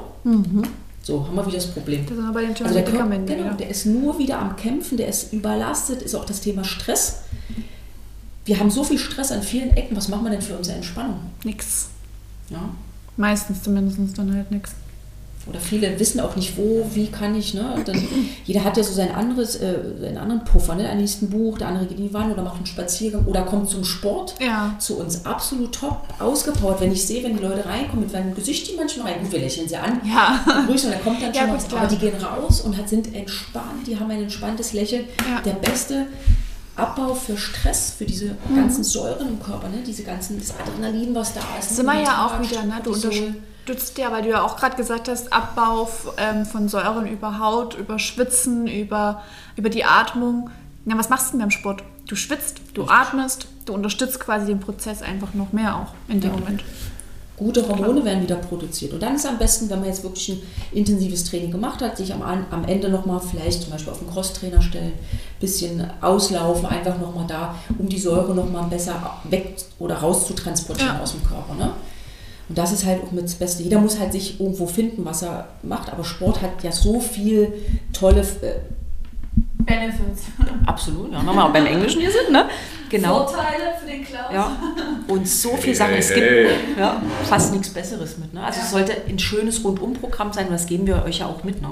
So, 1.03 1.27
haben 1.27 1.35
wir 1.35 1.45
wieder 1.45 1.57
das 1.57 1.67
Problem. 1.67 2.05
Da 2.05 2.15
sind 2.15 2.25
wir 2.25 2.33
bei 2.33 2.45
den 2.45 2.51
Also 2.51 2.73
der, 2.73 2.83
Körper, 2.83 3.17
genau, 3.17 3.53
der 3.53 3.69
ist 3.69 3.85
nur 3.85 4.17
wieder 4.17 4.39
am 4.39 4.55
Kämpfen, 4.55 4.97
der 4.97 5.09
ist 5.09 5.33
überlastet, 5.33 6.01
ist 6.01 6.15
auch 6.15 6.25
das 6.25 6.39
Thema 6.39 6.63
Stress. 6.63 7.19
Wir 8.45 8.59
haben 8.59 8.71
so 8.71 8.83
viel 8.83 8.97
Stress 8.97 9.31
an 9.31 9.43
vielen 9.43 9.71
Ecken, 9.71 9.95
was 9.97 10.07
machen 10.07 10.23
wir 10.23 10.31
denn 10.31 10.41
für 10.41 10.55
unsere 10.55 10.77
Entspannung? 10.77 11.19
Nix. 11.43 11.89
Ja? 12.49 12.69
Meistens 13.17 13.63
zumindest 13.63 14.17
dann 14.17 14.33
halt 14.33 14.49
nix. 14.51 14.71
Oder 15.45 15.59
viele 15.59 15.99
wissen 15.99 16.21
auch 16.21 16.37
nicht, 16.37 16.55
wo, 16.57 16.89
wie 16.93 17.07
kann 17.07 17.35
ich. 17.35 17.53
Ne? 17.53 17.75
Dann, 17.85 18.01
jeder 18.45 18.63
hat 18.63 18.77
ja 18.77 18.83
so 18.83 18.93
sein 18.93 19.13
anderes, 19.13 19.57
äh, 19.57 19.75
seinen 19.99 20.17
anderen 20.17 20.43
Puffer. 20.45 20.75
Ne? 20.75 20.83
Der 20.83 20.95
liest 20.95 21.21
ein 21.21 21.29
Buch, 21.29 21.57
der 21.57 21.67
andere 21.67 21.85
geht 21.85 21.97
in 21.99 22.07
die 22.07 22.13
Wanne 22.13 22.33
oder 22.33 22.43
macht 22.43 22.55
einen 22.57 22.65
Spaziergang 22.65 23.25
oder 23.25 23.41
kommt 23.41 23.69
zum 23.69 23.83
Sport. 23.83 24.35
Ja. 24.39 24.73
Zu 24.79 24.99
uns 24.99 25.25
absolut 25.25 25.73
top 25.75 26.01
ausgepowert. 26.19 26.79
Wenn 26.79 26.93
ich 26.93 27.05
sehe, 27.05 27.21
wenn 27.23 27.35
die 27.35 27.43
Leute 27.43 27.65
reinkommen, 27.65 28.05
mit 28.05 28.13
welchem 28.13 28.33
Gesicht 28.35 28.71
die 28.71 28.75
manchmal 28.77 29.11
rein, 29.11 29.21
gut, 29.23 29.33
wir 29.33 29.39
lächeln 29.39 29.67
sie 29.67 29.75
an, 29.75 29.99
Ja. 30.05 30.39
begrüßen 30.61 30.89
und 30.89 30.95
dann 30.95 31.03
kommt 31.03 31.21
dann 31.21 31.33
Ja, 31.33 31.41
schon 31.41 31.51
gut, 31.51 31.71
was. 31.71 31.73
Aber 31.77 31.87
die 31.87 31.97
gehen 31.97 32.15
raus 32.23 32.61
und 32.61 32.77
hat, 32.77 32.87
sind 32.87 33.13
entspannt, 33.13 33.85
die 33.85 33.99
haben 33.99 34.09
ein 34.11 34.21
entspanntes 34.23 34.71
Lächeln. 34.71 35.03
Ja. 35.29 35.41
Der 35.41 35.53
beste 35.59 36.07
Abbau 36.75 37.13
für 37.13 37.37
Stress, 37.37 37.93
für 37.97 38.05
diese 38.05 38.35
Mhm. 38.49 38.55
ganzen 38.55 38.83
Säuren 38.83 39.27
im 39.27 39.39
Körper, 39.43 39.67
ne? 39.69 39.83
diese 39.85 40.03
ganzen, 40.03 40.39
das 40.39 40.53
Adrenalin, 40.57 41.13
was 41.13 41.33
da 41.33 41.41
ist. 41.59 41.75
Sind 41.75 41.85
wir 41.85 41.93
ne? 41.93 42.03
ja 42.03 42.25
auch 42.25 42.41
wieder, 42.41 42.63
ne? 42.63 42.75
Du 42.83 42.93
unterstützt 43.65 43.97
ja, 43.97 44.11
weil 44.11 44.23
du 44.23 44.29
ja 44.29 44.43
auch 44.43 44.57
gerade 44.57 44.75
gesagt 44.75 45.07
hast, 45.07 45.31
Abbau 45.31 45.89
ähm, 46.17 46.45
von 46.45 46.67
Säuren 46.67 47.07
über 47.07 47.39
Haut, 47.39 47.75
über 47.75 47.99
Schwitzen, 47.99 48.67
über, 48.67 49.21
über 49.55 49.69
die 49.69 49.85
Atmung. 49.85 50.49
Na, 50.85 50.97
was 50.97 51.09
machst 51.09 51.27
du 51.27 51.31
denn 51.33 51.41
beim 51.41 51.51
Sport? 51.51 51.83
Du 52.07 52.15
schwitzt, 52.15 52.57
du 52.73 52.87
atmest, 52.87 53.47
du 53.65 53.73
unterstützt 53.73 54.19
quasi 54.19 54.47
den 54.47 54.59
Prozess 54.59 55.01
einfach 55.01 55.33
noch 55.33 55.53
mehr 55.53 55.75
auch 55.77 55.93
in 56.11 56.19
dem 56.19 56.31
Ja. 56.31 56.37
Moment. 56.37 56.63
Gute 57.35 57.67
Hormone 57.67 58.05
werden 58.05 58.21
wieder 58.21 58.35
produziert. 58.35 58.93
Und 58.93 59.01
dann 59.01 59.15
ist 59.15 59.25
am 59.25 59.37
besten, 59.39 59.67
wenn 59.69 59.79
man 59.79 59.87
jetzt 59.87 60.03
wirklich 60.03 60.29
ein 60.29 60.41
intensives 60.71 61.23
Training 61.23 61.49
gemacht 61.51 61.81
hat, 61.81 61.97
sich 61.97 62.13
am, 62.13 62.21
am 62.21 62.63
Ende 62.65 62.89
nochmal 62.89 63.19
vielleicht 63.19 63.63
zum 63.63 63.71
Beispiel 63.71 63.91
auf 63.91 63.99
den 63.99 64.09
Crosstrainer 64.09 64.61
stellen, 64.61 64.93
bisschen 65.39 65.89
auslaufen, 65.99 66.67
einfach 66.67 66.97
nochmal 66.99 67.25
da, 67.27 67.55
um 67.79 67.89
die 67.89 67.97
Säure 67.99 68.35
nochmal 68.35 68.65
besser 68.65 69.17
weg 69.23 69.55
oder 69.79 69.95
raus 69.95 70.27
zu 70.27 70.33
transportieren 70.33 70.95
Ja. 70.97 71.01
aus 71.01 71.13
dem 71.13 71.23
Körper. 71.25 71.55
Ne? 71.55 71.71
Und 72.53 72.59
das 72.59 72.71
ist 72.71 72.85
halt 72.85 73.01
auch 73.01 73.11
mit 73.11 73.23
das 73.23 73.33
Beste. 73.33 73.63
Jeder 73.63 73.79
muss 73.79 73.99
halt 73.99 74.11
sich 74.11 74.39
irgendwo 74.39 74.67
finden, 74.67 75.05
was 75.05 75.23
er 75.23 75.47
macht. 75.63 75.91
Aber 75.91 76.03
Sport 76.03 76.43
hat 76.43 76.63
ja 76.63 76.71
so 76.71 76.99
viel 76.99 77.51
tolle 77.93 78.21
äh, 78.21 78.59
Benefits. 79.79 80.23
Absolut, 80.65 81.11
ja, 81.11 81.19
auch 81.19 81.53
beim 81.53 81.65
Englischen 81.65 82.01
hier 82.01 82.11
sind, 82.11 82.31
ne? 82.31 82.45
Genau. 82.93 83.25
Vorteile 83.25 83.73
für 83.81 83.89
den 83.89 84.05
Klaus. 84.05 84.31
Ja. 84.31 84.55
Und 85.07 85.27
so 85.27 85.57
viele 85.57 85.75
Sachen. 85.75 85.95
Es 85.95 86.13
gibt 86.13 86.27
ja, 86.77 87.01
fast 87.23 87.51
nichts 87.51 87.69
Besseres 87.69 88.19
mit. 88.19 88.31
Ne? 88.35 88.43
Also 88.43 88.59
es 88.61 88.69
sollte 88.69 88.95
ein 89.09 89.17
schönes 89.17 89.63
Rundumprogramm 89.63 90.31
sein 90.31 90.45
und 90.45 90.53
das 90.53 90.67
geben 90.67 90.85
wir 90.85 91.03
euch 91.03 91.19
ja 91.19 91.25
auch 91.25 91.43
mit. 91.43 91.59
Ne? 91.59 91.69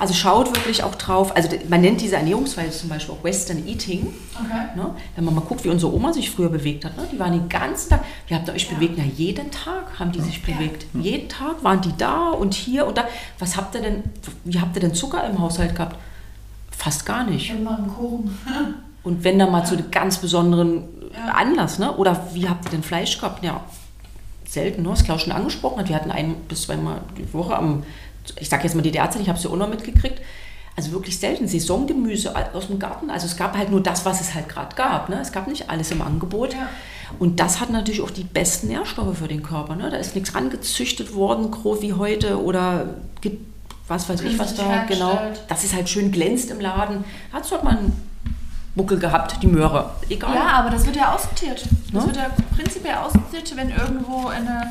Also 0.00 0.14
schaut 0.14 0.56
wirklich 0.56 0.82
auch 0.84 0.94
drauf. 0.94 1.36
Also 1.36 1.50
man 1.68 1.82
nennt 1.82 2.00
diese 2.00 2.16
Ernährungsweise 2.16 2.70
zum 2.70 2.88
Beispiel 2.88 3.14
auch 3.14 3.22
Western 3.22 3.68
Eating. 3.68 4.14
Okay. 4.32 4.68
Ne? 4.74 4.94
Wenn 5.16 5.24
man 5.26 5.34
mal 5.34 5.42
guckt, 5.42 5.64
wie 5.64 5.68
unsere 5.68 5.92
Oma 5.92 6.14
sich 6.14 6.30
früher 6.30 6.48
bewegt 6.48 6.86
hat. 6.86 6.96
Ne? 6.96 7.06
Die 7.12 7.18
waren 7.18 7.32
den 7.32 7.50
ganzen 7.50 7.90
Tag. 7.90 8.04
Wie 8.26 8.34
habt 8.34 8.48
ihr 8.48 8.54
euch 8.54 8.70
bewegt? 8.70 8.94
Na, 8.96 9.04
jeden 9.04 9.50
Tag 9.50 9.98
haben 9.98 10.12
die 10.12 10.22
sich 10.22 10.42
bewegt. 10.42 10.86
Jeden 10.94 11.28
Tag 11.28 11.62
waren 11.62 11.82
die 11.82 11.94
da 11.98 12.30
und 12.30 12.54
hier 12.54 12.86
und 12.86 12.96
da. 12.96 13.06
Was 13.38 13.58
habt 13.58 13.74
ihr 13.74 13.82
denn, 13.82 14.02
wie 14.44 14.58
habt 14.58 14.74
ihr 14.76 14.80
denn 14.80 14.94
Zucker 14.94 15.28
im 15.28 15.38
Haushalt 15.38 15.74
gehabt? 15.74 15.96
Fast 16.88 17.04
gar 17.04 17.24
nicht. 17.24 17.50
Immer 17.50 17.76
einen 17.76 17.88
Kuchen. 17.88 18.34
Und 19.02 19.24
wenn 19.24 19.38
dann 19.38 19.52
mal 19.52 19.64
zu 19.64 19.74
einem 19.76 19.90
ganz 19.90 20.16
besonderen 20.18 20.84
Anlass, 21.34 21.78
ne? 21.78 21.94
Oder 21.96 22.28
wie 22.32 22.48
habt 22.48 22.64
ihr 22.66 22.70
denn 22.70 22.82
Fleisch 22.82 23.18
gehabt? 23.18 23.44
Ja, 23.44 23.62
selten, 24.48 24.82
ne? 24.82 24.88
Was 24.90 25.04
Klaus 25.04 25.20
schon 25.22 25.32
angesprochen 25.32 25.78
hat. 25.80 25.88
Wir 25.90 25.96
hatten 25.96 26.10
ein 26.10 26.34
bis 26.48 26.62
zweimal 26.62 27.00
die 27.18 27.30
Woche 27.34 27.54
am, 27.56 27.82
ich 28.40 28.48
sag 28.48 28.64
jetzt 28.64 28.74
mal 28.74 28.80
DDR-Zeit, 28.82 29.20
ich 29.20 29.28
habe 29.28 29.36
es 29.38 29.44
ja 29.44 29.50
auch 29.50 29.56
noch 29.56 29.68
mitgekriegt. 29.68 30.20
Also 30.76 30.92
wirklich 30.92 31.18
selten. 31.18 31.46
Saisongemüse 31.46 32.32
aus 32.54 32.68
dem 32.68 32.78
Garten. 32.78 33.10
Also 33.10 33.26
es 33.26 33.36
gab 33.36 33.56
halt 33.56 33.70
nur 33.70 33.82
das, 33.82 34.04
was 34.06 34.20
es 34.22 34.34
halt 34.34 34.48
gerade 34.48 34.74
gab. 34.76 35.08
Ne? 35.10 35.18
Es 35.20 35.32
gab 35.32 35.46
nicht 35.46 35.68
alles 35.68 35.90
im 35.90 36.00
Angebot. 36.00 36.54
Ja. 36.54 36.68
Und 37.18 37.40
das 37.40 37.60
hat 37.60 37.68
natürlich 37.70 38.00
auch 38.00 38.10
die 38.10 38.24
besten 38.24 38.68
Nährstoffe 38.68 39.18
für 39.18 39.28
den 39.28 39.42
Körper. 39.42 39.74
Ne? 39.76 39.90
Da 39.90 39.96
ist 39.98 40.14
nichts 40.14 40.34
rangezüchtet 40.34 41.14
worden, 41.14 41.50
grob 41.50 41.82
wie 41.82 41.92
heute 41.94 42.42
oder 42.42 42.94
ge- 43.20 43.38
was 43.88 44.08
weiß 44.08 44.20
ich, 44.22 44.38
was 44.38 44.54
da 44.54 44.84
genau. 44.88 45.18
Dass 45.48 45.64
es 45.64 45.74
halt 45.74 45.88
schön 45.88 46.12
glänzt 46.12 46.50
im 46.50 46.60
Laden. 46.60 47.04
Hat 47.32 47.44
es 47.44 47.50
halt 47.52 47.64
mal 47.64 47.76
einen 47.78 47.92
Buckel 48.74 48.98
gehabt, 48.98 49.42
die 49.42 49.46
Möhre. 49.48 49.90
Egal. 50.08 50.34
Ja, 50.34 50.46
aber 50.58 50.70
das 50.70 50.86
wird 50.86 50.94
ja 50.96 51.12
aussortiert. 51.14 51.62
Das 51.92 51.92
Ne? 52.04 52.06
wird 52.06 52.16
ja 52.16 52.30
prinzipiell 52.54 52.94
aussortiert, 52.96 53.56
wenn 53.56 53.70
irgendwo 53.70 54.28
eine, 54.28 54.62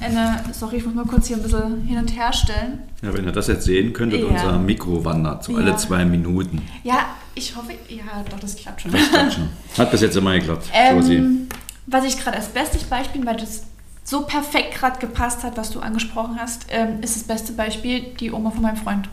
eine, 0.00 0.40
sorry, 0.52 0.76
ich 0.76 0.84
muss 0.84 0.94
mal 0.94 1.04
kurz 1.06 1.26
hier 1.26 1.36
ein 1.36 1.42
bisschen 1.42 1.82
hin 1.82 1.98
und 1.98 2.08
her 2.16 2.32
stellen. 2.32 2.80
Ja, 3.02 3.12
wenn 3.12 3.24
ihr 3.24 3.32
das 3.32 3.48
jetzt 3.48 3.64
sehen 3.64 3.92
könntet, 3.92 4.20
Ja. 4.20 4.26
unser 4.28 4.58
Mikro 4.58 5.04
wandert 5.04 5.42
so 5.42 5.56
alle 5.56 5.70
Ja. 5.70 5.76
zwei 5.76 6.04
Minuten. 6.04 6.62
Ja, 6.84 7.06
ich 7.34 7.56
hoffe, 7.56 7.72
ja, 7.88 8.04
doch, 8.30 8.38
das 8.38 8.54
klappt 8.56 8.82
schon. 8.82 8.92
Das 8.92 9.08
klappt 9.10 9.32
schon. 9.32 9.48
Hat 9.78 9.90
bis 9.90 10.00
jetzt 10.02 10.16
immer 10.16 10.34
geklappt. 10.34 10.66
Ähm, 10.72 11.48
was 11.88 12.04
ich 12.04 12.18
gerade 12.18 12.36
als 12.36 12.48
bestes 12.48 12.82
Beispiel, 12.84 13.24
weil 13.26 13.36
das 13.36 13.62
so 14.06 14.22
perfekt 14.22 14.78
gerade 14.78 15.00
gepasst 15.00 15.42
hat, 15.42 15.56
was 15.56 15.70
du 15.70 15.80
angesprochen 15.80 16.38
hast, 16.40 16.66
ähm, 16.70 17.02
ist 17.02 17.16
das 17.16 17.24
beste 17.24 17.52
Beispiel 17.52 18.14
die 18.20 18.30
Oma 18.30 18.52
von 18.52 18.62
meinem 18.62 18.76
Freund. 18.76 19.08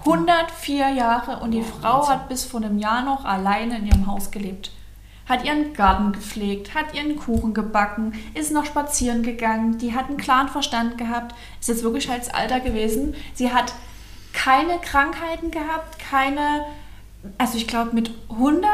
104 0.00 0.90
Jahre 0.90 1.38
und 1.38 1.52
die 1.52 1.62
Frau 1.62 2.08
hat 2.08 2.28
bis 2.28 2.44
vor 2.44 2.60
einem 2.60 2.78
Jahr 2.78 3.02
noch 3.02 3.24
alleine 3.24 3.78
in 3.78 3.86
ihrem 3.86 4.06
Haus 4.08 4.32
gelebt. 4.32 4.72
Hat 5.26 5.44
ihren 5.44 5.72
Garten 5.72 6.12
gepflegt, 6.12 6.74
hat 6.74 6.92
ihren 6.92 7.16
Kuchen 7.16 7.54
gebacken, 7.54 8.12
ist 8.34 8.52
noch 8.52 8.66
spazieren 8.66 9.22
gegangen, 9.22 9.78
die 9.78 9.94
hat 9.94 10.08
einen 10.08 10.18
klaren 10.18 10.48
Verstand 10.48 10.98
gehabt, 10.98 11.34
ist 11.60 11.68
jetzt 11.68 11.84
wirklich 11.84 12.08
das 12.08 12.34
Alter 12.34 12.60
gewesen. 12.60 13.14
Sie 13.32 13.52
hat 13.52 13.72
keine 14.32 14.78
Krankheiten 14.80 15.52
gehabt, 15.52 15.98
keine, 15.98 16.66
also 17.38 17.56
ich 17.56 17.68
glaube 17.68 17.94
mit 17.94 18.10
100 18.28 18.68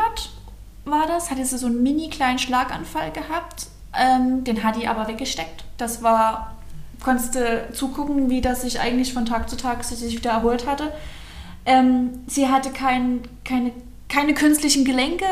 war 0.86 1.06
das, 1.06 1.30
hatte 1.30 1.44
sie 1.44 1.58
so 1.58 1.66
einen 1.66 1.82
mini 1.82 2.08
kleinen 2.08 2.38
Schlaganfall 2.38 3.12
gehabt, 3.12 3.68
ähm, 3.98 4.44
den 4.44 4.62
hat 4.62 4.76
die 4.76 4.88
aber 4.88 5.08
weggesteckt. 5.08 5.64
Das 5.76 6.02
war, 6.02 6.56
konntest 7.02 7.34
du 7.34 7.68
zugucken, 7.72 8.30
wie 8.30 8.40
das 8.40 8.62
sich 8.62 8.80
eigentlich 8.80 9.12
von 9.12 9.26
Tag 9.26 9.48
zu 9.48 9.56
Tag 9.56 9.84
sich 9.84 10.16
wieder 10.16 10.30
erholt 10.30 10.66
hatte. 10.66 10.92
Ähm, 11.66 12.20
sie 12.26 12.48
hatte 12.48 12.70
kein, 12.70 13.20
keine, 13.44 13.72
keine 14.08 14.34
künstlichen 14.34 14.84
Gelenke, 14.84 15.26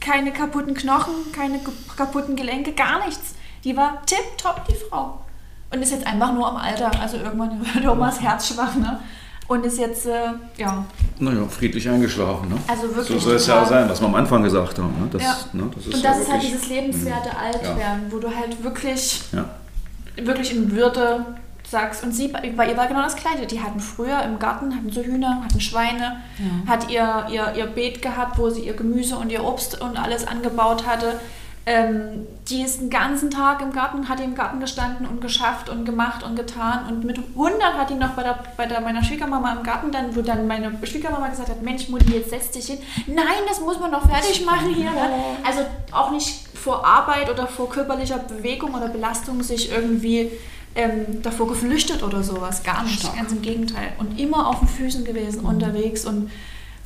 keine 0.00 0.32
kaputten 0.32 0.74
Knochen, 0.74 1.14
keine 1.32 1.60
kaputten 1.96 2.36
Gelenke, 2.36 2.72
gar 2.72 3.04
nichts. 3.04 3.34
Die 3.64 3.76
war 3.76 4.04
tipptopp, 4.06 4.66
die 4.68 4.74
Frau. 4.74 5.20
Und 5.70 5.82
ist 5.82 5.92
jetzt 5.92 6.06
einfach 6.06 6.32
nur 6.32 6.48
am 6.48 6.56
Alter. 6.56 6.90
Also 7.00 7.18
irgendwann 7.18 7.60
wird 7.74 7.86
Omas 7.86 8.20
Herz 8.20 8.48
schwach, 8.48 8.74
ne? 8.74 9.00
Und 9.48 9.64
ist 9.64 9.78
jetzt, 9.78 10.06
äh, 10.06 10.32
ja, 10.58 10.84
Naja, 11.18 11.44
friedlich 11.48 11.88
eingeschlafen. 11.88 12.48
Ne? 12.50 12.56
Also 12.68 12.82
wirklich 12.94 13.06
So 13.08 13.18
soll 13.18 13.36
es 13.36 13.46
ja 13.46 13.62
auch 13.62 13.66
sein, 13.66 13.88
was 13.88 14.00
wir 14.00 14.06
am 14.06 14.14
Anfang 14.14 14.42
gesagt 14.42 14.78
haben. 14.78 14.92
Ne? 15.00 15.08
Das, 15.10 15.22
Ja. 15.22 15.36
ne? 15.54 15.70
das 15.74 15.86
ist 15.86 15.94
und 15.94 16.02
ja 16.02 16.10
das 16.10 16.20
ist 16.20 16.30
halt 16.32 16.42
dieses 16.42 16.68
lebenswerte 16.68 17.30
Altwerden, 17.36 18.02
wo 18.10 18.18
du 18.18 18.28
halt 18.28 18.62
wirklich, 18.62 19.22
Ja. 19.32 19.46
wirklich 20.22 20.54
in 20.54 20.70
Würde 20.70 21.24
sagst. 21.68 22.02
Und 22.04 22.12
sie, 22.12 22.28
bei 22.28 22.68
ihr 22.70 22.76
war 22.76 22.86
genau 22.86 23.02
das 23.02 23.16
Gleiche. 23.16 23.46
Die 23.46 23.60
hatten 23.60 23.80
früher 23.80 24.22
im 24.22 24.38
Garten, 24.38 24.74
hatten 24.74 24.90
so 24.90 25.02
Hühner, 25.02 25.42
hatten 25.44 25.60
Schweine, 25.60 26.16
hat 26.66 26.90
ihr, 26.90 27.26
ihr, 27.30 27.52
ihr 27.56 27.66
Beet 27.66 28.00
gehabt, 28.02 28.38
wo 28.38 28.48
sie 28.50 28.62
ihr 28.66 28.74
Gemüse 28.74 29.16
und 29.16 29.30
ihr 29.30 29.42
Obst 29.44 29.80
und 29.80 29.96
alles 29.98 30.26
angebaut 30.26 30.86
hatte. 30.86 31.20
Ähm, 31.70 32.26
die 32.48 32.62
ist 32.62 32.80
den 32.80 32.88
ganzen 32.88 33.30
Tag 33.30 33.60
im 33.60 33.74
Garten, 33.74 34.08
hat 34.08 34.20
im 34.20 34.34
Garten 34.34 34.58
gestanden 34.58 35.06
und 35.06 35.20
geschafft 35.20 35.68
und 35.68 35.84
gemacht 35.84 36.22
und 36.22 36.34
getan. 36.34 36.86
Und 36.88 37.04
mit 37.04 37.18
100 37.18 37.74
hat 37.74 37.90
die 37.90 37.94
noch 37.94 38.12
bei, 38.12 38.22
der, 38.22 38.38
bei 38.56 38.64
der, 38.64 38.80
meiner 38.80 39.04
Schwiegermama 39.04 39.52
im 39.52 39.62
Garten, 39.62 39.92
dann, 39.92 40.16
wo 40.16 40.22
dann 40.22 40.46
meine 40.46 40.72
Schwiegermama 40.82 41.28
gesagt 41.28 41.50
hat, 41.50 41.60
Mensch 41.60 41.90
Mutti, 41.90 42.14
jetzt 42.14 42.30
setz 42.30 42.52
dich 42.52 42.68
hin. 42.68 42.78
Nein, 43.06 43.44
das 43.46 43.60
muss 43.60 43.78
man 43.78 43.90
noch 43.90 44.08
fertig 44.08 44.46
machen 44.46 44.72
hier. 44.74 44.90
Ne? 44.90 45.10
Also 45.46 45.60
auch 45.92 46.10
nicht 46.10 46.48
vor 46.56 46.86
Arbeit 46.86 47.30
oder 47.30 47.46
vor 47.46 47.68
körperlicher 47.68 48.18
Bewegung 48.18 48.72
oder 48.72 48.88
Belastung 48.88 49.42
sich 49.42 49.70
irgendwie 49.70 50.30
ähm, 50.74 51.20
davor 51.22 51.48
geflüchtet 51.48 52.02
oder 52.02 52.22
sowas. 52.22 52.62
Gar 52.62 52.84
nicht, 52.84 53.00
Stark. 53.00 53.16
ganz 53.16 53.30
im 53.32 53.42
Gegenteil. 53.42 53.92
Und 53.98 54.18
immer 54.18 54.46
auf 54.46 54.60
den 54.60 54.68
Füßen 54.68 55.04
gewesen, 55.04 55.44
unterwegs 55.44 56.06
und 56.06 56.30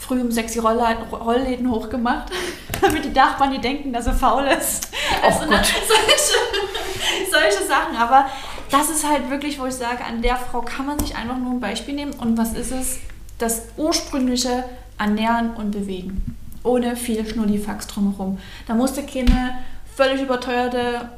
früh 0.02 0.20
um 0.20 0.30
sechs 0.30 0.52
die 0.52 0.58
Rollläden, 0.58 1.04
Rollläden 1.10 1.70
hochgemacht, 1.70 2.32
damit 2.80 3.04
die 3.04 3.10
Nachbarn 3.10 3.52
die 3.52 3.60
denken, 3.60 3.92
dass 3.92 4.06
er 4.06 4.14
faul 4.14 4.44
ist. 4.44 4.88
Also, 5.22 5.46
ne, 5.46 5.62
solche, 5.88 7.30
solche 7.30 7.66
Sachen. 7.66 7.96
Aber 7.96 8.26
das 8.70 8.90
ist 8.90 9.08
halt 9.08 9.30
wirklich, 9.30 9.60
wo 9.60 9.66
ich 9.66 9.74
sage, 9.74 10.04
an 10.04 10.22
der 10.22 10.36
Frau 10.36 10.62
kann 10.62 10.86
man 10.86 10.98
sich 10.98 11.14
einfach 11.16 11.38
nur 11.38 11.52
ein 11.52 11.60
Beispiel 11.60 11.94
nehmen. 11.94 12.12
Und 12.14 12.36
was 12.36 12.54
ist 12.54 12.72
es? 12.72 12.98
Das 13.38 13.62
ursprüngliche 13.76 14.64
Ernähren 14.98 15.54
und 15.54 15.70
Bewegen. 15.70 16.36
Ohne 16.64 16.96
viel 16.96 17.26
Schnullifax 17.26 17.86
drumherum. 17.88 18.38
Da 18.66 18.74
musste 18.74 19.04
keine 19.04 19.58
völlig 19.96 20.22
überteuerte 20.22 21.08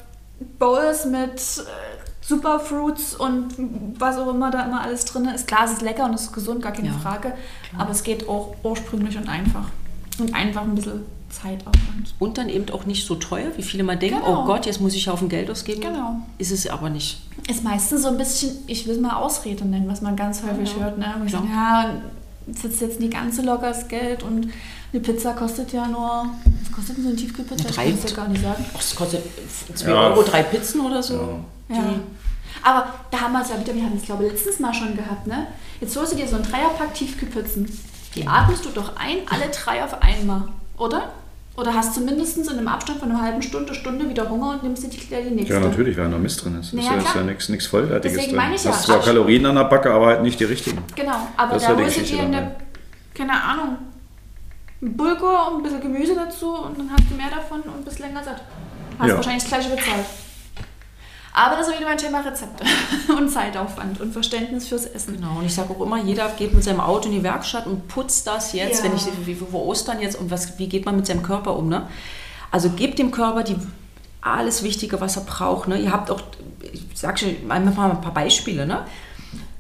Bowls 0.59 1.05
mit 1.07 1.39
äh, 1.39 1.84
Superfruits 2.27 3.15
und 3.15 3.49
was 3.99 4.17
auch 4.17 4.29
immer 4.31 4.51
da 4.51 4.63
immer 4.65 4.81
alles 4.81 5.05
drin 5.05 5.27
ist. 5.27 5.47
Klar, 5.47 5.65
es 5.67 5.73
ist 5.73 5.83
lecker 5.83 6.05
und 6.05 6.15
es 6.15 6.23
ist 6.23 6.33
gesund, 6.33 6.63
gar 6.63 6.73
keine 6.73 6.89
Ja, 6.89 6.95
Frage. 6.95 7.35
Aber 7.77 7.91
es 7.91 8.03
geht 8.03 8.29
auch 8.29 8.55
ursprünglich 8.63 9.17
und 9.19 9.29
einfach. 9.29 9.67
Und 10.19 10.35
einfach 10.35 10.63
ein 10.63 10.75
bisschen 10.75 11.03
Zeitaufwand. 11.31 12.15
Und 12.19 12.39
dann 12.39 12.49
eben 12.49 12.71
auch 12.73 12.87
nicht 12.87 13.07
so 13.07 13.17
teuer, 13.17 13.49
wie 13.57 13.63
viele 13.63 13.83
mal 13.83 13.97
denken, 13.99 14.21
Genau. 14.21 14.43
oh 14.43 14.47
Gott, 14.47 14.65
jetzt 14.67 14.81
muss 14.81 14.95
ich 14.95 15.09
Haufen 15.09 15.29
Geld 15.29 15.51
ausgeben. 15.51 15.81
Genau. 15.81 16.17
Ist 16.39 16.53
es 16.53 16.67
aber 16.69 16.89
nicht. 16.91 17.21
Ist 17.51 17.63
meistens 17.65 18.03
so 18.03 18.09
ein 18.09 18.17
bisschen, 18.17 18.53
ich 18.69 18.87
will 18.87 18.95
es 18.95 19.01
mal 19.01 19.17
Ausrede 19.17 19.65
nennen, 19.67 19.89
was 19.89 20.01
man 20.01 20.17
ganz 20.17 20.43
häufig 20.43 20.73
Ja. 20.79 20.85
hört. 20.85 20.99
Ne? 20.99 21.15
Wo 21.19 21.25
ich 21.25 21.31
Klar. 21.33 21.43
sage, 21.43 21.53
ja, 21.53 22.55
sitzt 22.55 22.81
jetzt 22.81 23.01
nicht 23.01 23.13
ganz 23.13 23.37
so 23.37 23.43
locker 23.43 23.69
das 23.69 23.89
Geld 23.89 24.23
und 24.23 24.49
eine 24.93 25.03
Pizza 25.03 25.33
kostet 25.33 25.73
ja 25.73 25.87
nur, 25.89 26.27
was 26.63 26.73
kostet 26.73 26.97
denn 26.97 27.03
so 27.05 27.09
eine 27.11 27.19
Tiefkühlpizza? 27.19 27.55
Eine 27.65 27.69
Ich 27.69 27.75
drei- 27.75 27.85
kann 27.91 27.99
es 28.05 28.11
ja 28.11 28.17
gar 28.17 28.29
nicht 28.29 28.43
sagen. 28.43 28.65
Ach, 28.75 28.81
es 28.81 28.95
kostet 28.95 29.23
2 29.75 29.91
Ja. 29.91 30.09
Euro, 30.11 30.23
drei 30.23 30.43
Pizzen 30.45 30.81
oder 30.83 31.03
so. 31.03 31.15
Ja. 31.15 31.29
Ja. 31.69 31.77
Aber 32.63 32.87
da 33.11 33.21
haben 33.21 33.33
wir 33.33 33.43
es 33.43 33.51
ja 33.51 33.61
wieder, 33.61 33.75
wir 33.75 33.85
hatten 33.85 33.97
es 33.97 34.05
glaube 34.05 34.25
ich 34.27 34.33
letztens 34.33 34.59
mal 34.61 34.73
schon 34.73 34.97
gehabt, 34.97 35.27
ne? 35.27 35.47
Jetzt 35.81 35.97
holst 35.97 36.13
du 36.13 36.17
dir 36.17 36.27
so 36.27 36.37
einen 36.37 36.45
Dreierpack 36.45 36.95
Tiefkühlpizzen. 36.95 37.69
Die 38.15 38.27
atmest 38.27 38.65
du 38.65 38.71
doch 38.71 38.97
ein, 38.97 39.19
alle 39.29 39.51
drei 39.51 39.83
auf 39.83 40.01
einmal, 40.03 40.43
oder? 40.79 41.13
Oder 41.57 41.73
hast 41.75 41.97
du 41.97 42.01
mindestens 42.01 42.49
in 42.49 42.59
einem 42.59 42.67
Abstand 42.69 42.99
von 43.01 43.11
einer 43.11 43.23
halben 43.23 43.41
Stunde, 43.43 43.75
Stunde 43.75 44.09
wieder 44.09 44.29
Hunger 44.29 44.51
und 44.51 44.63
nimmst 44.65 44.83
dir 44.83 44.89
die, 44.89 44.99
die 44.99 45.31
nächste? 45.35 45.55
Ja, 45.55 45.61
natürlich, 45.61 45.97
weil 45.97 46.11
da 46.11 46.19
Mist 46.19 46.45
drin 46.45 46.59
ist. 46.59 46.73
Na 46.73 46.81
ist 46.81 46.87
ja, 46.87 46.93
ja, 46.93 46.99
ist 46.99 47.05
ja 47.07 47.11
klar. 47.13 47.25
nichts 47.25 47.49
nichts 47.49 47.67
Vollwertiges 47.67 48.17
Deswegen 48.17 48.37
drin. 48.37 48.45
meine 48.45 48.55
ich 48.57 48.63
Du 48.63 48.69
ja, 48.69 48.75
hast 48.75 48.85
zwar 48.87 49.01
Kalorien 49.01 49.47
an 49.47 49.55
der 49.57 49.65
Backe, 49.65 49.93
aber 49.93 50.07
halt 50.07 50.23
nicht 50.23 50.39
die 50.41 50.45
richtigen. 50.45 50.79
Genau, 50.97 51.29
aber 51.37 51.55
Das 51.55 51.63
da 51.65 51.77
holst 51.77 51.97
du 51.97 52.03
dir 52.03 52.23
eine, 52.23 52.57
keine 53.15 53.41
Ahnung, 53.41 53.79
einen 54.83 54.97
Bulgur 54.97 55.49
und 55.53 55.59
ein 55.59 55.63
bisschen 55.63 55.81
Gemüse 55.81 56.15
dazu 56.17 56.55
und 56.57 56.77
dann 56.79 56.91
hast 56.91 57.09
du 57.11 57.15
mehr 57.15 57.31
davon 57.31 57.61
und 57.63 57.85
bist 57.85 57.99
länger 58.01 58.23
satt. 58.25 58.43
Hast 58.99 59.09
Ja. 59.09 59.17
wahrscheinlich 59.17 59.43
das 59.45 59.53
gleiche 59.53 59.71
bezahlt. 59.71 60.05
Aber 61.37 61.57
das 61.57 61.67
ist 61.67 61.75
wieder 61.77 61.89
mein 61.89 61.99
Thema 61.99 62.21
Rezepte 62.21 62.65
und 63.19 63.29
Zeitaufwand 63.29 64.01
und 64.01 64.13
Verständnis 64.13 64.69
fürs 64.69 64.87
Essen. 64.87 65.17
Genau, 65.17 65.39
und 65.41 65.47
ich 65.47 65.55
sage 65.55 65.75
auch 65.75 65.81
immer, 65.81 65.99
jeder 66.01 66.29
geht 66.29 66.55
mit 66.55 66.63
seinem 66.63 66.79
Auto 66.79 67.09
in 67.09 67.15
die 67.17 67.25
Werkstatt 67.25 67.67
und 67.67 67.89
putzt 67.89 68.27
das 68.29 68.53
jetzt, 68.53 68.85
Ja. 68.85 68.89
wenn 68.89 68.97
ich, 68.97 69.05
wie 69.27 69.35
vor 69.35 69.67
Ostern 69.67 70.01
jetzt, 70.01 70.15
und 70.17 70.31
was, 70.31 70.59
wie 70.61 70.69
geht 70.69 70.87
man 70.87 70.95
mit 70.95 71.07
seinem 71.07 71.25
Körper 71.25 71.57
um, 71.57 71.69
ne? 71.69 71.89
Also 72.53 72.71
gebt 72.71 73.01
dem 73.01 73.11
Körper 73.11 73.43
die, 73.43 73.57
alles 74.21 74.63
Wichtige, 74.63 75.01
was 75.01 75.17
er 75.17 75.23
braucht, 75.25 75.67
ne? 75.67 75.77
Ihr 75.77 75.91
habt 75.91 76.09
auch, 76.09 76.21
ich 76.73 76.87
sage 76.95 77.19
schon 77.19 77.51
einfach 77.51 77.75
mal 77.77 77.91
ein 77.91 78.01
paar 78.01 78.15
Beispiele, 78.15 78.65
ne? 78.65 78.87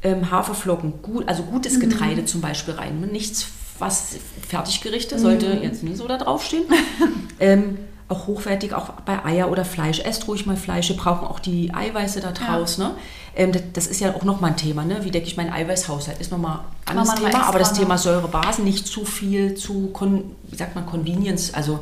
Ähm, 0.02 0.30
Haferflocken, 0.30 1.02
gut, 1.02 1.26
also 1.26 1.42
gutes 1.42 1.80
Getreide 1.80 2.24
zum 2.24 2.40
Beispiel 2.40 2.74
rein, 2.74 3.00
ne? 3.00 3.08
nichts, 3.08 3.48
was 3.80 4.14
Fertiggerichte, 4.48 5.18
sollte 5.18 5.46
jetzt 5.60 5.82
nicht 5.82 5.96
so 5.96 6.06
da 6.06 6.18
draufstehen. 6.18 6.66
ähm, 7.40 7.78
auch 8.08 8.26
hochwertig, 8.26 8.74
auch 8.74 8.90
bei 9.06 9.24
Eier 9.24 9.50
oder 9.50 9.64
Fleisch. 9.64 10.00
Esst 10.00 10.28
ruhig 10.28 10.44
mal 10.46 10.56
Fleisch. 10.56 10.88
Wir 10.90 10.96
brauchen 10.96 11.26
auch 11.26 11.38
die 11.40 11.72
Eiweiße 11.72 12.20
da 12.20 12.32
draus. 12.32 12.76
Ne? 12.78 12.94
Ähm, 13.34 13.52
das, 13.52 13.62
das 13.72 13.86
ist 13.86 14.00
ja 14.00 14.14
auch 14.14 14.24
nochmal 14.24 14.50
ein 14.50 14.56
Thema. 14.56 14.84
Ne? 14.84 15.04
Wie 15.04 15.10
decke 15.10 15.26
ich 15.26 15.36
meinen 15.36 15.52
Eiweißhaushalt? 15.52 16.20
Ist 16.20 16.30
nochmal 16.30 16.60
ein 16.86 16.98
anderes 16.98 17.18
Thema. 17.18 17.44
Aber 17.48 17.58
das 17.58 17.72
Thema 17.72 17.94
noch. 17.94 17.98
Säurebasen, 18.02 18.64
nicht 18.64 18.86
zu 18.86 19.04
viel, 19.04 19.54
zu, 19.54 19.88
con, 19.88 20.36
wie 20.48 20.56
sagt 20.56 20.74
man, 20.74 20.84
Convenience, 20.86 21.54
also 21.54 21.80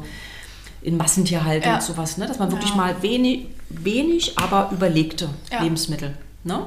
in 0.82 0.96
Massentierhaltung 0.96 1.68
Ja. 1.70 1.74
und 1.76 1.82
sowas. 1.82 2.16
Ne? 2.18 2.26
Dass 2.26 2.38
man 2.38 2.50
wirklich 2.52 2.70
Ja. 2.70 2.76
mal 2.76 3.02
wenig, 3.02 3.46
wenig, 3.68 4.38
aber 4.38 4.70
überlegte 4.72 5.28
Ja. 5.50 5.62
Lebensmittel. 5.62 6.16
Ne? 6.44 6.66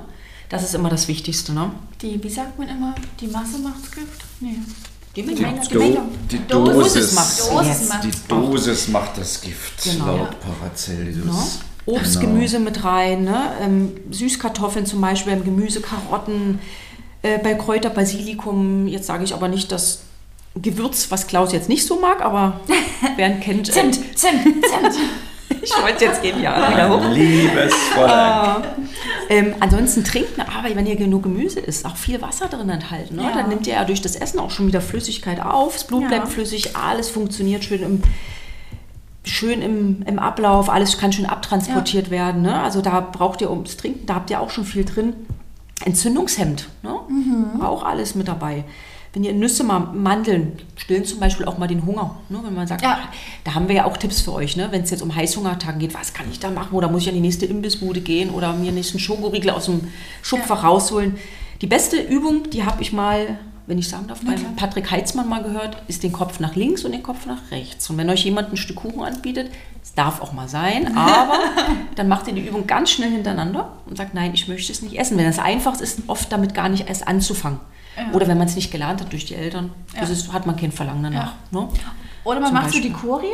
Das 0.50 0.64
ist 0.64 0.76
immer 0.76 0.90
das 0.90 1.08
Wichtigste. 1.08 1.54
Ne? 1.54 1.72
Die, 2.02 2.22
wie 2.22 2.30
sagt 2.30 2.60
man 2.60 2.68
immer, 2.68 2.94
die 3.20 3.28
Masse 3.28 3.58
macht's 3.60 3.90
Gift? 3.92 4.24
Nee. 4.42 4.58
Die 5.16 5.22
Die 5.24 5.34
Do 5.36 6.06
die 6.30 6.40
Dosis 6.48 6.94
Dosis, 6.94 7.14
macht's. 7.14 7.50
Dosis 7.50 7.68
Yes. 7.68 7.90
macht's. 7.90 8.06
Die 8.06 8.28
Dosis 8.28 8.88
macht 8.90 9.18
das 9.18 9.42
Gift, 9.42 9.84
Genau. 9.84 10.18
laut. 10.18 10.40
Paracelsus. 10.42 11.26
Ne? 11.26 11.34
Obst, 11.86 12.20
Genau. 12.20 12.34
Gemüse 12.34 12.60
mit 12.60 12.84
rein, 12.84 13.24
ne? 13.24 13.52
ähm, 13.62 13.92
Süßkartoffeln 14.12 14.86
zum 14.86 15.00
Beispiel, 15.02 15.34
beim 15.36 15.46
Gemüse, 15.46 15.82
Karotten, 15.82 16.60
äh, 17.22 17.38
bei 17.38 17.54
Kräuter, 17.54 17.90
Basilikum. 17.92 18.88
Jetzt 18.88 19.08
sage 19.08 19.24
ich 19.24 19.34
aber 19.34 19.48
nicht 19.48 19.72
das 19.72 20.00
Gewürz, 20.56 21.08
was 21.12 21.28
Klaus 21.28 21.54
jetzt 21.54 21.70
nicht 21.70 21.86
so 21.86 22.00
mag, 22.00 22.22
aber 22.24 22.60
wer 23.16 23.30
ihn 23.30 23.40
kennt. 23.40 23.70
äh, 23.70 23.72
Zimt, 23.72 23.96
Zimt, 23.96 24.18
Zimt. 24.18 24.96
Ich 25.66 25.84
wollte 25.84 26.06
jetzt 26.06 26.22
genial 26.22 26.72
wieder 26.72 26.90
hoch. 26.90 27.04
Liebes 27.12 27.74
Fräulein. 27.94 28.64
Ähm, 29.30 29.56
ansonsten 29.60 30.04
trinken, 30.04 30.42
aber 30.42 30.76
wenn 30.76 30.86
ihr 30.86 30.96
genug 30.96 31.24
Gemüse 31.24 31.60
isst, 31.60 31.86
auch 31.86 31.96
viel 31.96 32.22
Wasser 32.22 32.48
drin 32.48 32.70
enthalten. 32.70 33.16
Ne? 33.16 33.24
Ja. 33.24 33.32
Dann 33.34 33.50
nimmt 33.50 33.66
ihr 33.68 33.74
ja 33.74 33.84
durch 33.84 34.02
das 34.02 34.16
Essen 34.16 34.40
auch 34.40 34.52
schon 34.52 34.68
wieder 34.68 34.82
Flüssigkeit 34.82 35.42
auf. 35.44 35.74
Das 35.74 35.88
Blut 35.88 36.04
Ja. 36.04 36.08
bleibt 36.10 36.28
flüssig, 36.28 36.76
alles 36.76 37.10
funktioniert 37.10 37.64
schön 37.64 37.82
im, 37.82 38.02
schön 39.24 39.62
im, 39.62 40.04
im 40.06 40.20
Ablauf, 40.20 40.70
alles 40.70 40.98
kann 41.00 41.12
schön 41.12 41.26
abtransportiert 41.26 42.12
werden. 42.12 42.44
Ne? 42.44 42.62
Also 42.62 42.82
da 42.82 43.00
braucht 43.00 43.42
ihr 43.42 43.50
ums 43.50 43.78
Trinken, 43.78 44.06
da 44.06 44.16
habt 44.16 44.30
ihr 44.30 44.40
auch 44.40 44.52
schon 44.52 44.66
viel 44.66 44.86
drin. 44.86 45.14
Entzündungshemd, 45.84 46.70
ne? 46.84 46.96
Mhm. 47.10 47.62
auch 47.62 47.84
alles 47.84 48.16
mit 48.16 48.28
dabei. 48.30 48.64
Wenn 49.16 49.24
ihr 49.24 49.34
Nüsse 49.34 49.64
mal, 49.64 49.80
Mandeln, 49.80 50.60
stillen 50.76 51.06
zum 51.06 51.22
Beispiel 51.22 51.46
auch 51.46 51.58
mal 51.58 51.68
den 51.68 51.86
Hunger. 51.86 52.18
Ne? 52.28 52.38
Wenn 52.44 52.54
man 52.54 52.68
sagt, 52.68 52.82
Ja. 52.84 53.00
da 53.46 53.56
haben 53.56 53.70
wir 53.70 53.76
ja 53.76 53.86
auch 53.86 53.96
Tipps 53.96 54.20
für 54.20 54.34
euch, 54.34 54.58
ne? 54.58 54.68
wenn 54.72 54.82
es 54.84 54.90
jetzt 54.92 55.02
um 55.02 55.16
Heißhungertagen 55.16 55.80
geht, 55.80 55.94
was 55.94 56.14
kann 56.14 56.26
ich 56.30 56.40
da 56.42 56.52
machen? 56.52 56.74
Oder 56.76 56.90
muss 56.90 57.04
ich 57.04 57.08
an 57.08 57.16
die 57.16 57.22
nächste 57.22 57.46
Imbissbude 57.46 58.02
gehen 58.02 58.30
oder 58.30 58.52
mir 58.52 58.66
den 58.66 58.76
nächsten 58.76 59.00
Schokoriegel 59.00 59.52
aus 59.52 59.68
dem 59.68 59.88
Schubfach 60.22 60.66
rausholen? 60.66 61.16
Die 61.62 61.68
beste 61.68 61.96
Übung, 61.96 62.50
die 62.50 62.66
habe 62.66 62.82
ich 62.82 62.92
mal, 62.92 63.40
wenn 63.68 63.78
ich 63.80 63.88
sagen 63.88 64.06
darf, 64.08 64.20
Na 64.22 64.32
beim 64.32 64.40
klar. 64.42 64.52
Patrick 64.58 64.92
Heitzmann 64.92 65.30
mal 65.30 65.42
gehört, 65.44 65.78
ist 65.88 66.04
den 66.04 66.12
Kopf 66.12 66.42
nach 66.42 66.56
links 66.58 66.84
und 66.84 66.92
den 66.92 67.02
Kopf 67.02 67.26
nach 67.26 67.52
rechts. 67.52 67.90
Und 67.90 67.98
wenn 67.98 68.10
euch 68.10 68.26
jemand 68.26 68.52
ein 68.52 68.58
Stück 68.58 68.76
Kuchen 68.76 69.02
anbietet, 69.02 69.50
es 69.82 69.94
darf 69.94 70.20
auch 70.20 70.34
mal 70.34 70.50
sein, 70.50 70.94
aber 70.98 71.40
dann 71.96 72.10
macht 72.10 72.28
ihr 72.28 72.34
die 72.34 72.46
Übung 72.46 72.68
ganz 72.68 72.90
schnell 72.92 73.12
hintereinander 73.12 73.72
und 73.86 73.98
sagt, 73.98 74.14
nein, 74.14 74.32
ich 74.34 74.50
möchte 74.50 74.74
es 74.74 74.82
nicht 74.82 75.00
essen. 75.00 75.18
Wenn 75.18 75.26
das 75.26 75.40
einfach 75.40 75.80
ist, 75.80 76.02
oft 76.08 76.30
damit 76.34 76.54
gar 76.54 76.68
nicht 76.68 76.90
erst 76.90 77.08
anzufangen. 77.08 77.62
Ja. 77.98 78.12
Oder 78.14 78.28
wenn 78.28 78.38
man 78.38 78.48
es 78.48 78.56
nicht 78.56 78.72
gelernt 78.72 79.02
hat 79.02 79.12
durch 79.12 79.26
die 79.26 79.36
Eltern, 79.36 79.72
Ja. 79.96 80.04
ist, 80.04 80.32
hat 80.34 80.46
man 80.46 80.56
kein 80.58 80.72
Verlangen 80.72 81.04
danach. 81.04 81.34
Ne? 81.52 81.68
Oder 82.24 82.40
man 82.40 82.50
Zum 82.50 82.58
macht 82.58 82.72
so 82.72 82.80
die 82.80 82.90
Beispiel. 82.90 83.10
Kuri. 83.10 83.28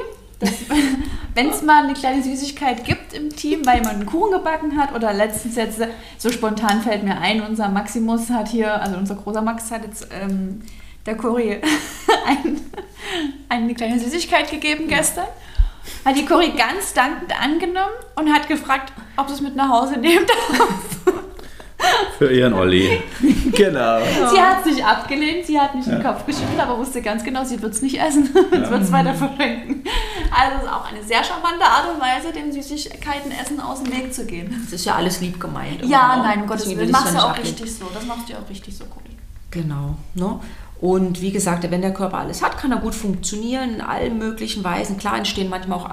Wenn 1.36 1.49
es 1.49 1.62
mal 1.62 1.84
eine 1.84 1.93
kleine 1.93 2.24
Süßigkeit 2.24 2.84
gibt 2.84 3.14
im 3.14 3.30
Team, 3.30 3.64
weil 3.66 3.82
man 3.82 3.91
einen 3.95 4.05
Kuchen 4.07 4.32
gebacken 4.32 4.76
hat 4.80 4.93
oder 4.93 5.14
letztens 5.14 5.55
jetzt, 5.55 5.80
äh, 5.80 5.89
so 6.18 6.32
spontan 6.32 6.82
fällt 6.82 7.03
mir 7.03 7.18
ein, 7.20 7.41
unser 7.41 7.70
Maximus 7.70 8.30
hat 8.32 8.47
hier, 8.49 8.82
also 8.82 8.97
unser 8.97 9.16
großer 9.16 9.41
Max 9.43 9.70
hat 9.70 9.84
jetzt 9.86 10.07
ähm, 10.12 10.62
der 11.05 11.16
Kuri 11.16 11.62
ein, 12.26 12.59
eine 13.49 13.74
kleine 13.76 13.99
Süßigkeit 13.99 14.49
gegeben 14.49 14.88
gestern. 14.88 15.28
Hat 16.05 16.16
die 16.18 16.26
Cori 16.26 16.51
ganz 16.51 16.93
dankend 16.93 17.34
angenommen 17.39 17.93
und 18.16 18.32
hat 18.32 18.47
gefragt, 18.47 18.93
ob 19.18 19.28
sie 19.28 19.34
es 19.36 19.41
mit 19.41 19.55
nach 19.55 19.70
Hause 19.70 19.97
nehmen 19.97 20.26
darf. 20.28 20.70
Für 22.18 22.32
ihren 22.32 22.54
Olli. 22.54 23.02
genau. 23.52 24.00
Sie 24.32 24.40
hat 24.42 24.64
sich 24.64 24.84
abgelehnt, 24.84 25.46
sie 25.46 25.60
hat 25.60 25.74
nicht 25.76 25.88
den 25.88 26.02
Ja. 26.02 26.12
Kopf 26.12 26.26
geschüttelt, 26.26 26.60
aber 26.60 26.78
wusste 26.78 27.02
ganz 27.02 27.24
genau, 27.24 27.44
sie 27.44 27.62
wird 27.62 27.74
es 27.74 27.82
nicht 27.82 28.00
essen. 28.00 28.26
Sie 28.26 28.70
wird 28.70 28.82
es 28.84 28.92
weiter 28.92 29.14
verschenken. 29.14 29.84
Also 30.30 30.58
es 30.58 30.64
ist 30.64 30.70
auch 30.70 30.92
eine 30.92 31.04
sehr 31.04 31.24
charmante 31.24 31.66
Art 31.66 31.88
und 31.94 32.00
Weise, 32.02 32.32
dem 32.34 32.52
Süßigkeitenessen 32.52 33.60
aus 33.60 33.84
dem 33.84 33.92
Weg 33.94 34.14
zu 34.14 34.26
gehen. 34.26 34.56
Das 34.64 34.74
ist 34.74 34.86
ja 34.86 34.96
alles 34.96 35.20
lieb 35.22 35.40
gemeint. 35.40 35.84
Ja, 35.86 36.18
ne? 36.18 36.24
nein, 36.24 36.42
um 36.42 36.48
Gottes 36.48 36.68
Willen. 36.68 36.78
will 36.80 36.86
ich 36.86 36.92
Machst 36.92 37.14
du 37.14 37.18
ja 37.18 37.24
auch 37.24 37.30
nicht 37.30 37.40
ablehnen. 37.40 37.58
richtig 37.58 37.76
so. 37.76 37.86
Das 37.94 38.06
machst 38.06 38.30
du 38.30 38.34
auch 38.34 38.50
richtig 38.50 38.78
so, 38.78 38.86
Cori. 38.86 39.18
Genau. 39.50 39.96
Ne? 40.14 40.40
Und 40.80 41.22
wie 41.22 41.32
gesagt, 41.32 41.70
wenn 41.70 41.82
der 41.82 41.94
Körper 41.94 42.20
alles 42.20 42.42
hat, 42.44 42.58
kann 42.58 42.72
er 42.72 42.78
gut 42.80 42.96
funktionieren 42.96 43.76
in 43.76 43.82
allen 43.82 44.18
möglichen 44.18 44.64
Weisen. 44.64 44.98
Klar 44.98 45.18
entstehen 45.18 45.50
manchmal 45.50 45.78
auch 45.80 45.90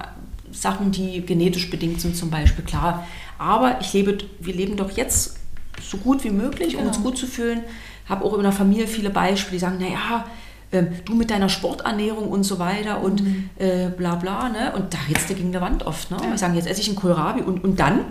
Sachen, 0.51 0.91
die 0.91 1.23
genetisch 1.25 1.69
bedingt 1.69 2.01
sind, 2.01 2.15
zum 2.15 2.29
Beispiel, 2.31 2.65
klar. 2.65 3.05
Aber 3.37 3.77
ich 3.81 3.93
lebe, 3.93 4.17
wir 4.39 4.53
leben 4.53 4.77
doch 4.77 4.89
jetzt 4.91 5.38
so 5.81 5.97
gut 5.97 6.23
wie 6.23 6.29
möglich, 6.29 6.75
um 6.75 6.81
Genau. 6.83 6.87
uns 6.93 7.01
gut 7.03 7.17
zu 7.17 7.27
fühlen. 7.27 7.61
Habe 8.07 8.25
auch 8.25 8.33
in 8.35 8.43
der 8.43 8.51
Familie 8.51 8.87
viele 8.87 9.09
Beispiele, 9.09 9.53
die 9.53 9.59
sagen, 9.59 9.77
naja, 9.79 10.25
ähm, 10.71 10.87
du 11.05 11.15
mit 11.15 11.29
deiner 11.31 11.49
Sporternährung 11.49 12.27
und 12.29 12.43
so 12.43 12.59
weiter 12.59 13.01
und 13.01 13.21
äh, 13.57 13.89
bla 13.89 14.15
bla. 14.15 14.49
Ne? 14.49 14.71
Und 14.75 14.93
da 14.93 14.97
jetzt 15.07 15.27
gegen 15.27 15.51
die 15.51 15.61
Wand 15.61 15.85
oft. 15.85 16.11
Ne? 16.11 16.17
Ja. 16.23 16.29
Wir 16.31 16.37
sagen, 16.37 16.55
jetzt 16.55 16.67
esse 16.67 16.81
ich 16.81 16.87
einen 16.87 16.95
Kohlrabi 16.95 17.41
und, 17.41 17.63
und 17.63 17.79
dann 17.79 18.01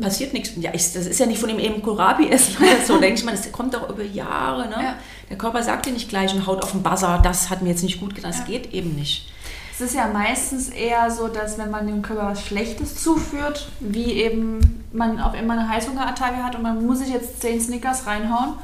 passiert 0.00 0.32
nichts. 0.32 0.50
Ja, 0.56 0.70
ich, 0.74 0.92
das 0.94 1.06
ist 1.06 1.20
ja 1.20 1.26
nicht 1.26 1.38
von 1.38 1.48
dem 1.48 1.60
eben 1.60 1.80
Kohlrabi 1.80 2.28
essen 2.28 2.56
so. 2.86 2.98
denke 3.00 3.18
ich 3.20 3.24
mal, 3.24 3.30
das 3.36 3.50
kommt 3.52 3.72
doch 3.74 3.88
über 3.88 4.02
Jahre. 4.02 4.68
Ne? 4.68 4.74
Ja. 4.82 4.94
Der 5.28 5.38
Körper 5.38 5.62
sagt 5.62 5.86
dir 5.86 5.92
nicht 5.92 6.08
gleich 6.08 6.34
und 6.34 6.44
haut 6.48 6.60
auf 6.64 6.72
den 6.72 6.82
Buzzer, 6.82 7.20
das 7.22 7.50
hat 7.50 7.62
mir 7.62 7.68
jetzt 7.70 7.84
nicht 7.84 8.00
gut 8.00 8.16
getan. 8.16 8.32
Das 8.32 8.40
Ja. 8.40 8.46
geht 8.46 8.72
eben 8.72 8.96
nicht. 8.96 9.30
Es 9.80 9.86
ist 9.92 9.94
ja 9.94 10.08
meistens 10.08 10.68
eher 10.68 11.10
so, 11.10 11.28
dass 11.28 11.56
wenn 11.56 11.70
man 11.70 11.86
dem 11.86 12.02
Körper 12.02 12.26
was 12.26 12.44
Schlechtes 12.44 13.02
zuführt, 13.02 13.66
wie 13.80 14.12
eben 14.12 14.84
man 14.92 15.18
auf 15.18 15.32
immer 15.32 15.54
eine 15.54 15.70
Heißhungerattacke 15.70 16.44
hat 16.44 16.54
und 16.54 16.60
man 16.60 16.84
muss 16.84 16.98
sich 16.98 17.08
jetzt 17.08 17.40
10 17.40 17.62
Snickers 17.62 18.06
reinhauen, 18.06 18.56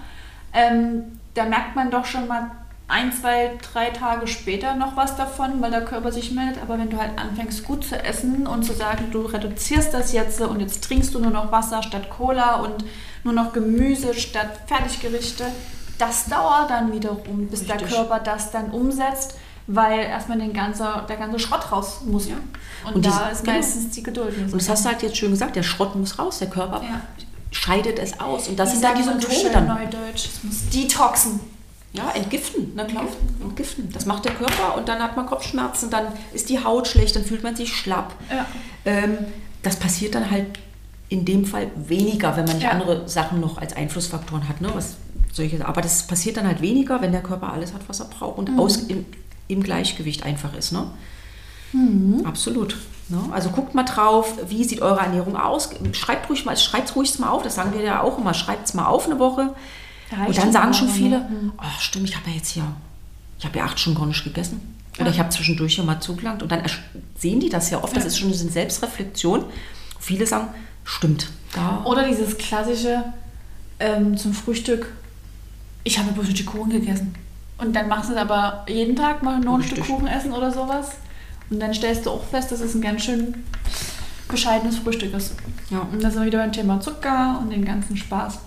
ähm, 0.53 1.19
da 1.33 1.47
merkt 1.47 1.75
man 1.75 1.91
doch 1.91 2.05
schon 2.05 2.29
mal 2.29 2.51
ein, 2.87 3.14
zwei, 3.14 3.53
drei 3.73 3.89
Tage 3.89 4.27
später 4.27 4.75
noch 4.75 4.95
was 4.95 5.17
davon, 5.17 5.62
weil 5.62 5.71
der 5.71 5.87
Körper 5.87 6.12
sich 6.12 6.33
meldet. 6.33 6.62
Aber 6.62 6.79
wenn 6.79 6.91
du 6.91 6.99
halt 6.99 7.19
anfängst 7.19 7.64
gut 7.64 7.87
zu 7.87 7.97
essen 7.97 8.47
und 8.47 8.64
zu 8.64 8.75
sagen, 8.75 9.07
du 9.11 9.23
reduzierst 9.23 9.95
das 9.95 10.12
jetzt 10.12 10.43
und 10.43 10.61
jetzt 10.61 10.85
trinkst 10.85 11.14
du 11.14 11.19
nur 11.19 11.31
noch 11.31 11.51
Wasser 11.51 11.83
statt 11.83 12.11
Cola 12.11 12.57
und 12.57 12.85
nur 13.25 13.33
noch 13.33 13.55
Gemüse 13.55 14.12
statt 14.12 14.51
Fertiggerichte, 14.67 15.47
das 15.97 16.27
dauert 16.27 16.69
dann 16.69 16.93
wiederum, 16.93 17.47
bis 17.49 17.64
der 17.64 17.77
Richtig. 17.77 17.95
Körper 17.95 18.21
das 18.21 18.51
dann 18.51 18.71
umsetzt. 18.71 19.37
Weil 19.67 20.01
erstmal 20.01 20.39
den 20.39 20.53
ganze, 20.53 20.87
der 21.09 21.17
ganze 21.17 21.39
Schrott 21.39 21.71
raus 21.73 22.01
muss. 22.07 22.29
Ja. 22.29 22.37
Und, 22.87 22.97
Und 22.97 23.07
da 23.07 23.11
diese- 23.11 23.33
ist 23.33 23.45
genau. 23.45 23.57
meistens 23.57 23.91
die 23.95 24.03
Geduld. 24.03 24.35
Und 24.39 24.55
das 24.55 24.69
hast 24.69 24.85
du 24.85 24.89
halt 24.91 25.03
jetzt 25.03 25.17
schön 25.17 25.31
gesagt, 25.31 25.57
der 25.57 25.62
Schrott 25.62 25.95
muss 25.97 26.19
raus, 26.19 26.39
der 26.39 26.49
Körper 26.49 26.83
Ja. 26.83 27.01
scheidet 27.51 27.99
es 27.99 28.21
aus. 28.21 28.49
Und 28.49 28.59
das 28.59 28.73
sind 28.73 28.85
dann 28.85 28.97
die 28.97 29.03
Symptome 29.03 29.51
dann. 29.53 29.67
Neudeutsch. 29.67 30.27
Es 30.27 30.45
muss 30.45 30.69
detoxen. 30.73 31.41
Ja, 31.93 32.11
entgiften, 32.14 32.73
na 32.75 32.85
klar. 32.85 33.05
Entgiften. 33.41 33.89
Das 33.93 34.05
macht 34.05 34.25
der 34.27 34.33
Körper 34.35 34.77
und 34.77 34.87
dann 34.87 35.03
hat 35.03 35.17
man 35.17 35.25
Kopfschmerzen, 35.25 35.89
dann 35.89 36.09
ist 36.35 36.51
die 36.51 36.62
Haut 36.62 36.87
schlecht, 36.89 37.17
dann 37.17 37.25
fühlt 37.25 37.43
man 37.43 37.57
sich 37.57 37.75
schlapp. 37.75 38.12
Ja. 38.31 38.45
Ähm, 38.85 39.17
das 39.62 39.77
passiert 39.77 40.14
dann 40.14 40.31
halt 40.31 40.47
in 41.09 41.25
dem 41.25 41.47
Fall 41.47 41.71
weniger, 41.75 42.37
wenn 42.37 42.45
man 42.45 42.57
nicht 42.57 42.64
Ja. 42.64 42.71
andere 42.73 43.09
Sachen 43.09 43.41
noch 43.41 43.57
als 43.59 43.75
Einflussfaktoren 43.75 44.47
hat. 44.47 44.61
Ne? 44.61 44.69
Was, 44.75 44.97
solche, 45.33 45.64
aber 45.67 45.81
das 45.81 46.03
passiert 46.07 46.37
dann 46.37 46.47
halt 46.47 46.61
weniger, 46.61 47.01
wenn 47.01 47.12
der 47.12 47.23
Körper 47.23 47.53
alles 47.53 47.73
hat, 47.73 47.81
was 47.89 48.01
er 48.01 48.07
braucht 48.07 48.37
und 48.39 48.59
aus, 48.59 48.77
im, 48.77 49.07
im 49.49 49.63
Gleichgewicht 49.63 50.25
einfach 50.25 50.55
ist. 50.55 50.73
Ne? 50.73 50.91
Absolut. 52.25 52.77
Ne? 53.09 53.19
Also 53.33 53.51
guckt 53.51 53.75
mal 53.75 53.85
drauf, 53.85 54.35
wie 54.49 54.65
sieht 54.65 54.83
eure 54.83 55.01
Ernährung 55.01 55.37
aus. 55.37 55.71
Schreibt 55.93 56.29
ruhig 56.29 56.45
mal, 56.45 56.57
schreibt 56.57 56.95
ruhig 56.97 57.19
mal 57.19 57.29
auf, 57.31 57.43
das 57.43 57.55
sagen 57.55 57.73
wir 57.75 57.83
ja 57.83 58.03
auch 58.03 58.19
immer, 58.19 58.35
schreibt 58.35 58.67
es 58.67 58.75
mal 58.75 58.87
auf 58.87 59.07
eine 59.07 59.19
Woche. 59.19 59.55
Reicht 60.11 60.29
Und 60.29 60.37
dann 60.37 60.45
schon 60.45 60.53
sagen 60.53 60.75
schon 60.75 60.89
ne? 60.89 60.93
viele, 60.95 61.29
oh, 61.59 61.63
stimmt, 61.81 62.09
ich 62.09 62.17
habe 62.17 62.31
ja 62.31 62.37
jetzt 62.37 62.51
hier, 62.51 62.65
ich 63.39 63.45
habe 63.45 63.59
ja 63.59 63.65
acht 63.65 63.79
Stunden 63.79 63.99
gar 63.99 64.07
nicht 64.07 64.25
gegessen. 64.25 64.61
Oder 64.97 65.07
Ja. 65.07 65.13
ich 65.13 65.19
habe 65.19 65.29
zwischendurch 65.29 65.75
hier 65.75 65.85
mal 65.85 66.01
zugelangt. 66.01 66.43
Und 66.43 66.51
dann 66.51 66.63
sehen 67.19 67.41
die 67.41 67.49
das 67.49 67.71
ja 67.71 67.83
oft, 67.83 67.95
das 67.97 68.05
Ja. 68.05 68.09
ist 68.09 68.19
schon 68.19 68.29
eine 68.29 68.37
Selbstreflexion. 68.37 69.45
Viele 70.01 70.27
sagen, 70.27 70.49
stimmt. 70.85 71.29
Da, 71.53 71.83
Oder 71.85 72.09
dieses 72.09 72.39
klassische 72.39 73.05
ähm, 73.79 74.17
zum 74.17 74.33
Frühstück, 74.33 74.93
ich 75.85 75.99
habe 75.99 76.13
bloß 76.13 76.29
Stück 76.31 76.47
Kuchen 76.47 76.71
gegessen. 76.71 77.15
Und 77.59 77.75
dann 77.75 77.89
machst 77.89 78.11
du 78.11 78.15
es 78.15 78.19
aber 78.21 78.65
jeden 78.69 78.97
Tag 78.97 79.23
mal 79.23 79.41
nur 79.41 79.55
ein 79.55 79.61
Richtig. 79.61 79.79
Stück 79.85 79.95
Kuchen 79.97 80.07
essen 80.07 80.33
oder 80.33 80.51
sowas. 80.53 80.91
Und 81.51 81.61
dann 81.61 81.73
stellst 81.73 82.05
du 82.07 82.11
auch 82.11 82.25
fest, 82.25 82.53
dass 82.53 82.61
es 82.61 82.75
ein 82.75 82.83
ganz 82.83 83.03
schön 83.05 83.45
bescheidenes 84.29 84.79
Frühstück 84.79 85.15
ist. 85.15 85.35
ja. 85.71 85.81
Und 85.91 86.03
da 86.03 86.11
sind 86.11 86.21
wir 86.21 86.27
wieder 86.27 86.39
beim 86.41 86.53
Thema 86.53 86.81
Zucker 86.81 87.39
und 87.41 87.51
den 87.51 87.65
ganzen 87.65 87.97
Spaß. 87.97 88.39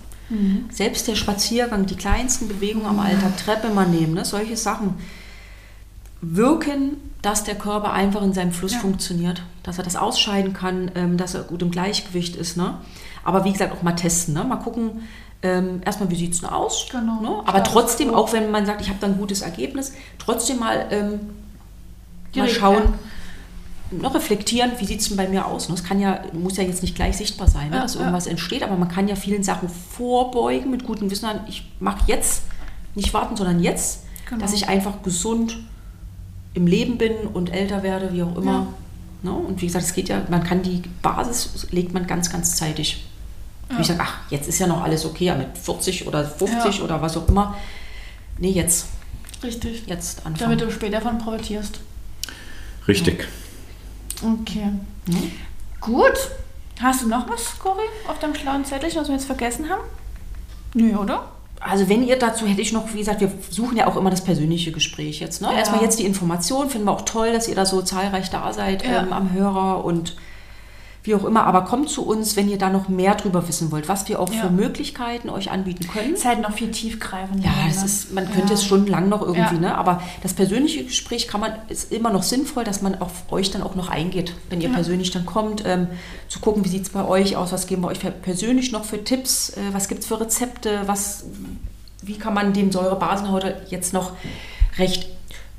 Selbst 0.70 1.08
der 1.08 1.16
Spaziergang, 1.16 1.86
die 1.86 1.96
kleinsten 1.96 2.46
Bewegungen 2.46 2.86
am 2.86 3.00
Alltag, 3.00 3.36
Treppe 3.36 3.68
mal 3.70 3.88
nehmen, 3.88 4.14
ne, 4.14 4.24
solche 4.24 4.56
Sachen 4.56 4.94
wirken, 6.20 6.96
dass 7.22 7.44
der 7.44 7.56
Körper 7.56 7.92
einfach 7.92 8.22
in 8.22 8.32
seinem 8.32 8.52
Fluss 8.52 8.74
Ja. 8.74 8.78
funktioniert, 8.78 9.42
dass 9.62 9.78
er 9.78 9.84
das 9.84 9.96
ausscheiden 9.96 10.52
kann, 10.52 10.90
ähm, 10.94 11.16
dass 11.16 11.34
er 11.34 11.42
gut 11.42 11.62
im 11.62 11.70
Gleichgewicht 11.70 12.36
ist. 12.36 12.56
Ne? 12.56 12.74
Aber 13.24 13.44
wie 13.44 13.52
gesagt, 13.52 13.72
auch 13.72 13.82
mal 13.82 13.92
testen, 13.92 14.34
ne? 14.34 14.44
mal 14.44 14.56
gucken, 14.56 15.02
ähm, 15.42 15.80
erstmal, 15.84 16.10
wie 16.10 16.16
sieht 16.16 16.32
es 16.32 16.40
denn 16.40 16.50
aus? 16.50 16.86
Genau. 16.90 17.20
Ne? 17.20 17.28
Aber 17.46 17.60
Status 17.60 17.72
trotzdem, 17.72 18.14
auch 18.14 18.32
wenn 18.32 18.50
man 18.50 18.66
sagt, 18.66 18.80
ich 18.80 18.88
habe 18.88 18.98
da 19.00 19.06
ein 19.06 19.16
gutes 19.16 19.42
Ergebnis, 19.42 19.92
trotzdem 20.18 20.58
mal, 20.58 20.86
ähm, 20.90 21.20
mal 22.34 22.48
schauen, 22.48 22.82
ja. 23.90 23.98
noch 24.02 24.14
reflektieren, 24.14 24.72
wie 24.78 24.84
sieht 24.84 25.00
es 25.00 25.08
denn 25.08 25.16
bei 25.16 25.28
mir 25.28 25.46
aus? 25.46 25.68
Ne? 25.68 25.74
Es 25.74 25.84
kann 25.84 25.98
ja, 25.98 26.20
muss 26.32 26.56
ja 26.56 26.64
jetzt 26.64 26.82
nicht 26.82 26.94
gleich 26.94 27.16
sichtbar 27.16 27.48
sein, 27.48 27.70
ne? 27.70 27.76
Ja, 27.76 27.82
dass 27.82 27.94
ja. 27.94 28.00
irgendwas 28.00 28.26
entsteht, 28.26 28.62
aber 28.62 28.76
man 28.76 28.88
kann 28.88 29.08
ja 29.08 29.16
vielen 29.16 29.42
Sachen 29.42 29.68
vorbeugen 29.68 30.70
mit 30.70 30.84
gutem 30.84 31.10
Wissen. 31.10 31.28
Ich 31.48 31.70
mache 31.80 32.00
jetzt, 32.06 32.42
nicht 32.94 33.14
warten, 33.14 33.36
sondern 33.36 33.60
jetzt, 33.62 34.04
Genau. 34.30 34.42
dass 34.42 34.52
ich 34.52 34.68
einfach 34.68 35.02
gesund 35.02 35.58
im 36.54 36.66
Leben 36.66 36.98
bin 36.98 37.12
und 37.32 37.52
älter 37.52 37.82
werde, 37.82 38.12
wie 38.12 38.22
auch 38.22 38.36
immer. 38.36 38.68
Ne? 39.22 39.32
Und 39.32 39.60
wie 39.60 39.66
gesagt, 39.66 39.84
es 39.84 39.92
geht 39.92 40.08
ja, 40.08 40.22
man 40.30 40.44
kann 40.44 40.62
die 40.62 40.82
Basis, 41.02 41.66
legt 41.70 41.92
man 41.92 42.06
ganz, 42.06 42.30
ganz 42.30 42.56
zeitig. 42.56 43.04
Wie 43.76 43.80
ich 43.82 43.86
sage, 43.86 44.00
ach, 44.02 44.14
jetzt 44.30 44.48
ist 44.48 44.58
ja 44.58 44.66
noch 44.66 44.82
alles 44.82 45.04
okay, 45.04 45.26
ja, 45.26 45.34
mit 45.36 45.56
40 45.56 46.06
oder 46.08 46.24
50 46.24 46.78
Ja. 46.78 46.84
oder 46.84 47.00
was 47.02 47.16
auch 47.16 47.28
immer. 47.28 47.56
Nee, 48.38 48.50
jetzt, 48.50 48.86
Richtig. 49.42 49.84
jetzt 49.86 50.18
anfangen. 50.26 50.36
Damit 50.38 50.60
du 50.60 50.70
später 50.72 50.98
davon 51.00 51.18
profitierst. 51.18 51.80
Richtig. 52.88 53.28
Okay. 54.22 54.66
Mhm. 55.06 55.32
Gut. 55.80 56.30
Hast 56.80 57.02
du 57.02 57.08
noch 57.08 57.28
was, 57.28 57.58
Cory, 57.58 57.82
auf 58.08 58.18
deinem 58.18 58.34
schlauen 58.34 58.64
Zettel, 58.64 58.90
was 58.94 59.08
wir 59.08 59.14
jetzt 59.14 59.26
vergessen 59.26 59.68
haben? 59.68 59.82
Nö, 60.74 60.96
oder? 60.96 61.28
Also 61.60 61.88
wenn 61.90 62.02
ihr 62.02 62.18
dazu 62.18 62.46
hätte 62.46 62.62
ich 62.62 62.72
noch, 62.72 62.92
wie 62.94 62.98
gesagt, 62.98 63.20
wir 63.20 63.30
suchen 63.50 63.76
ja 63.76 63.86
auch 63.86 63.96
immer 63.96 64.08
das 64.08 64.24
persönliche 64.24 64.72
Gespräch 64.72 65.20
jetzt. 65.20 65.42
Ne? 65.42 65.48
Ja. 65.48 65.58
Erstmal 65.58 65.82
jetzt 65.82 65.98
die 65.98 66.06
Information, 66.06 66.70
finden 66.70 66.86
wir 66.86 66.92
auch 66.92 67.02
toll, 67.02 67.32
dass 67.34 67.48
ihr 67.48 67.54
da 67.54 67.66
so 67.66 67.82
zahlreich 67.82 68.30
da 68.30 68.50
seid 68.54 68.82
Ja. 68.84 69.02
ähm, 69.02 69.12
am 69.12 69.32
Hörer 69.32 69.84
und 69.84 70.16
wie 71.02 71.14
auch 71.14 71.24
immer. 71.24 71.44
Aber 71.46 71.64
kommt 71.64 71.88
zu 71.88 72.04
uns, 72.06 72.36
wenn 72.36 72.48
ihr 72.48 72.58
da 72.58 72.68
noch 72.70 72.88
mehr 72.88 73.14
drüber 73.14 73.46
wissen 73.48 73.70
wollt, 73.72 73.88
was 73.88 74.08
wir 74.08 74.20
auch 74.20 74.32
Ja. 74.32 74.42
für 74.42 74.50
Möglichkeiten 74.50 75.30
euch 75.30 75.50
anbieten 75.50 75.88
können. 75.88 76.14
Ist 76.14 76.24
halt 76.26 76.40
noch 76.42 76.52
viel 76.52 76.70
tiefgreifender. 76.70 77.44
Ja, 77.46 77.52
das 77.68 77.78
ne? 77.78 77.84
ist, 77.86 78.12
man 78.12 78.24
Ja. 78.24 78.30
könnte 78.30 78.52
jetzt 78.52 78.64
stundenlang 78.66 79.08
noch 79.08 79.22
irgendwie, 79.22 79.54
Ja. 79.54 79.60
ne? 79.60 79.74
aber 79.78 80.02
das 80.22 80.34
persönliche 80.34 80.84
Gespräch 80.84 81.26
kann 81.28 81.40
man, 81.40 81.52
ist 81.68 81.90
immer 81.92 82.10
noch 82.10 82.22
sinnvoll, 82.22 82.64
dass 82.64 82.82
man 82.82 83.00
auf 83.00 83.30
euch 83.32 83.50
dann 83.50 83.62
auch 83.62 83.74
noch 83.74 83.88
eingeht, 83.88 84.34
wenn 84.50 84.60
ihr 84.60 84.68
Ja. 84.68 84.74
persönlich 84.74 85.10
dann 85.10 85.24
kommt, 85.26 85.62
ähm, 85.66 85.86
zu 86.28 86.40
gucken, 86.40 86.64
wie 86.64 86.68
sieht 86.68 86.82
es 86.82 86.90
bei 86.90 87.04
euch 87.06 87.36
aus, 87.36 87.52
was 87.52 87.66
geben 87.66 87.82
wir 87.82 87.88
euch 87.88 88.00
persönlich 88.22 88.72
noch 88.72 88.84
für 88.84 89.02
Tipps, 89.02 89.50
äh, 89.50 89.60
was 89.72 89.88
gibt 89.88 90.00
es 90.02 90.06
für 90.06 90.20
Rezepte, 90.20 90.82
was, 90.86 91.24
wie 92.02 92.18
kann 92.18 92.34
man 92.34 92.52
den 92.52 92.72
Säurebasenhaut 92.72 93.44
jetzt 93.68 93.92
noch 93.92 94.12
recht 94.78 95.08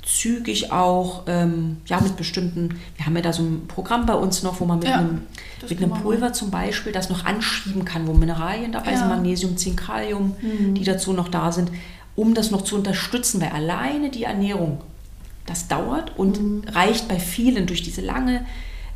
zügig 0.04 0.72
auch, 0.72 1.24
ähm, 1.28 1.78
ja, 1.86 2.02
mit 2.02 2.18
bestimmten, 2.18 2.80
wir 2.98 3.06
haben 3.06 3.16
ja 3.16 3.22
da 3.22 3.34
so 3.34 3.44
ein 3.44 3.68
Programm 3.68 4.06
bei 4.06 4.16
uns 4.16 4.42
noch, 4.44 4.60
wo 4.60 4.66
man 4.66 4.80
mit 4.80 4.88
Ja, 4.88 4.98
einem, 5.00 5.22
mit. 5.70 5.94
Pulver 6.02 6.34
zum 6.34 6.50
Beispiel 6.50 6.92
das 6.92 7.10
noch 7.10 7.24
anschieben 7.26 7.86
kann, 7.86 8.08
wo 8.08 8.14
Mineralien 8.14 8.72
dabei 8.72 8.96
sind, 8.96 9.10
Ja. 9.10 9.16
Magnesium, 9.16 9.58
Zink, 9.58 9.86
Kalium, 9.86 10.36
Mhm. 10.42 10.74
die 10.76 10.84
dazu 10.84 11.14
noch 11.14 11.28
da 11.30 11.52
sind, 11.52 11.72
um 12.16 12.34
das 12.34 12.50
noch 12.52 12.64
zu 12.64 12.76
unterstützen, 12.76 13.40
weil 13.42 13.50
alleine 13.50 14.10
die 14.10 14.24
Ernährung, 14.24 14.82
das 15.46 15.68
dauert 15.68 16.18
und 16.18 16.42
Mhm. 16.42 16.64
reicht 16.74 17.08
bei 17.08 17.20
vielen 17.20 17.68
durch 17.68 17.84
diese 17.84 18.02
lange 18.02 18.44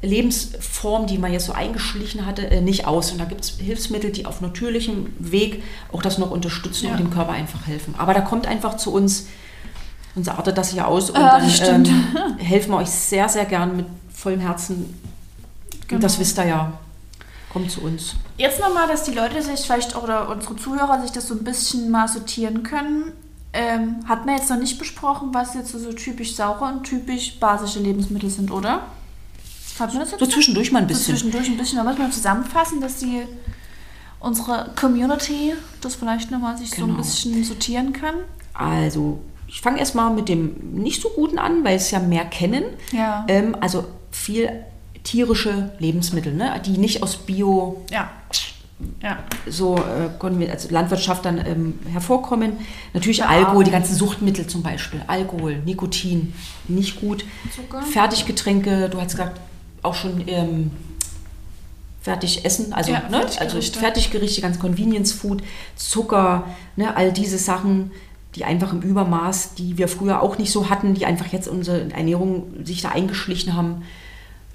Lebensform, 0.02 1.08
die 1.08 1.18
man 1.18 1.34
jetzt 1.34 1.46
so 1.46 1.54
eingeschlichen 1.54 2.26
hatte, 2.26 2.50
äh, 2.50 2.62
nicht 2.62 2.86
aus. 2.88 3.12
Und 3.12 3.20
da 3.20 3.26
gibt 3.26 3.42
es 3.42 3.50
Hilfsmittel, 3.60 4.12
die 4.12 4.26
auf 4.26 4.42
natürlichem 4.42 5.08
Weg 5.20 5.64
auch 5.92 6.02
das 6.02 6.18
noch 6.18 6.32
unterstützen 6.32 6.86
Ja. 6.88 6.92
und 6.92 7.00
dem 7.00 7.10
Körper 7.12 7.32
einfach 7.32 7.66
helfen. 7.68 7.96
Aber 7.98 8.14
da 8.14 8.22
kommt 8.22 8.48
einfach 8.48 8.78
zu 8.78 8.92
uns, 8.94 9.28
unser 10.16 10.38
artet 10.38 10.58
das 10.58 10.74
ja 10.74 10.86
aus 10.86 11.10
und 11.10 11.18
Ah, 11.18 11.40
dann 11.40 11.86
ähm, 11.86 12.38
helfen 12.38 12.72
wir 12.72 12.78
euch 12.78 12.90
sehr, 12.90 13.28
sehr 13.30 13.46
gern 13.46 13.76
mit 13.76 13.86
vollem 14.14 14.40
Herzen. 14.40 14.98
Genau. 15.88 15.98
Und 15.98 16.04
das 16.04 16.20
wisst 16.20 16.38
ihr 16.40 16.46
ja. 16.46 16.74
Kommt 17.52 17.72
zu 17.72 17.82
uns. 17.82 18.16
Jetzt 18.38 18.60
nochmal, 18.60 18.88
dass 18.88 19.04
die 19.04 19.14
Leute 19.14 19.42
sich 19.42 19.62
vielleicht 19.62 19.96
oder 19.96 20.30
unsere 20.30 20.56
Zuhörer 20.58 21.02
sich 21.02 21.12
das 21.12 21.28
so 21.28 21.36
ein 21.36 21.44
bisschen 21.44 21.90
mal 21.90 22.08
sortieren 22.08 22.64
können. 22.64 23.14
Ähm, 23.54 23.98
hat 24.08 24.26
man 24.26 24.36
jetzt 24.36 24.50
noch 24.50 24.58
nicht 24.58 24.78
besprochen, 24.78 25.30
was 25.34 25.54
jetzt 25.54 25.72
so, 25.72 25.80
so 25.80 25.94
typisch 25.94 26.36
saure 26.36 26.66
und 26.66 26.84
typisch 26.84 27.40
basische 27.40 27.80
Lebensmittel 27.80 28.30
sind, 28.30 28.52
oder? 28.52 28.82
Hat 29.80 29.90
man 29.94 30.00
das 30.02 30.12
jetzt? 30.12 30.20
So 30.20 30.26
zwischendurch 30.26 30.72
mal 30.74 30.80
ein 30.82 30.88
so 30.90 30.94
bisschen. 30.96 31.16
zwischendurch 31.16 31.48
ein 31.48 31.56
bisschen. 31.58 31.78
Da 31.78 31.84
muss 31.86 31.98
man 31.98 32.12
zusammenfassen, 32.12 32.82
dass 32.82 32.98
die 32.98 33.24
unsere 34.20 34.72
Community 34.76 35.54
das 35.80 35.96
vielleicht 35.96 36.32
nochmal 36.32 36.58
sich 36.58 36.72
so 36.72 36.82
ein 36.84 36.88
Genau. 36.88 36.98
bisschen 36.98 37.42
sortieren 37.46 37.94
kann. 37.94 38.16
Also, 38.54 39.20
ich 39.56 39.62
fange 39.62 39.80
erstmal 39.80 40.14
mit 40.14 40.28
dem 40.28 40.54
nicht 40.74 41.02
so 41.02 41.08
guten 41.08 41.40
an, 41.40 41.64
weil 41.64 41.78
es 41.78 41.90
ja 41.90 42.00
mehr 42.00 42.26
kennen. 42.26 42.66
Ja. 42.92 43.24
Ähm, 43.30 43.56
also 43.62 43.86
viel 44.12 44.50
tierische 45.04 45.72
Lebensmittel, 45.80 46.34
ne? 46.34 46.62
die 46.66 46.78
nicht 46.78 47.02
aus 47.02 47.16
Bio, 47.16 47.86
Ja. 47.90 48.12
Ja. 49.02 49.20
so 49.48 49.78
äh, 49.78 50.50
also 50.50 50.70
Landwirtschaft 50.70 51.24
dann 51.24 51.38
ähm, 51.38 51.80
hervorkommen. 51.90 52.58
Natürlich 52.94 53.20
Ja, 53.20 53.28
Alkohol, 53.28 53.64
die 53.64 53.72
ganzen 53.72 53.96
Suchtmittel 53.96 54.46
zum 54.46 54.62
Beispiel. 54.62 55.02
Alkohol, 55.08 55.60
Nikotin, 55.64 56.34
nicht 56.68 57.00
gut. 57.00 57.24
Zucker. 57.56 57.82
Fertiggetränke, 57.82 58.90
du 58.90 59.00
hast 59.00 59.12
gesagt, 59.12 59.40
auch 59.84 59.96
schon 59.96 60.22
ähm, 60.28 60.72
fertig 62.02 62.44
essen, 62.44 62.74
also, 62.74 62.92
Ja, 62.92 63.08
ne? 63.10 63.20
also 63.20 63.32
Fertiggerichte. 63.38 63.80
Fertiggerichte, 63.80 64.42
ganz 64.42 64.60
Convenience 64.60 65.14
Food, 65.14 65.42
Zucker, 65.78 66.44
ne? 66.76 66.94
all 66.98 67.14
diese 67.14 67.38
Sachen, 67.38 67.92
die 68.36 68.46
einfach 68.46 68.74
im 68.74 68.82
Übermaß, 68.82 69.54
die 69.56 69.78
wir 69.78 69.88
früher 69.88 70.22
auch 70.22 70.38
nicht 70.38 70.52
so 70.52 70.70
hatten, 70.70 70.94
die 70.94 71.06
einfach 71.06 71.28
jetzt 71.28 71.48
unsere 71.48 71.92
Ernährung 71.92 72.66
sich 72.66 72.82
da 72.82 72.90
eingeschlichen 72.90 73.56
haben. 73.56 73.84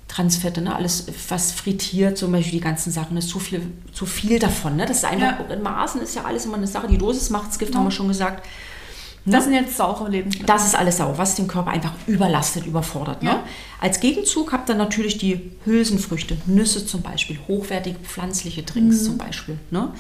Transfette, 0.09 0.61
ne? 0.61 0.75
alles 0.75 1.07
was 1.29 1.53
frittiert, 1.53 2.19
zum 2.19 2.33
Beispiel 2.33 2.59
die 2.59 2.65
ganzen 2.65 2.91
Sachen, 2.91 3.15
das 3.15 3.27
ist 3.27 3.31
zu 3.31 3.39
viel, 3.39 3.63
zu 3.93 4.07
viel 4.07 4.41
davon. 4.41 4.75
Ne? 4.75 4.85
Das 4.85 4.99
ist 4.99 5.05
einfach, 5.05 5.39
Ja. 5.49 5.55
in 5.55 5.63
Maßen 5.63 6.01
ist 6.03 6.17
ja 6.17 6.25
alles 6.25 6.47
immer 6.47 6.57
eine 6.57 6.67
Sache, 6.67 6.89
die 6.89 6.99
Dosis 6.99 7.31
macht's 7.31 7.61
Gift, 7.61 7.77
haben 7.77 7.85
wir 7.85 7.93
schon 7.93 8.09
gesagt. 8.09 8.45
Das 9.25 9.45
sind 9.45 9.53
jetzt 9.53 9.77
saure 9.77 10.11
Lebensmittel. 10.11 10.47
Das 10.47 10.67
ist 10.67 10.75
alles 10.75 10.97
sauer, 10.97 11.17
was 11.17 11.35
den 11.37 11.47
Körper 11.47 11.71
einfach 11.71 11.93
überlastet, 12.09 12.67
überfordert. 12.67 13.23
Ne? 13.23 13.31
Ja. 13.31 13.45
Als 13.81 14.01
Gegenzug 14.01 14.53
habt 14.53 14.69
ihr 14.69 14.75
natürlich 14.75 15.19
die 15.19 15.53
Hülsenfrüchte, 15.65 16.39
Nüsse 16.47 16.87
zum 16.87 17.03
Beispiel, 17.03 17.39
hochwertige 17.47 17.99
pflanzliche 18.01 18.63
Drinks 18.63 19.05
zum 19.05 19.19
Beispiel. 19.19 19.59
Ne? 19.71 19.93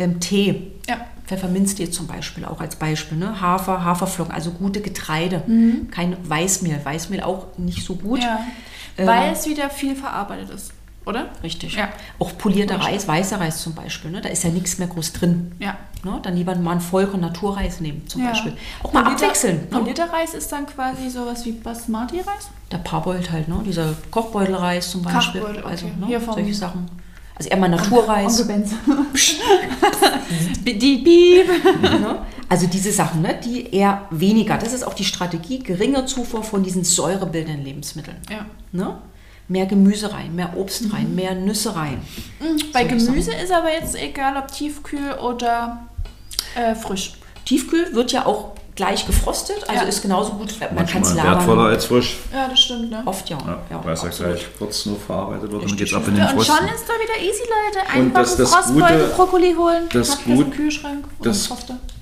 Ähm, 0.00 0.20
Tee, 0.20 0.72
ja. 0.88 0.96
Pfefferminztee 1.26 1.90
zum 1.90 2.06
Beispiel, 2.06 2.44
auch 2.44 2.60
als 2.60 2.76
Beispiel. 2.76 3.16
Ne? 3.18 3.40
Hafer, 3.40 3.84
Haferflocken, 3.84 4.34
also 4.34 4.50
gute 4.50 4.80
Getreide. 4.80 5.42
Kein 5.90 6.16
Weißmehl. 6.28 6.80
Weißmehl 6.84 7.22
auch 7.22 7.46
nicht 7.58 7.84
so 7.84 7.94
gut. 7.94 8.22
ja. 8.22 8.40
Ähm, 8.98 9.06
Weil 9.06 9.32
es 9.32 9.46
wieder 9.46 9.70
viel 9.70 9.94
verarbeitet 9.94 10.50
ist. 10.50 10.72
Oder? 11.06 11.30
Richtig. 11.42 11.74
Ja. 11.76 11.88
Auch 12.18 12.36
polierter 12.36 12.76
Reis, 12.80 13.08
weißer 13.08 13.40
Reis 13.40 13.62
zum 13.62 13.74
Beispiel, 13.74 14.10
ne? 14.10 14.20
da 14.20 14.28
ist 14.28 14.44
ja 14.44 14.50
nichts 14.50 14.78
mehr 14.78 14.86
groß 14.88 15.12
drin. 15.14 15.52
Ja. 15.58 15.76
Ne? 16.04 16.20
Dann 16.22 16.36
lieber 16.36 16.54
mal 16.56 16.72
einen 16.72 16.80
Vollkorn 16.80 17.20
Naturreis 17.20 17.80
nehmen 17.80 18.06
zum 18.06 18.22
ja. 18.22 18.28
Beispiel. 18.30 18.52
Auch 18.82 18.92
mal 18.92 19.02
Polierter- 19.04 19.24
abwechseln. 19.26 19.60
Ne? 19.70 19.78
Polierter 19.78 20.12
Reis 20.12 20.34
ist 20.34 20.52
dann 20.52 20.66
quasi 20.66 21.08
sowas 21.08 21.44
wie 21.46 21.52
Basmati-Reis? 21.52 22.50
Der 22.70 22.78
Parboiled 22.78 23.30
halt, 23.32 23.48
ne? 23.48 23.62
dieser 23.64 23.94
Kochbeutelreis 24.10 24.90
zum 24.90 25.02
Beispiel. 25.02 25.40
Kochbeutel, 25.40 25.62
okay. 25.64 25.70
Also 25.72 25.86
ne? 25.86 26.06
Hier 26.06 26.20
vom- 26.20 26.34
solche 26.34 26.54
Sachen. 26.54 26.90
Also 27.40 27.48
eher 27.48 27.56
mal 27.56 27.70
Naturreis. 27.70 28.46
Die 30.62 30.98
Piep. 30.98 31.46
ne? 31.82 32.18
Also 32.50 32.66
diese 32.66 32.92
Sachen, 32.92 33.22
ne? 33.22 33.40
die 33.42 33.74
eher 33.74 34.06
weniger. 34.10 34.58
Das 34.58 34.74
ist 34.74 34.86
auch 34.86 34.92
die 34.92 35.06
Strategie, 35.06 35.60
geringe 35.60 36.04
Zufuhr 36.04 36.42
von 36.42 36.62
diesen 36.62 36.84
säurebildenden 36.84 37.64
Lebensmitteln. 37.64 38.18
Ja. 38.28 38.44
Ne? 38.72 38.98
Mehr 39.48 39.64
Gemüse 39.64 40.12
rein, 40.12 40.34
mehr 40.34 40.54
Obst 40.54 40.92
rein, 40.92 41.14
mehr 41.14 41.34
Nüsse 41.34 41.74
rein. 41.74 42.02
Bei 42.74 42.86
Solche 42.86 43.06
Gemüse 43.06 43.32
ist 43.32 43.50
aber 43.50 43.72
jetzt 43.72 43.96
egal, 43.96 44.36
ob 44.36 44.52
tiefkühl 44.52 45.14
oder 45.14 45.88
äh, 46.56 46.74
frisch. 46.74 47.14
Tiefkühl 47.46 47.94
wird 47.94 48.12
ja 48.12 48.26
auch 48.26 48.52
gleich 48.80 49.06
gefrostet, 49.06 49.58
also 49.68 49.82
Ja. 49.82 49.88
ist 49.88 50.00
genauso 50.00 50.32
gut. 50.32 50.54
Man 50.58 50.86
kann 50.86 51.02
es 51.02 51.08
Manchmal 51.14 51.36
wertvoller 51.36 51.56
lagern. 51.64 51.74
als 51.74 51.84
frisch. 51.84 52.16
Ja, 52.32 52.48
das 52.48 52.60
stimmt, 52.60 52.90
ne? 52.90 53.02
Oft 53.04 53.28
ja. 53.28 53.36
Ja, 53.46 53.58
ja, 53.70 53.80
weil 53.84 53.92
es 53.92 54.02
ja 54.02 54.08
gleich 54.08 54.46
kurz 54.58 54.86
nur 54.86 54.98
verarbeitet 54.98 55.42
wird 55.42 55.52
und 55.52 55.60
Richtig. 55.62 55.78
geht's 55.78 55.92
ab 55.94 56.04
in 56.08 56.14
den 56.14 56.24
Ja, 56.24 56.30
und 56.30 56.44
schon 56.44 56.56
ist 56.74 56.84
da 56.88 56.94
wieder 56.94 57.18
easy, 57.20 57.42
Leute. 57.42 57.90
Einfach 57.92 58.20
das- 58.22 58.36
das 58.36 58.50
Frostbeutel 58.54 58.98
Gute- 59.00 59.14
Brokkoli 59.16 59.54
holen. 59.54 59.82
das 59.92 60.16
Gut- 60.24 60.44
einen 60.46 60.50
Kühlschrank 60.50 61.04
das-. 61.22 61.50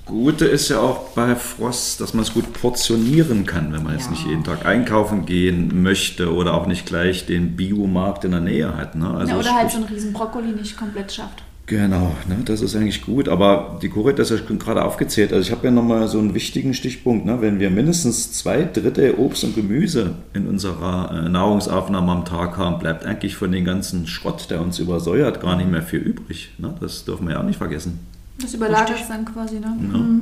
Gute 0.05 0.45
ist 0.45 0.69
ja 0.69 0.79
auch 0.79 1.09
bei 1.09 1.35
Frost, 1.35 2.01
dass 2.01 2.13
man 2.15 2.23
es 2.23 2.33
gut 2.33 2.51
portionieren 2.53 3.45
kann, 3.45 3.71
wenn 3.73 3.83
man 3.83 3.93
jetzt 3.93 4.09
nicht 4.09 4.25
jeden 4.25 4.43
Tag 4.43 4.65
einkaufen 4.65 5.25
gehen 5.27 5.83
möchte 5.83 6.33
oder 6.33 6.53
auch 6.55 6.65
nicht 6.65 6.85
gleich 6.87 7.25
den 7.27 7.55
Biomarkt 7.55 8.23
in 8.25 8.31
der 8.31 8.39
Nähe 8.39 8.75
hat. 8.75 8.95
Ne? 8.95 9.07
Also 9.15 9.33
Ja, 9.33 9.37
oder 9.39 9.53
halt 9.53 9.69
so 9.69 9.77
einen 9.77 9.85
riesen 9.85 10.11
Brokkoli 10.13 10.47
nicht 10.47 10.75
komplett 10.77 11.11
schafft. 11.11 11.43
Genau, 11.69 12.15
ne, 12.27 12.37
das 12.45 12.61
ist 12.61 12.75
eigentlich 12.75 13.03
gut. 13.03 13.29
Aber 13.29 13.77
die 13.79 13.89
Corit, 13.89 14.17
das 14.17 14.31
ja 14.31 14.37
gerade 14.37 14.83
aufgezählt. 14.83 15.31
Also 15.31 15.45
ich 15.45 15.51
habe 15.51 15.67
ja 15.67 15.71
nochmal 15.71 16.07
so 16.07 16.17
einen 16.17 16.33
wichtigen 16.33 16.73
Stichpunkt. 16.73 17.27
Ne? 17.27 17.41
Wenn 17.41 17.59
wir 17.59 17.69
mindestens 17.69 18.31
zwei 18.31 18.63
Drittel 18.63 19.13
Obst 19.19 19.43
und 19.43 19.53
Gemüse 19.53 20.15
in 20.33 20.47
unserer 20.47 21.25
äh, 21.25 21.29
Nahrungsaufnahme 21.29 22.11
am 22.11 22.25
Tag 22.25 22.57
haben, 22.57 22.79
bleibt 22.79 23.05
eigentlich 23.05 23.35
von 23.35 23.51
den 23.51 23.65
ganzen 23.65 24.07
Schrott, 24.07 24.49
der 24.49 24.61
uns 24.61 24.79
übersäuert, 24.79 25.41
gar 25.41 25.57
nicht 25.57 25.69
mehr 25.69 25.83
viel 25.83 25.99
übrig. 25.99 26.49
Ne? 26.57 26.73
Das 26.79 27.05
dürfen 27.05 27.27
wir 27.27 27.35
ja 27.35 27.41
auch 27.41 27.45
nicht 27.45 27.59
vergessen. 27.59 27.99
Das 28.41 28.55
überlagert 28.55 29.03
dann 29.07 29.25
quasi, 29.25 29.59
ne? 29.59 30.21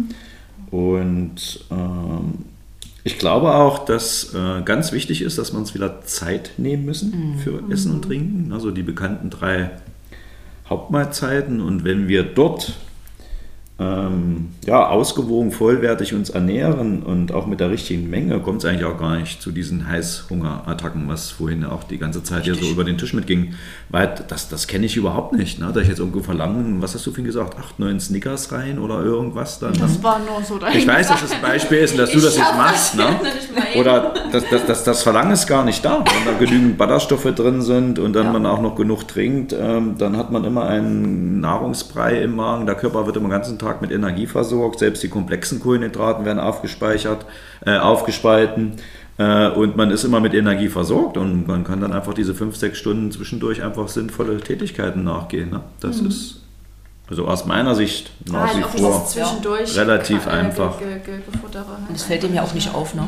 Und 0.69 1.65
ähm, 1.71 2.33
ich 3.05 3.17
glaube 3.17 3.55
auch, 3.55 3.85
dass 3.85 4.33
äh, 4.33 4.63
ganz 4.63 4.91
wichtig 4.91 5.21
ist, 5.21 5.37
dass 5.37 5.53
wir 5.53 5.59
uns 5.59 5.73
wieder 5.73 6.01
Zeit 6.01 6.51
nehmen 6.57 6.83
müssen 6.83 7.39
für 7.41 7.63
Essen 7.71 7.93
und 7.93 8.01
Trinken. 8.01 8.51
Also 8.51 8.71
die 8.71 8.83
bekannten 8.83 9.29
drei 9.29 9.71
Hauptmahlzeiten. 10.69 11.61
Und 11.61 11.83
wenn 11.83 12.07
wir 12.07 12.23
dort 12.23 12.73
ähm, 13.79 14.49
ja, 14.65 14.87
ausgewogen, 14.87 15.51
vollwertig 15.51 16.15
uns 16.15 16.31
ernähren 16.31 17.03
und 17.03 17.31
auch 17.31 17.45
mit 17.45 17.59
der 17.59 17.69
richtigen 17.69 18.09
Menge, 18.09 18.39
kommt 18.39 18.63
es 18.63 18.65
eigentlich 18.65 18.85
auch 18.85 18.97
gar 18.97 19.17
nicht 19.17 19.39
zu 19.39 19.51
diesen 19.51 19.87
Heißhungerattacken, 19.87 21.07
was 21.07 21.29
vorhin 21.29 21.63
auch 21.63 21.83
die 21.83 21.99
ganze 21.99 22.23
Zeit 22.23 22.45
hier 22.45 22.55
so 22.55 22.65
über 22.71 22.83
den 22.83 22.97
Tisch 22.97 23.13
mitging. 23.13 23.53
Weil 23.89 24.15
das, 24.27 24.49
das 24.49 24.65
kenne 24.65 24.87
ich 24.87 24.97
überhaupt 24.97 25.33
nicht. 25.33 25.59
Ne? 25.59 25.69
Da 25.71 25.79
ich 25.81 25.87
jetzt 25.87 25.99
irgendwo 25.99 26.21
verlangen, 26.21 26.81
was 26.81 26.95
hast 26.95 27.05
du 27.05 27.11
vorhin 27.11 27.25
gesagt, 27.25 27.55
acht, 27.59 27.77
neun 27.77 27.99
Snickers 27.99 28.51
rein 28.51 28.79
oder 28.79 29.03
irgendwas 29.03 29.59
dann. 29.59 29.73
Das 29.73 30.01
war 30.01 30.19
nur 30.19 30.43
so 30.43 30.57
dahin 30.57 30.79
Ich 30.79 30.87
weiß, 30.87 31.09
dass 31.09 31.21
das 31.21 31.33
ein 31.33 31.41
Beispiel 31.41 31.77
ist 31.77 31.91
und 31.91 31.99
dass 31.99 32.11
du 32.11 32.19
das 32.19 32.35
jetzt 32.35 32.55
machst. 32.57 32.95
Ne? 32.95 33.05
Oder 33.75 34.13
das, 34.31 34.43
das, 34.49 34.65
das, 34.65 34.83
das 34.85 35.03
Verlangen 35.03 35.31
ist 35.31 35.45
gar 35.45 35.63
nicht 35.63 35.85
da. 35.85 35.99
Wenn 36.03 36.33
da 36.33 36.39
genügend 36.39 36.79
Ballaststoffe 36.79 37.31
drin 37.35 37.61
sind 37.61 37.99
und 37.99 38.13
dann 38.13 38.25
Ja. 38.25 38.31
man 38.33 38.47
auch 38.47 38.61
noch 38.61 38.75
genug 38.75 39.07
trinkt, 39.07 39.53
ähm, 39.53 39.95
dann 39.99 40.17
hat 40.17 40.31
man 40.31 40.43
immer 40.45 40.65
einen 40.65 41.39
Nahrungsbrei 41.41 42.23
im 42.23 42.35
Magen. 42.35 42.65
Der 42.65 42.73
Körper 42.75 43.05
wird 43.05 43.17
immer 43.17 43.29
ganzen 43.29 43.59
Tag 43.59 43.66
mit 43.81 43.91
Energie 43.91 44.27
versorgt. 44.27 44.79
Selbst 44.79 45.03
die 45.03 45.09
komplexen 45.09 45.59
Kohlenhydraten 45.59 46.25
werden 46.25 46.39
aufgespeichert, 46.39 47.25
äh, 47.65 47.77
aufgespalten. 47.77 48.73
Äh, 49.17 49.49
und 49.49 49.75
man 49.75 49.91
ist 49.91 50.03
immer 50.03 50.19
mit 50.19 50.33
Energie 50.33 50.69
versorgt 50.69 51.17
und 51.17 51.47
man 51.47 51.63
kann 51.63 51.81
dann 51.81 51.91
einfach 51.93 52.13
diese 52.13 52.35
fünf, 52.35 52.55
sechs 52.55 52.77
Stunden 52.77 53.11
zwischendurch 53.11 53.63
einfach 53.63 53.87
sinnvolle 53.87 54.37
Tätigkeiten 54.39 55.03
nachgehen. 55.03 55.49
Ne? 55.49 55.61
Das 55.79 55.99
ist 55.99 56.41
also 57.09 57.25
aus 57.27 57.45
meiner 57.45 57.73
Sicht 57.73 58.11
nach 58.29 58.53
Ah, 58.53 58.57
wie 58.57 58.79
vor. 58.79 59.07
relativ 59.75 60.25
äh, 60.25 60.29
einfach. 60.29 60.77
Ge, 60.77 60.87
halt. 60.87 61.23
Das 61.91 62.03
fällt 62.03 62.23
dem 62.23 62.33
ja 62.33 62.43
auch 62.43 62.53
nicht 62.53 62.73
auf. 62.73 62.93
Ne? 62.95 63.07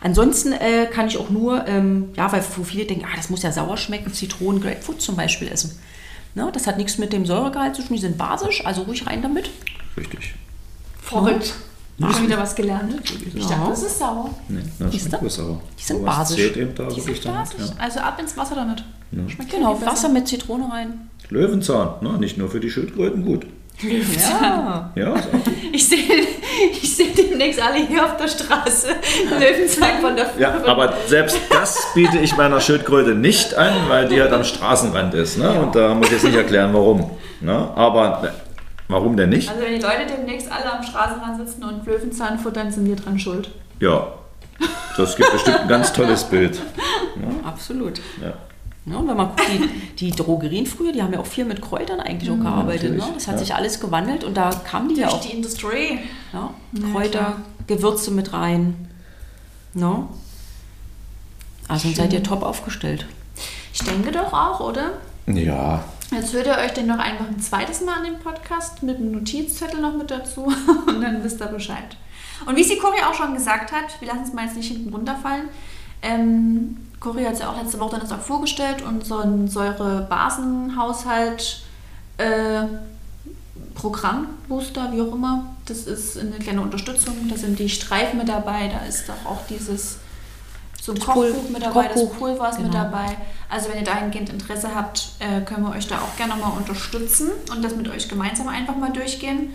Ansonsten 0.00 0.52
äh, 0.52 0.86
kann 0.86 1.08
ich 1.08 1.18
auch 1.18 1.28
nur, 1.28 1.66
ähm, 1.66 2.10
ja, 2.16 2.32
weil 2.32 2.42
viele 2.42 2.86
denken, 2.86 3.04
ah, 3.04 3.16
das 3.16 3.30
muss 3.30 3.42
ja 3.42 3.52
sauer 3.52 3.76
schmecken, 3.76 4.12
Zitronen, 4.12 4.60
Grapefruit 4.62 5.02
zum 5.02 5.16
Beispiel 5.16 5.48
essen. 5.48 5.78
Ne? 6.34 6.48
Das 6.52 6.66
hat 6.66 6.78
nichts 6.78 6.98
mit 6.98 7.12
dem 7.12 7.26
Säuregehalt 7.26 7.76
zu 7.76 7.82
tun, 7.82 7.96
die 7.96 8.02
sind 8.02 8.16
basisch, 8.16 8.64
also 8.64 8.82
ruhig 8.82 9.06
rein 9.06 9.22
damit. 9.22 9.50
Richtig. 9.96 10.34
Verrückt. 11.02 11.54
Hab 12.00 12.14
schon 12.14 12.26
wieder 12.26 12.38
was 12.38 12.54
gelernt. 12.54 12.94
Ich 13.34 13.42
Ja. 13.44 13.50
dachte, 13.50 13.70
das 13.70 13.82
ist 13.82 13.98
sauer. 13.98 14.30
Nee, 14.48 14.60
das 14.78 14.90
Siehst 14.92 15.08
schmeckt 15.08 15.22
du? 15.22 15.28
sauer. 15.28 15.60
Die 15.78 15.82
sind 15.82 15.96
Aber 15.96 16.06
basisch. 16.06 16.36
Zählt 16.36 16.56
eben 16.56 16.74
da 16.74 16.84
Die 16.84 16.96
wirklich 16.96 17.16
sind 17.22 17.26
dann, 17.26 17.34
basisch. 17.34 17.58
ja. 17.60 17.74
Also 17.78 18.00
ab 18.00 18.18
ins 18.20 18.36
Wasser 18.36 18.54
damit. 18.56 18.82
Schmeckt 19.30 19.50
Genau, 19.50 19.80
Wasser 19.84 20.08
mit 20.08 20.26
Zitrone 20.26 20.68
rein. 20.72 21.10
Löwenzahn, 21.28 21.94
ne? 22.00 22.14
nicht 22.18 22.38
nur 22.38 22.48
für 22.50 22.60
die 22.60 22.70
Schildkröten 22.70 23.24
gut. 23.24 23.46
Ja. 23.82 24.90
Ja, 24.94 25.14
ist 25.14 25.26
auch 25.28 25.32
gut. 25.32 25.42
Ich 25.72 25.88
sehe 25.88 25.98
ich 26.72 26.96
seh 26.96 27.06
demnächst 27.16 27.60
alle 27.60 27.86
hier 27.86 28.04
auf 28.04 28.16
der 28.16 28.28
Straße 28.28 28.88
Löwenzahn 29.38 30.00
von 30.02 30.14
der 30.16 30.30
ja, 30.38 30.62
aber 30.66 30.92
selbst 31.06 31.38
das 31.50 31.78
biete 31.94 32.18
ich 32.18 32.36
meiner 32.36 32.60
Schildkröte 32.60 33.14
nicht 33.14 33.54
an, 33.54 33.72
weil 33.88 34.08
die 34.08 34.20
halt 34.20 34.32
am 34.32 34.44
Straßenrand 34.44 35.14
ist. 35.14 35.38
Ne? 35.38 35.50
Und 35.60 35.74
da 35.74 35.94
muss 35.94 36.06
ich 36.08 36.12
jetzt 36.14 36.24
nicht 36.24 36.36
erklären, 36.36 36.72
warum. 36.74 37.10
Ne? 37.40 37.68
Aber 37.74 38.20
ne, 38.22 38.32
warum 38.88 39.16
denn 39.16 39.30
nicht? 39.30 39.48
Also 39.48 39.62
wenn 39.62 39.74
die 39.74 39.80
Leute 39.80 40.06
demnächst 40.16 40.50
alle 40.50 40.72
am 40.72 40.82
Straßenrand 40.82 41.46
sitzen 41.46 41.64
und 41.64 41.86
Löwenzahn 41.86 42.38
futtern, 42.38 42.70
sind 42.70 42.86
wir 42.86 42.96
dran 42.96 43.18
schuld. 43.18 43.50
Ja, 43.80 44.08
das 44.96 45.16
gibt 45.16 45.32
bestimmt 45.32 45.60
ein 45.60 45.68
ganz 45.68 45.92
tolles 45.92 46.24
Bild. 46.24 46.60
Absolut. 47.44 48.00
Ja. 48.20 48.34
Ja, 48.84 48.96
und 48.96 49.08
wenn 49.08 49.16
man 49.16 49.28
guckt, 49.28 49.42
die, 49.48 50.10
die 50.10 50.10
Drogerien 50.10 50.66
früher, 50.66 50.90
die 50.90 51.00
haben 51.02 51.12
ja 51.12 51.20
auch 51.20 51.26
viel 51.26 51.44
mit 51.44 51.62
Kräutern 51.62 52.00
eigentlich 52.00 52.28
auch 52.30 52.38
gearbeitet. 52.38 52.96
Ne? 52.96 53.04
Das 53.14 53.28
hat 53.28 53.34
ja. 53.34 53.38
sich 53.38 53.54
alles 53.54 53.78
gewandelt 53.78 54.24
und 54.24 54.36
da 54.36 54.50
kamen 54.50 54.88
die 54.88 54.96
ja 54.96 55.06
Durch 55.06 55.20
auch. 55.20 55.24
die 55.24 55.36
Industrie. 55.36 55.98
Ja, 56.32 56.50
Ja, 56.72 56.88
Kräuter. 56.92 57.36
Gewürze 57.68 58.10
mit 58.10 58.32
rein. 58.32 58.88
No? 59.74 60.08
Also 61.68 61.88
dann 61.88 61.94
seid 61.94 62.12
ihr 62.12 62.24
top 62.24 62.42
aufgestellt. 62.42 63.06
Ich 63.72 63.84
denke 63.84 64.10
doch 64.10 64.32
auch, 64.32 64.58
oder? 64.58 64.94
Ja, 65.26 65.84
Jetzt 66.12 66.32
hört 66.34 66.46
ihr 66.46 66.58
euch 66.58 66.74
den 66.74 66.88
noch 66.88 66.98
einfach 66.98 67.26
ein 67.26 67.40
zweites 67.40 67.80
Mal 67.80 67.96
an 67.98 68.04
den 68.04 68.18
Podcast 68.18 68.82
mit 68.82 68.98
einem 68.98 69.12
Notizzettel 69.12 69.80
noch 69.80 69.96
mit 69.96 70.10
dazu 70.10 70.44
und 70.86 71.00
dann 71.00 71.24
wisst 71.24 71.40
ihr 71.40 71.46
Bescheid. 71.46 71.96
Und 72.44 72.54
wie 72.54 72.60
es 72.60 72.68
die 72.68 72.76
Cory 72.76 72.98
auch 73.02 73.14
schon 73.14 73.32
gesagt 73.32 73.72
hat, 73.72 73.98
wir 73.98 74.08
lassen 74.08 74.24
es 74.24 74.34
mal 74.34 74.44
jetzt 74.44 74.56
nicht 74.56 74.70
hinten 74.70 74.92
runterfallen. 74.92 75.48
Ähm, 76.02 76.76
Cory 77.00 77.24
hat 77.24 77.32
es 77.32 77.40
ja 77.40 77.50
auch 77.50 77.56
letzte 77.56 77.80
Woche 77.80 77.96
auch 77.96 78.20
vorgestellt 78.20 78.82
und 78.82 79.06
so 79.06 79.20
ein 79.20 79.48
Säure-Basenhaushalt 79.48 81.62
äh, 82.18 82.64
Programmbooster, 83.74 84.92
wie 84.92 85.00
auch 85.00 85.14
immer. 85.14 85.54
Das 85.64 85.84
ist 85.84 86.18
eine 86.18 86.32
kleine 86.32 86.60
Unterstützung. 86.60 87.14
Da 87.30 87.38
sind 87.38 87.58
die 87.58 87.70
Streifen 87.70 88.18
mit 88.18 88.28
dabei, 88.28 88.68
da 88.68 88.84
ist 88.84 89.08
doch 89.08 89.24
auch 89.24 89.46
dieses 89.48 89.96
so 90.82 90.90
ein 90.90 90.98
Das 90.98 91.06
Kochbuch 91.06 91.48
mit 91.48 91.62
dabei, 91.62 91.86
das 91.86 91.94
Kochbuch, 91.94 92.18
Pulver 92.18 92.50
ist 92.50 92.58
mit 92.58 92.72
genau. 92.72 92.82
dabei. 92.82 93.16
Also 93.48 93.70
wenn 93.70 93.78
ihr 93.78 93.84
dahingehend 93.84 94.30
Interesse 94.30 94.74
habt, 94.74 95.10
äh, 95.20 95.40
können 95.42 95.64
wir 95.64 95.76
euch 95.76 95.86
da 95.86 96.00
auch 96.00 96.16
gerne 96.16 96.34
mal 96.34 96.48
unterstützen 96.48 97.30
und 97.52 97.64
das 97.64 97.76
mit 97.76 97.88
euch 97.88 98.08
gemeinsam 98.08 98.48
einfach 98.48 98.74
mal 98.74 98.90
durchgehen. 98.90 99.50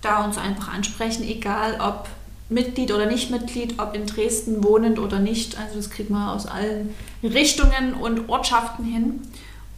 Da 0.00 0.24
uns 0.24 0.38
einfach 0.38 0.72
ansprechen, 0.72 1.22
egal 1.24 1.78
ob 1.80 2.08
Mitglied 2.48 2.92
oder 2.92 3.04
nicht 3.04 3.30
Mitglied, 3.30 3.78
ob 3.78 3.94
in 3.94 4.06
Dresden 4.06 4.64
wohnend 4.64 4.98
oder 4.98 5.18
nicht. 5.18 5.58
Also 5.58 5.76
das 5.76 5.90
kriegt 5.90 6.08
man 6.08 6.30
aus 6.30 6.46
allen 6.46 6.94
Richtungen 7.22 7.92
und 7.92 8.30
Ortschaften 8.30 8.82
hin. 8.82 9.20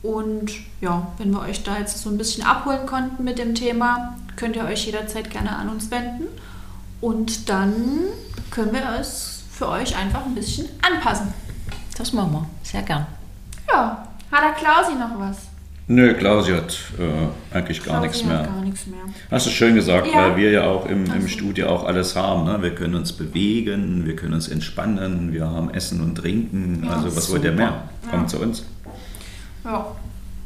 Und 0.05 0.53
ja, 0.81 1.09
wenn 1.19 1.33
wir 1.33 1.41
euch 1.41 1.65
da 1.65 1.79
jetzt 1.81 2.01
so 2.01 2.11
ein 2.11 2.19
bisschen 2.19 2.45
abholen 2.45 2.87
konnten 2.87 3.25
mit 3.25 3.39
dem 3.41 3.57
Thema, 3.57 4.17
könnt 4.37 4.55
ihr 4.55 4.65
euch 4.67 4.87
jederzeit 4.87 5.31
gerne 5.31 5.57
an 5.57 5.69
uns 5.69 5.91
wenden. 5.91 6.29
Und 7.01 7.49
dann 7.49 7.73
können 8.53 8.73
wir 8.73 9.01
es 9.01 9.42
für 9.63 9.69
euch 9.69 9.97
einfach 9.97 10.25
ein 10.27 10.35
bisschen 10.35 10.69
anpassen. 10.83 11.33
Das 11.97 12.13
machen 12.13 12.33
wir. 12.33 12.47
Sehr 12.65 12.83
gern. 12.83 13.07
Ja, 13.73 14.09
hat 14.33 14.43
der 14.43 14.53
Klausi 14.53 14.99
noch 14.99 15.19
was? 15.21 15.47
nö, 15.87 16.15
Klausi 16.15 16.53
hat 16.53 16.77
äh, 16.99 17.55
eigentlich 17.57 17.85
gar 17.85 18.01
nichts 18.01 18.21
hat 18.21 18.27
mehr. 18.29 18.43
Gar 18.43 18.61
nichts 18.63 18.87
mehr. 18.87 19.01
Hast 19.31 19.47
du 19.47 19.51
schön 19.51 19.75
gesagt, 19.75 20.07
Ja. 20.09 20.15
weil 20.17 20.37
wir 20.37 20.51
ja 20.51 20.65
auch 20.65 20.87
im, 20.87 21.05
im. 21.05 21.29
Studio 21.29 21.69
auch 21.69 21.85
alles 21.85 22.17
haben. 22.17 22.45
Ne? 22.45 22.61
Wir 22.63 22.75
können 22.75 22.95
uns 22.95 23.13
bewegen, 23.13 24.05
wir 24.07 24.17
können 24.17 24.35
uns 24.35 24.49
entspannen, 24.49 25.33
wir 25.33 25.47
haben 25.49 25.71
Essen 25.71 26.01
und 26.01 26.17
Trinken. 26.17 26.83
Ja, 26.85 26.93
also 26.97 27.15
was 27.17 27.31
wollt 27.31 27.45
ihr 27.45 27.51
super. 27.53 27.63
mehr? 27.63 27.83
Kommt 28.11 28.23
Ja. 28.23 28.29
zu 28.29 28.39
uns. 28.41 28.65
Ja, 29.65 29.87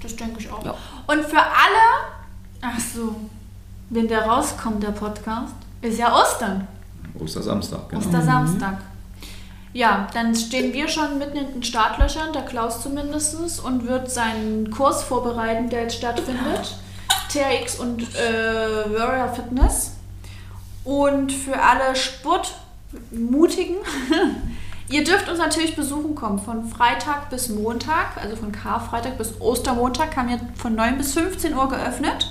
das 0.03 0.17
denke 0.17 0.41
ich 0.41 0.51
auch. 0.53 0.65
Ja. 0.65 0.75
Und 1.07 1.25
für 1.25 1.39
alle, 1.39 1.87
ach 2.61 2.79
so, 2.81 3.17
wenn 3.91 4.09
der 4.09 4.23
rauskommt, 4.27 4.83
der 4.83 4.91
Podcast, 4.91 5.55
ist 5.81 5.99
ja 5.99 6.13
Ostern. 6.15 6.67
Ostersamstag, 7.19 7.89
genau. 7.89 8.01
Ostersamstag. 8.05 8.79
Ja, 9.77 10.07
dann 10.15 10.35
stehen 10.35 10.73
wir 10.73 10.89
schon 10.89 11.19
mitten 11.19 11.37
in 11.37 11.53
den 11.53 11.63
Startlöchern, 11.63 12.33
der 12.33 12.47
Klaus 12.47 12.81
zumindest, 12.81 13.63
und 13.63 13.87
wird 13.87 14.11
seinen 14.11 14.71
Kurs 14.71 15.03
vorbereiten, 15.03 15.69
der 15.69 15.83
jetzt 15.83 15.99
stattfindet. 15.99 16.79
TRX 17.29 17.79
und 17.79 18.01
äh, 18.01 18.91
Warrior 18.91 19.35
Fitness. 19.35 19.97
Und 20.83 21.31
für 21.31 21.61
alle 21.61 21.95
Sportmutigen, 21.95 23.77
ihr 24.89 25.05
dürft 25.05 25.29
uns 25.29 25.39
natürlich 25.39 25.77
besuchen 25.77 26.15
kommen. 26.15 26.39
Von 26.39 26.71
Freitag 26.71 27.29
bis 27.29 27.51
Montag, 27.51 28.17
also 28.17 28.35
von 28.35 28.53
Karfreitag 28.53 29.19
bis 29.19 29.39
Ostermontag, 29.43 30.17
haben 30.17 30.31
wir 30.31 30.41
von 30.55 30.75
9 30.75 30.97
bis 30.97 31.13
15 31.13 31.55
Uhr 31.55 31.69
geöffnet. 31.69 32.31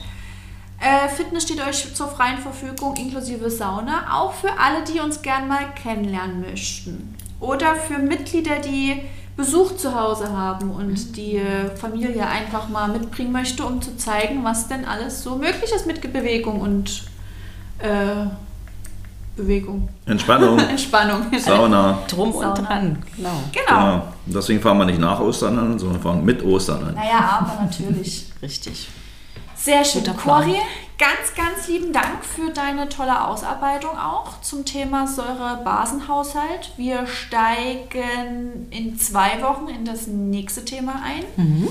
Äh, 0.79 1.09
Fitness 1.09 1.43
steht 1.43 1.61
euch 1.61 1.93
zur 1.93 2.07
freien 2.07 2.39
Verfügung, 2.39 2.95
inklusive 2.95 3.51
Sauna. 3.51 4.07
Auch 4.11 4.33
für 4.33 4.57
alle, 4.59 4.83
die 4.83 4.99
uns 4.99 5.21
gern 5.21 5.47
mal 5.47 5.71
kennenlernen 5.75 6.41
möchten. 6.41 7.14
Oder 7.39 7.75
für 7.75 7.99
Mitglieder, 7.99 8.59
die 8.59 9.01
Besuch 9.35 9.75
zu 9.75 9.93
Hause 9.99 10.31
haben 10.31 10.71
und 10.71 11.17
die 11.17 11.37
äh, 11.37 11.75
Familie 11.75 12.25
einfach 12.25 12.69
mal 12.69 12.87
mitbringen 12.87 13.33
möchte, 13.33 13.65
um 13.65 13.81
zu 13.81 13.97
zeigen, 13.97 14.43
was 14.43 14.67
denn 14.69 14.85
alles 14.85 15.23
so 15.23 15.35
möglich 15.35 15.71
ist 15.75 15.85
mit 15.85 16.01
Bewegung 16.01 16.61
und 16.61 17.03
äh, 17.79 18.27
Bewegung. 19.35 19.89
Entspannung, 20.05 20.57
Entspannung. 20.69 21.25
Sauna. 21.37 21.99
Drum 22.07 22.31
Sauna. 22.31 22.49
und 22.49 22.57
dran, 22.59 23.03
genau. 23.17 23.29
Genau. 23.51 23.67
Genau. 23.67 23.95
Und 24.25 24.35
deswegen 24.35 24.61
fahren 24.61 24.77
wir 24.77 24.85
nicht 24.85 24.99
nach 24.99 25.19
Ostern 25.19 25.59
an, 25.59 25.77
sondern 25.77 26.01
fahren 26.01 26.23
mit 26.23 26.41
Ostern 26.43 26.85
an. 26.85 26.95
Naja, 26.95 27.39
aber 27.41 27.63
natürlich. 27.63 28.27
Richtig. 28.41 28.87
Sehr 29.65 29.83
schön. 29.83 30.03
Cori, 30.03 30.57
ganz, 30.99 31.33
ganz 31.35 31.67
lieben 31.67 31.91
Dank 31.91 32.23
für 32.23 32.51
deine 32.51 32.87
tolle 32.87 33.27
Ausarbeitung 33.27 33.97
auch 33.97 34.39
zum 34.41 34.63
Thema 34.63 35.07
Säure-Basenhaushalt. 35.07 36.71
Wir 36.77 37.07
steigen 37.07 38.67
in 38.69 38.99
zwei 38.99 39.41
Wochen 39.41 39.67
in 39.67 39.83
das 39.83 40.05
nächste 40.05 40.63
Thema 40.63 41.01
ein. 41.03 41.23
Mhm. 41.43 41.67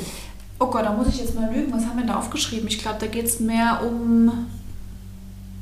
Oh 0.59 0.67
Gott, 0.67 0.85
da 0.85 0.93
muss 0.93 1.07
ich 1.07 1.19
jetzt 1.21 1.37
mal 1.37 1.49
lügen. 1.55 1.73
Was 1.73 1.87
haben 1.87 1.97
wir 1.97 2.05
da 2.05 2.17
aufgeschrieben? 2.17 2.67
Ich 2.67 2.81
glaube, 2.81 2.97
da 2.99 3.07
geht 3.07 3.27
es 3.27 3.39
mehr 3.39 3.81
um. 3.85 4.49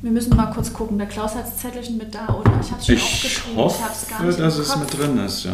Wir 0.01 0.11
müssen 0.11 0.35
mal 0.35 0.47
kurz 0.47 0.73
gucken. 0.73 0.97
Der 0.97 1.05
Klaus 1.07 1.35
hat 1.35 1.45
das 1.45 1.57
Zettelchen 1.57 1.97
mit 1.97 2.15
da, 2.15 2.29
oder? 2.33 2.51
Ich 2.59 2.71
habe 2.71 2.79
es 2.81 2.85
schon 2.87 2.95
Ich 2.95 3.03
aufgeschrieben. 3.03 3.57
hoffe, 3.57 3.77
ich 3.77 3.85
hab's 3.85 4.07
gar 4.07 4.23
nicht 4.23 4.39
dass 4.39 4.57
es 4.57 4.75
mit 4.75 4.97
drin 4.97 5.19
ist, 5.19 5.43
ja. 5.43 5.51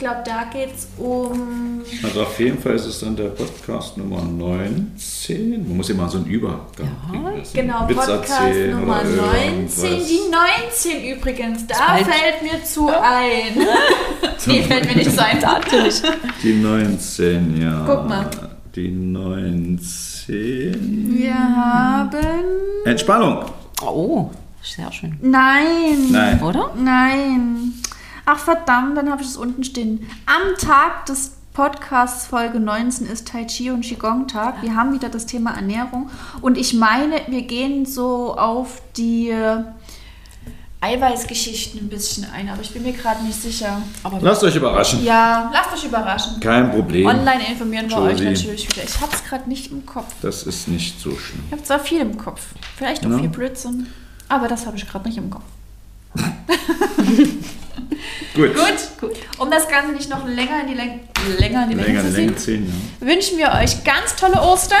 Ich 0.00 0.06
glaube, 0.06 0.22
da 0.24 0.44
geht 0.50 0.70
es 0.74 0.88
um. 0.96 1.82
Also 2.02 2.22
auf 2.22 2.40
jeden 2.40 2.58
Fall 2.58 2.72
ist 2.72 2.86
es 2.86 3.00
dann 3.00 3.14
der 3.14 3.24
Podcast 3.24 3.98
Nummer 3.98 4.22
19. 4.22 5.68
Man 5.68 5.76
muss 5.76 5.90
immer 5.90 6.08
so 6.08 6.16
einen 6.16 6.26
Übergang 6.26 6.88
kriegen 7.10 7.22
lassen. 7.36 7.50
Genau, 7.52 7.86
Witz 7.86 7.96
Podcast 7.98 8.30
erzählen 8.30 8.80
Nummer 8.80 9.00
oder 9.02 9.10
19. 9.10 9.44
irgendwas. 9.44 10.06
Die 10.08 10.20
19 10.96 11.18
übrigens, 11.18 11.66
da 11.66 11.74
bald- 11.88 12.06
fällt 12.06 12.42
mir 12.50 12.64
zu 12.64 12.88
ein. 12.88 13.58
nee, 14.46 14.62
fällt 14.62 14.86
mir 14.86 14.96
nicht 14.96 15.10
so 15.12 15.20
ein. 15.20 15.38
Natürlich. 15.38 16.00
Die 16.42 16.54
19, 16.54 17.60
ja. 17.60 17.84
Guck 17.86 18.08
mal. 18.08 18.30
Die 18.74 18.88
19. 18.88 21.14
Wir 21.18 21.34
haben. 21.34 22.16
Entspannung. 22.86 23.44
Oh, 23.82 24.30
sehr 24.62 24.90
schön. 24.92 25.18
Nein. 25.20 26.10
Nein. 26.10 26.42
Oder? 26.42 26.70
Nein. 26.74 27.74
Ach 28.32 28.38
verdammt, 28.38 28.96
dann 28.96 29.10
habe 29.10 29.22
ich 29.22 29.28
es 29.28 29.36
unten 29.36 29.64
stehen. 29.64 30.08
Am 30.24 30.56
Tag 30.56 31.04
des 31.06 31.32
Podcasts 31.52 32.28
Folge 32.28 32.60
19 32.60 33.08
ist 33.08 33.26
Tai 33.26 33.44
Chi 33.44 33.72
und 33.72 33.80
Qigong 33.80 34.28
Tag. 34.28 34.62
Wir 34.62 34.76
haben 34.76 34.92
wieder 34.92 35.08
das 35.08 35.26
Thema 35.26 35.50
Ernährung 35.56 36.08
und 36.40 36.56
ich 36.56 36.72
meine, 36.74 37.22
wir 37.26 37.42
gehen 37.42 37.86
so 37.86 38.36
auf 38.36 38.82
die 38.96 39.30
äh, 39.30 39.64
Eiweißgeschichten 40.80 41.80
ein 41.80 41.88
bisschen 41.88 42.24
ein, 42.32 42.48
aber 42.48 42.62
ich 42.62 42.70
bin 42.72 42.84
mir 42.84 42.92
gerade 42.92 43.24
nicht 43.24 43.42
sicher. 43.42 43.82
Aber 44.04 44.18
Lasst 44.20 44.44
euch 44.44 44.54
überraschen. 44.54 45.02
Ja, 45.04 45.50
lasst 45.52 45.72
euch 45.72 45.86
überraschen. 45.86 46.38
Kein 46.38 46.70
Problem. 46.70 47.06
Online 47.08 47.48
informieren 47.50 47.90
wir 47.90 47.98
euch 47.98 48.12
Josie. 48.12 48.24
natürlich 48.26 48.70
wieder. 48.70 48.84
Ich 48.84 49.00
habe 49.00 49.12
es 49.12 49.24
gerade 49.24 49.48
nicht 49.48 49.72
im 49.72 49.84
Kopf. 49.84 50.14
Das 50.22 50.44
ist 50.44 50.68
nicht 50.68 51.00
so 51.00 51.16
schlimm. 51.16 51.42
Ich 51.48 51.52
habe 51.52 51.64
zwar 51.64 51.80
viel 51.80 52.00
im 52.00 52.16
Kopf, 52.16 52.42
vielleicht 52.76 53.04
auch 53.04 53.10
Ja. 53.10 53.18
viel 53.18 53.28
Blödsinn, 53.28 53.88
aber 54.28 54.46
das 54.46 54.66
habe 54.66 54.76
ich 54.76 54.88
gerade 54.88 55.08
nicht 55.08 55.18
im 55.18 55.30
Kopf. 55.30 55.42
Gut. 58.34 58.54
Gut, 58.54 59.12
um 59.38 59.50
das 59.50 59.68
Ganze 59.68 59.92
nicht 59.92 60.08
noch 60.08 60.26
länger 60.26 60.62
in 60.62 60.68
die, 60.68 60.74
Läng 60.74 61.00
länger 61.38 61.64
in 61.64 61.70
die 61.70 61.74
Länge 61.74 61.88
Länger, 61.88 62.02
zu 62.02 62.16
Länge 62.16 62.36
ziehen, 62.36 62.66
10, 62.66 62.98
ja. 63.00 63.06
wünschen 63.06 63.38
wir 63.38 63.52
euch 63.52 63.84
ganz 63.84 64.16
tolle 64.16 64.40
Ostern, 64.40 64.78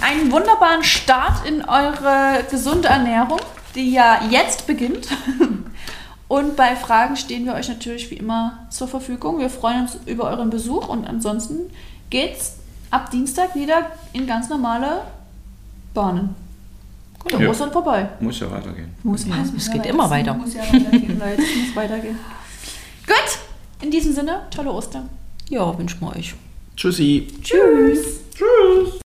einen 0.00 0.32
wunderbaren 0.32 0.82
Start 0.82 1.46
in 1.46 1.64
eure 1.64 2.44
gesunde 2.50 2.88
Ernährung, 2.88 3.40
die 3.74 3.92
ja 3.92 4.22
jetzt 4.30 4.66
beginnt. 4.66 5.08
Und 6.28 6.56
bei 6.56 6.76
Fragen 6.76 7.16
stehen 7.16 7.46
wir 7.46 7.54
euch 7.54 7.68
natürlich 7.68 8.10
wie 8.10 8.16
immer 8.16 8.66
zur 8.70 8.86
Verfügung. 8.86 9.38
Wir 9.38 9.48
freuen 9.48 9.82
uns 9.82 9.98
über 10.04 10.24
euren 10.24 10.50
Besuch 10.50 10.88
und 10.88 11.06
ansonsten 11.06 11.70
geht's 12.10 12.56
ab 12.90 13.10
Dienstag 13.10 13.54
wieder 13.54 13.86
in 14.12 14.26
ganz 14.26 14.50
normale 14.50 15.04
Bahnen. 15.94 16.36
Der 17.30 17.40
Ja. 17.40 17.50
Ostern 17.50 17.70
vorbei. 17.72 18.08
Muss 18.20 18.40
ja 18.40 18.50
weitergehen. 18.50 18.90
Muss 19.02 19.26
Ja, 19.26 19.34
es 19.56 19.70
geht 19.70 19.86
immer 19.86 20.08
weiter. 20.08 20.34
Muss 20.34 20.54
ja 20.54 20.62
weitergehen, 20.62 21.18
Leute. 21.18 21.42
Es 21.42 21.66
muss 21.66 21.76
weitergehen. 21.76 22.18
Gut, 23.06 23.38
in 23.82 23.90
diesem 23.90 24.12
Sinne, 24.12 24.42
tolle 24.50 24.70
Ostern. 24.72 25.08
ja, 25.48 25.76
wünschen 25.78 26.00
wir 26.00 26.16
euch. 26.16 26.34
Tschüssi. 26.76 27.26
Tschüss. 27.42 28.20
Tschüss. 28.34 29.00